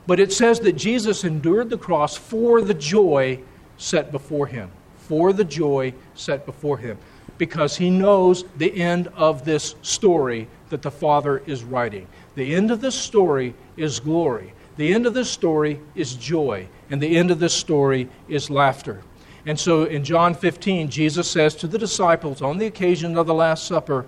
But 0.06 0.20
it 0.20 0.32
says 0.32 0.60
that 0.60 0.74
Jesus 0.74 1.24
endured 1.24 1.70
the 1.70 1.78
cross 1.78 2.16
for 2.16 2.60
the 2.60 2.74
joy 2.74 3.40
set 3.76 4.12
before 4.12 4.46
him, 4.46 4.70
for 4.96 5.32
the 5.32 5.44
joy 5.44 5.92
set 6.14 6.46
before 6.46 6.78
him, 6.78 6.98
because 7.38 7.76
he 7.76 7.90
knows 7.90 8.44
the 8.56 8.80
end 8.80 9.08
of 9.16 9.44
this 9.44 9.74
story 9.82 10.48
that 10.70 10.82
the 10.82 10.90
Father 10.90 11.42
is 11.46 11.64
writing. 11.64 12.06
The 12.34 12.54
end 12.54 12.70
of 12.70 12.80
this 12.80 12.94
story 12.94 13.54
is 13.76 14.00
glory. 14.00 14.52
The 14.76 14.92
end 14.92 15.06
of 15.06 15.14
this 15.14 15.30
story 15.30 15.80
is 15.94 16.14
joy. 16.14 16.68
And 16.90 17.00
the 17.00 17.16
end 17.16 17.30
of 17.30 17.38
this 17.38 17.54
story 17.54 18.08
is 18.28 18.50
laughter. 18.50 19.02
And 19.46 19.58
so 19.58 19.84
in 19.84 20.04
John 20.04 20.34
15, 20.34 20.88
Jesus 20.88 21.30
says 21.30 21.54
to 21.56 21.66
the 21.66 21.78
disciples 21.78 22.42
on 22.42 22.58
the 22.58 22.66
occasion 22.66 23.16
of 23.18 23.26
the 23.26 23.34
Last 23.34 23.66
Supper, 23.66 24.06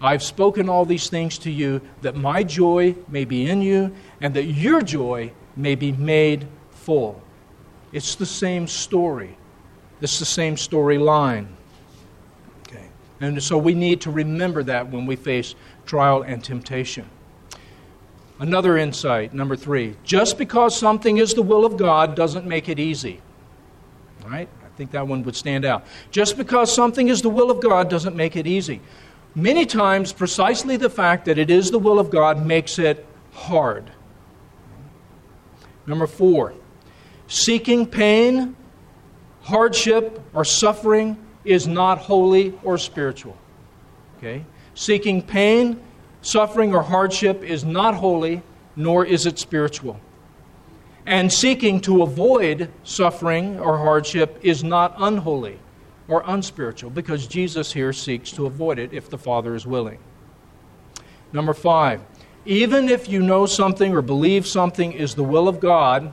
I've 0.00 0.22
spoken 0.22 0.68
all 0.68 0.84
these 0.84 1.08
things 1.08 1.38
to 1.38 1.50
you 1.50 1.80
that 2.02 2.14
my 2.14 2.42
joy 2.42 2.94
may 3.08 3.24
be 3.24 3.48
in 3.48 3.62
you 3.62 3.94
and 4.20 4.34
that 4.34 4.44
your 4.44 4.82
joy 4.82 5.32
may 5.56 5.74
be 5.74 5.92
made 5.92 6.46
full. 6.70 7.22
It's 7.92 8.14
the 8.14 8.26
same 8.26 8.66
story. 8.66 9.36
It's 10.00 10.18
the 10.18 10.24
same 10.24 10.56
storyline. 10.56 11.46
Okay. 12.68 12.88
And 13.20 13.42
so 13.42 13.56
we 13.56 13.74
need 13.74 14.00
to 14.02 14.10
remember 14.10 14.62
that 14.64 14.90
when 14.90 15.06
we 15.06 15.16
face 15.16 15.54
trial 15.86 16.22
and 16.22 16.42
temptation. 16.42 17.08
Another 18.38 18.76
insight, 18.76 19.32
number 19.32 19.56
three. 19.56 19.96
Just 20.04 20.36
because 20.36 20.78
something 20.78 21.16
is 21.16 21.32
the 21.32 21.42
will 21.42 21.64
of 21.64 21.78
God 21.78 22.14
doesn't 22.14 22.44
make 22.44 22.68
it 22.68 22.78
easy. 22.78 23.22
Right? 24.26 24.48
I 24.62 24.68
think 24.76 24.90
that 24.90 25.08
one 25.08 25.22
would 25.22 25.36
stand 25.36 25.64
out. 25.64 25.86
Just 26.10 26.36
because 26.36 26.74
something 26.74 27.08
is 27.08 27.22
the 27.22 27.30
will 27.30 27.50
of 27.50 27.62
God 27.62 27.88
doesn't 27.88 28.14
make 28.14 28.36
it 28.36 28.46
easy. 28.46 28.82
Many 29.34 29.64
times, 29.64 30.12
precisely 30.12 30.76
the 30.76 30.90
fact 30.90 31.24
that 31.26 31.38
it 31.38 31.50
is 31.50 31.70
the 31.70 31.78
will 31.78 31.98
of 31.98 32.10
God 32.10 32.44
makes 32.44 32.78
it 32.78 33.06
hard. 33.32 33.90
Number 35.86 36.06
four, 36.06 36.52
Seeking 37.28 37.86
pain, 37.86 38.56
hardship, 39.42 40.20
or 40.32 40.44
suffering 40.44 41.16
is 41.44 41.66
not 41.66 41.98
holy 41.98 42.54
or 42.62 42.78
spiritual. 42.78 43.36
Okay? 44.18 44.44
Seeking 44.74 45.22
pain, 45.22 45.80
suffering, 46.22 46.74
or 46.74 46.82
hardship 46.82 47.42
is 47.42 47.64
not 47.64 47.94
holy, 47.94 48.42
nor 48.74 49.04
is 49.04 49.26
it 49.26 49.38
spiritual. 49.38 50.00
And 51.06 51.32
seeking 51.32 51.80
to 51.82 52.02
avoid 52.02 52.70
suffering 52.82 53.60
or 53.60 53.78
hardship 53.78 54.38
is 54.42 54.64
not 54.64 54.94
unholy 54.98 55.58
or 56.08 56.22
unspiritual, 56.26 56.90
because 56.90 57.26
Jesus 57.26 57.72
here 57.72 57.92
seeks 57.92 58.30
to 58.32 58.46
avoid 58.46 58.78
it 58.78 58.92
if 58.92 59.08
the 59.08 59.18
Father 59.18 59.54
is 59.54 59.66
willing. 59.66 59.98
Number 61.32 61.54
five, 61.54 62.00
even 62.44 62.88
if 62.88 63.08
you 63.08 63.20
know 63.20 63.46
something 63.46 63.94
or 63.94 64.02
believe 64.02 64.46
something 64.46 64.92
is 64.92 65.14
the 65.14 65.24
will 65.24 65.48
of 65.48 65.58
God, 65.58 66.12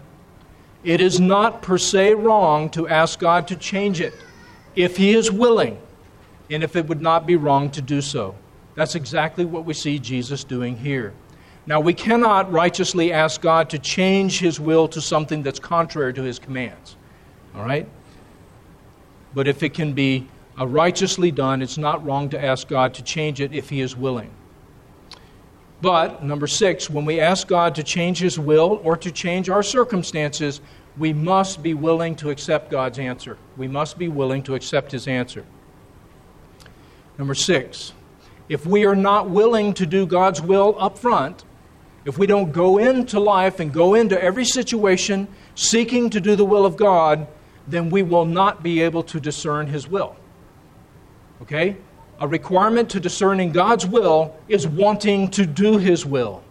it 0.84 1.00
is 1.00 1.20
not 1.20 1.62
per 1.62 1.78
se 1.78 2.14
wrong 2.14 2.70
to 2.72 2.88
ask 2.88 3.20
God 3.20 3.48
to 3.48 3.56
change 3.56 4.02
it 4.02 4.14
if 4.76 4.98
He 4.98 5.14
is 5.14 5.32
willing 5.32 5.80
and 6.50 6.64
if 6.64 6.76
it 6.76 6.88
would 6.88 7.02
not 7.02 7.26
be 7.26 7.36
wrong 7.36 7.70
to 7.72 7.82
do 7.82 8.02
so. 8.02 8.36
That's 8.76 8.96
exactly 8.96 9.46
what 9.46 9.66
we 9.66 9.74
see 9.74 10.00
Jesus 10.00 10.44
doing 10.44 10.76
here. 10.76 11.14
Now, 11.66 11.80
we 11.80 11.94
cannot 11.94 12.52
righteously 12.52 13.14
ask 13.14 13.40
God 13.40 13.70
to 13.70 13.80
change 13.80 14.40
His 14.40 14.60
will 14.60 14.88
to 14.90 15.00
something 15.00 15.44
that's 15.44 15.60
contrary 15.60 16.14
to 16.14 16.22
His 16.22 16.40
commands. 16.40 16.98
All 17.56 17.64
right? 17.64 17.88
But 19.34 19.48
if 19.48 19.64
it 19.64 19.74
can 19.74 19.94
be 19.94 20.28
righteously 20.60 21.32
done, 21.32 21.62
it's 21.62 21.78
not 21.78 22.06
wrong 22.06 22.30
to 22.30 22.44
ask 22.44 22.68
God 22.68 22.94
to 22.96 23.04
change 23.04 23.40
it 23.40 23.54
if 23.54 23.70
He 23.70 23.80
is 23.80 23.96
willing. 23.96 24.32
But, 25.84 26.24
number 26.24 26.48
six, 26.48 26.90
when 26.90 27.04
we 27.04 27.20
ask 27.20 27.46
God 27.46 27.76
to 27.76 27.84
change 27.84 28.20
His 28.20 28.40
will 28.40 28.80
or 28.86 28.96
to 28.96 29.12
change 29.12 29.50
our 29.50 29.62
circumstances, 29.62 30.62
we 30.98 31.12
must 31.12 31.62
be 31.62 31.74
willing 31.74 32.16
to 32.16 32.30
accept 32.30 32.72
God's 32.72 33.00
answer. 33.00 33.38
We 33.58 33.68
must 33.68 33.98
be 33.98 34.08
willing 34.08 34.44
to 34.44 34.56
accept 34.56 34.94
His 34.94 35.10
answer. 35.10 35.44
Number 37.18 37.36
six, 37.36 37.92
if 38.48 38.66
we 38.66 38.86
are 38.86 38.96
not 38.96 39.30
willing 39.30 39.74
to 39.74 39.86
do 39.86 40.06
God's 40.06 40.42
will 40.42 40.78
up 40.80 40.98
front, 40.98 41.44
if 42.06 42.18
we 42.18 42.28
don't 42.28 42.54
go 42.54 42.78
into 42.78 43.20
life 43.20 43.60
and 43.60 43.74
go 43.74 43.94
into 43.94 44.22
every 44.24 44.46
situation 44.46 45.28
seeking 45.54 46.10
to 46.12 46.22
do 46.22 46.38
the 46.38 46.46
will 46.46 46.66
of 46.66 46.78
God, 46.78 47.28
then 47.68 47.90
we 47.90 48.04
will 48.04 48.26
not 48.26 48.64
be 48.64 48.82
able 48.82 49.04
to 49.04 49.20
discern 49.20 49.68
His 49.68 49.86
will. 49.86 50.16
Okay? 51.42 51.76
A 52.20 52.28
requirement 52.28 52.90
to 52.92 53.00
discerning 53.00 53.52
God's 53.52 53.86
will 53.86 54.36
is 54.48 54.68
wanting 54.68 55.30
to 55.32 55.46
do 55.46 55.78
His 55.78 56.06
will. 56.06 56.44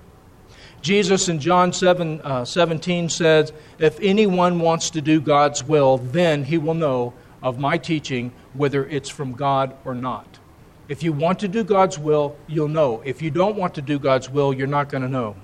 Jesus 0.83 1.29
in 1.29 1.39
John 1.39 1.73
7, 1.73 2.21
uh, 2.23 2.45
17 2.45 3.09
says, 3.09 3.53
If 3.79 3.99
anyone 4.01 4.59
wants 4.59 4.91
to 4.91 5.01
do 5.01 5.21
God's 5.21 5.63
will, 5.63 5.99
then 5.99 6.43
he 6.43 6.59
will 6.59 6.75
know 6.75 7.15
of 7.41 7.59
my 7.59 7.79
teaching 7.79 8.33
whether 8.53 8.85
it's 8.87 9.09
from 9.09 9.33
God 9.33 9.75
or 9.85 9.95
not. 9.95 10.41
If 10.89 11.05
you 11.05 11.13
want 11.13 11.39
to 11.39 11.49
do 11.49 11.63
God's 11.63 11.99
will, 11.99 12.37
you'll 12.49 12.69
know. 12.69 13.01
If 13.05 13.23
you 13.23 13.31
don't 13.31 13.57
want 13.57 13.75
to 13.77 13.83
do 13.83 13.99
God's 13.99 14.29
will, 14.29 14.53
you're 14.53 14.67
not 14.67 14.89
going 14.89 15.03
to 15.03 15.09
know. 15.09 15.37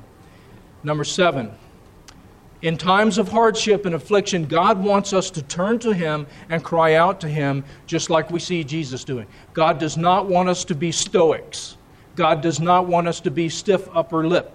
Number 0.83 1.05
seven, 1.05 1.53
in 2.61 2.77
times 2.77 3.19
of 3.19 3.29
hardship 3.29 3.87
and 3.87 3.95
affliction, 3.95 4.45
God 4.45 4.83
wants 4.83 5.13
us 5.13 5.31
to 5.31 5.43
turn 5.43 5.79
to 5.81 5.93
Him 5.93 6.27
and 6.49 6.65
cry 6.65 6.95
out 6.95 7.21
to 7.21 7.29
Him, 7.29 7.65
just 7.87 8.11
like 8.11 8.31
we 8.31 8.41
see 8.41 8.65
Jesus 8.65 9.05
doing. 9.05 9.27
God 9.53 9.79
does 9.79 9.97
not 9.97 10.27
want 10.27 10.49
us 10.49 10.65
to 10.65 10.75
be 10.75 10.91
stoics. 10.91 11.77
God 12.17 12.41
does 12.41 12.59
not 12.59 12.87
want 12.87 13.07
us 13.07 13.21
to 13.21 13.31
be 13.31 13.49
stiff 13.49 13.89
upper 13.95 14.27
lip 14.27 14.53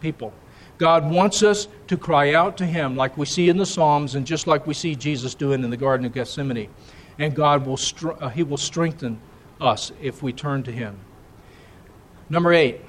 people. 0.00 0.32
God 0.78 1.08
wants 1.08 1.42
us 1.42 1.68
to 1.86 1.96
cry 1.96 2.34
out 2.34 2.56
to 2.56 2.66
Him, 2.66 2.96
like 2.96 3.16
we 3.16 3.26
see 3.26 3.48
in 3.48 3.58
the 3.58 3.66
Psalms 3.66 4.16
and 4.16 4.26
just 4.26 4.48
like 4.48 4.66
we 4.66 4.74
see 4.74 4.96
Jesus 4.96 5.34
doing 5.34 5.62
in 5.62 5.70
the 5.70 5.76
Garden 5.76 6.06
of 6.06 6.12
Gethsemane. 6.12 6.68
And 7.18 7.34
God 7.34 7.64
will, 7.64 7.78
uh, 8.20 8.28
He 8.30 8.42
will 8.42 8.56
strengthen 8.56 9.20
us 9.60 9.92
if 10.00 10.20
we 10.22 10.32
turn 10.32 10.64
to 10.64 10.72
Him. 10.72 10.98
Number 12.28 12.52
eight, 12.52 12.80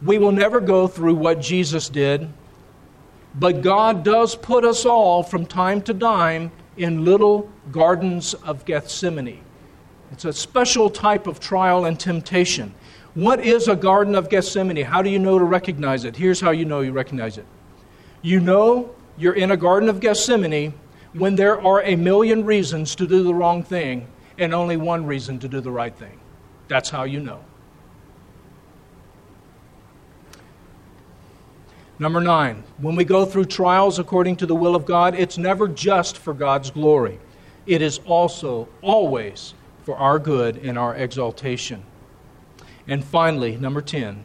we 0.00 0.18
will 0.18 0.32
never 0.32 0.60
go 0.60 0.86
through 0.86 1.14
what 1.16 1.40
Jesus 1.40 1.90
did 1.90 2.32
but 3.34 3.62
God 3.62 4.04
does 4.04 4.34
put 4.34 4.64
us 4.64 4.84
all 4.84 5.22
from 5.22 5.46
time 5.46 5.82
to 5.82 5.94
time 5.94 6.50
in 6.76 7.04
little 7.04 7.50
gardens 7.70 8.34
of 8.34 8.64
Gethsemane. 8.64 9.44
It's 10.12 10.24
a 10.24 10.32
special 10.32 10.90
type 10.90 11.26
of 11.26 11.38
trial 11.38 11.84
and 11.84 11.98
temptation. 11.98 12.74
What 13.14 13.44
is 13.44 13.68
a 13.68 13.76
garden 13.76 14.14
of 14.14 14.28
Gethsemane? 14.28 14.84
How 14.84 15.02
do 15.02 15.10
you 15.10 15.18
know 15.18 15.38
to 15.38 15.44
recognize 15.44 16.04
it? 16.04 16.16
Here's 16.16 16.40
how 16.40 16.50
you 16.50 16.64
know 16.64 16.80
you 16.80 16.92
recognize 16.92 17.38
it. 17.38 17.46
You 18.22 18.40
know 18.40 18.94
you're 19.16 19.34
in 19.34 19.50
a 19.50 19.56
garden 19.56 19.88
of 19.88 20.00
Gethsemane 20.00 20.74
when 21.12 21.36
there 21.36 21.60
are 21.60 21.82
a 21.82 21.96
million 21.96 22.44
reasons 22.44 22.94
to 22.96 23.06
do 23.06 23.22
the 23.22 23.34
wrong 23.34 23.62
thing 23.62 24.06
and 24.38 24.54
only 24.54 24.76
one 24.76 25.06
reason 25.06 25.38
to 25.40 25.48
do 25.48 25.60
the 25.60 25.70
right 25.70 25.94
thing. 25.94 26.18
That's 26.68 26.90
how 26.90 27.04
you 27.04 27.20
know. 27.20 27.44
Number 32.00 32.22
nine, 32.22 32.64
when 32.78 32.96
we 32.96 33.04
go 33.04 33.26
through 33.26 33.44
trials 33.44 33.98
according 33.98 34.36
to 34.36 34.46
the 34.46 34.54
will 34.54 34.74
of 34.74 34.86
God, 34.86 35.14
it's 35.14 35.36
never 35.36 35.68
just 35.68 36.16
for 36.16 36.32
God's 36.32 36.70
glory. 36.70 37.20
It 37.66 37.82
is 37.82 38.00
also 38.06 38.68
always 38.80 39.52
for 39.84 39.96
our 39.96 40.18
good 40.18 40.56
and 40.56 40.78
our 40.78 40.94
exaltation. 40.96 41.82
And 42.88 43.04
finally, 43.04 43.58
number 43.58 43.82
10, 43.82 44.24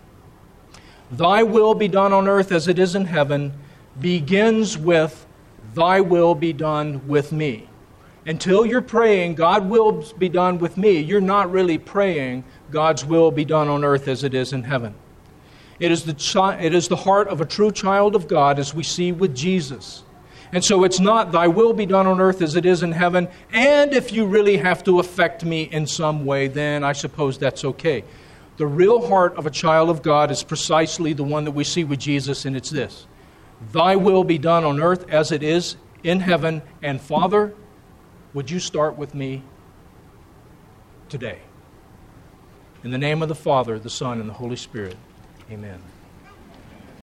Thy 1.11 1.43
will 1.43 1.75
be 1.75 1.89
done 1.89 2.13
on 2.13 2.29
earth 2.29 2.53
as 2.53 2.69
it 2.69 2.79
is 2.79 2.95
in 2.95 3.05
heaven 3.05 3.51
begins 3.99 4.77
with, 4.77 5.25
Thy 5.73 5.99
will 5.99 6.33
be 6.33 6.53
done 6.53 7.05
with 7.09 7.33
me. 7.33 7.67
Until 8.25 8.65
you're 8.65 8.81
praying, 8.81 9.35
God 9.35 9.69
will 9.69 10.01
be 10.17 10.29
done 10.29 10.59
with 10.59 10.77
me, 10.77 10.99
you're 10.99 11.19
not 11.19 11.51
really 11.51 11.77
praying, 11.77 12.45
God's 12.71 13.03
will 13.03 13.31
be 13.31 13.43
done 13.43 13.67
on 13.67 13.83
earth 13.83 14.07
as 14.07 14.23
it 14.23 14.33
is 14.33 14.53
in 14.53 14.63
heaven. 14.63 14.95
It 15.79 15.91
is, 15.91 16.03
the 16.03 16.13
chi- 16.13 16.59
it 16.61 16.73
is 16.73 16.87
the 16.87 16.95
heart 16.95 17.27
of 17.27 17.41
a 17.41 17.45
true 17.45 17.71
child 17.71 18.15
of 18.15 18.27
God, 18.27 18.59
as 18.59 18.73
we 18.73 18.83
see 18.83 19.11
with 19.11 19.35
Jesus. 19.35 20.03
And 20.51 20.63
so 20.63 20.83
it's 20.83 20.99
not, 20.99 21.31
Thy 21.31 21.47
will 21.47 21.73
be 21.73 21.85
done 21.85 22.07
on 22.07 22.21
earth 22.21 22.41
as 22.41 22.55
it 22.55 22.65
is 22.65 22.81
in 22.81 22.93
heaven. 22.93 23.27
And 23.51 23.93
if 23.93 24.13
you 24.13 24.25
really 24.25 24.57
have 24.57 24.83
to 24.85 24.99
affect 24.99 25.43
me 25.43 25.63
in 25.63 25.85
some 25.85 26.25
way, 26.25 26.47
then 26.47 26.83
I 26.83 26.93
suppose 26.93 27.37
that's 27.37 27.65
okay. 27.65 28.05
The 28.57 28.67
real 28.67 29.05
heart 29.05 29.35
of 29.35 29.45
a 29.45 29.49
child 29.49 29.89
of 29.89 30.01
God 30.01 30.31
is 30.31 30.43
precisely 30.43 31.11
the 31.11 31.23
one 31.23 31.43
that 31.43 31.51
we 31.51 31.65
see 31.65 31.83
with 31.83 31.99
Jesus, 31.99 32.45
and 32.45 32.55
it's 32.55 32.69
this 32.69 33.05
Thy 33.73 33.95
will 33.97 34.23
be 34.23 34.37
done 34.37 34.63
on 34.63 34.79
earth 34.79 35.09
as 35.09 35.31
it 35.31 35.43
is 35.43 35.75
in 36.03 36.21
heaven. 36.21 36.61
And 36.81 37.01
Father, 37.01 37.53
would 38.33 38.49
you 38.49 38.59
start 38.59 38.97
with 38.97 39.13
me 39.13 39.43
today? 41.09 41.39
In 42.83 42.91
the 42.91 42.97
name 42.97 43.21
of 43.21 43.27
the 43.27 43.35
Father, 43.35 43.77
the 43.77 43.89
Son, 43.89 44.21
and 44.21 44.29
the 44.29 44.33
Holy 44.33 44.55
Spirit. 44.55 44.95
Amen. 45.49 45.94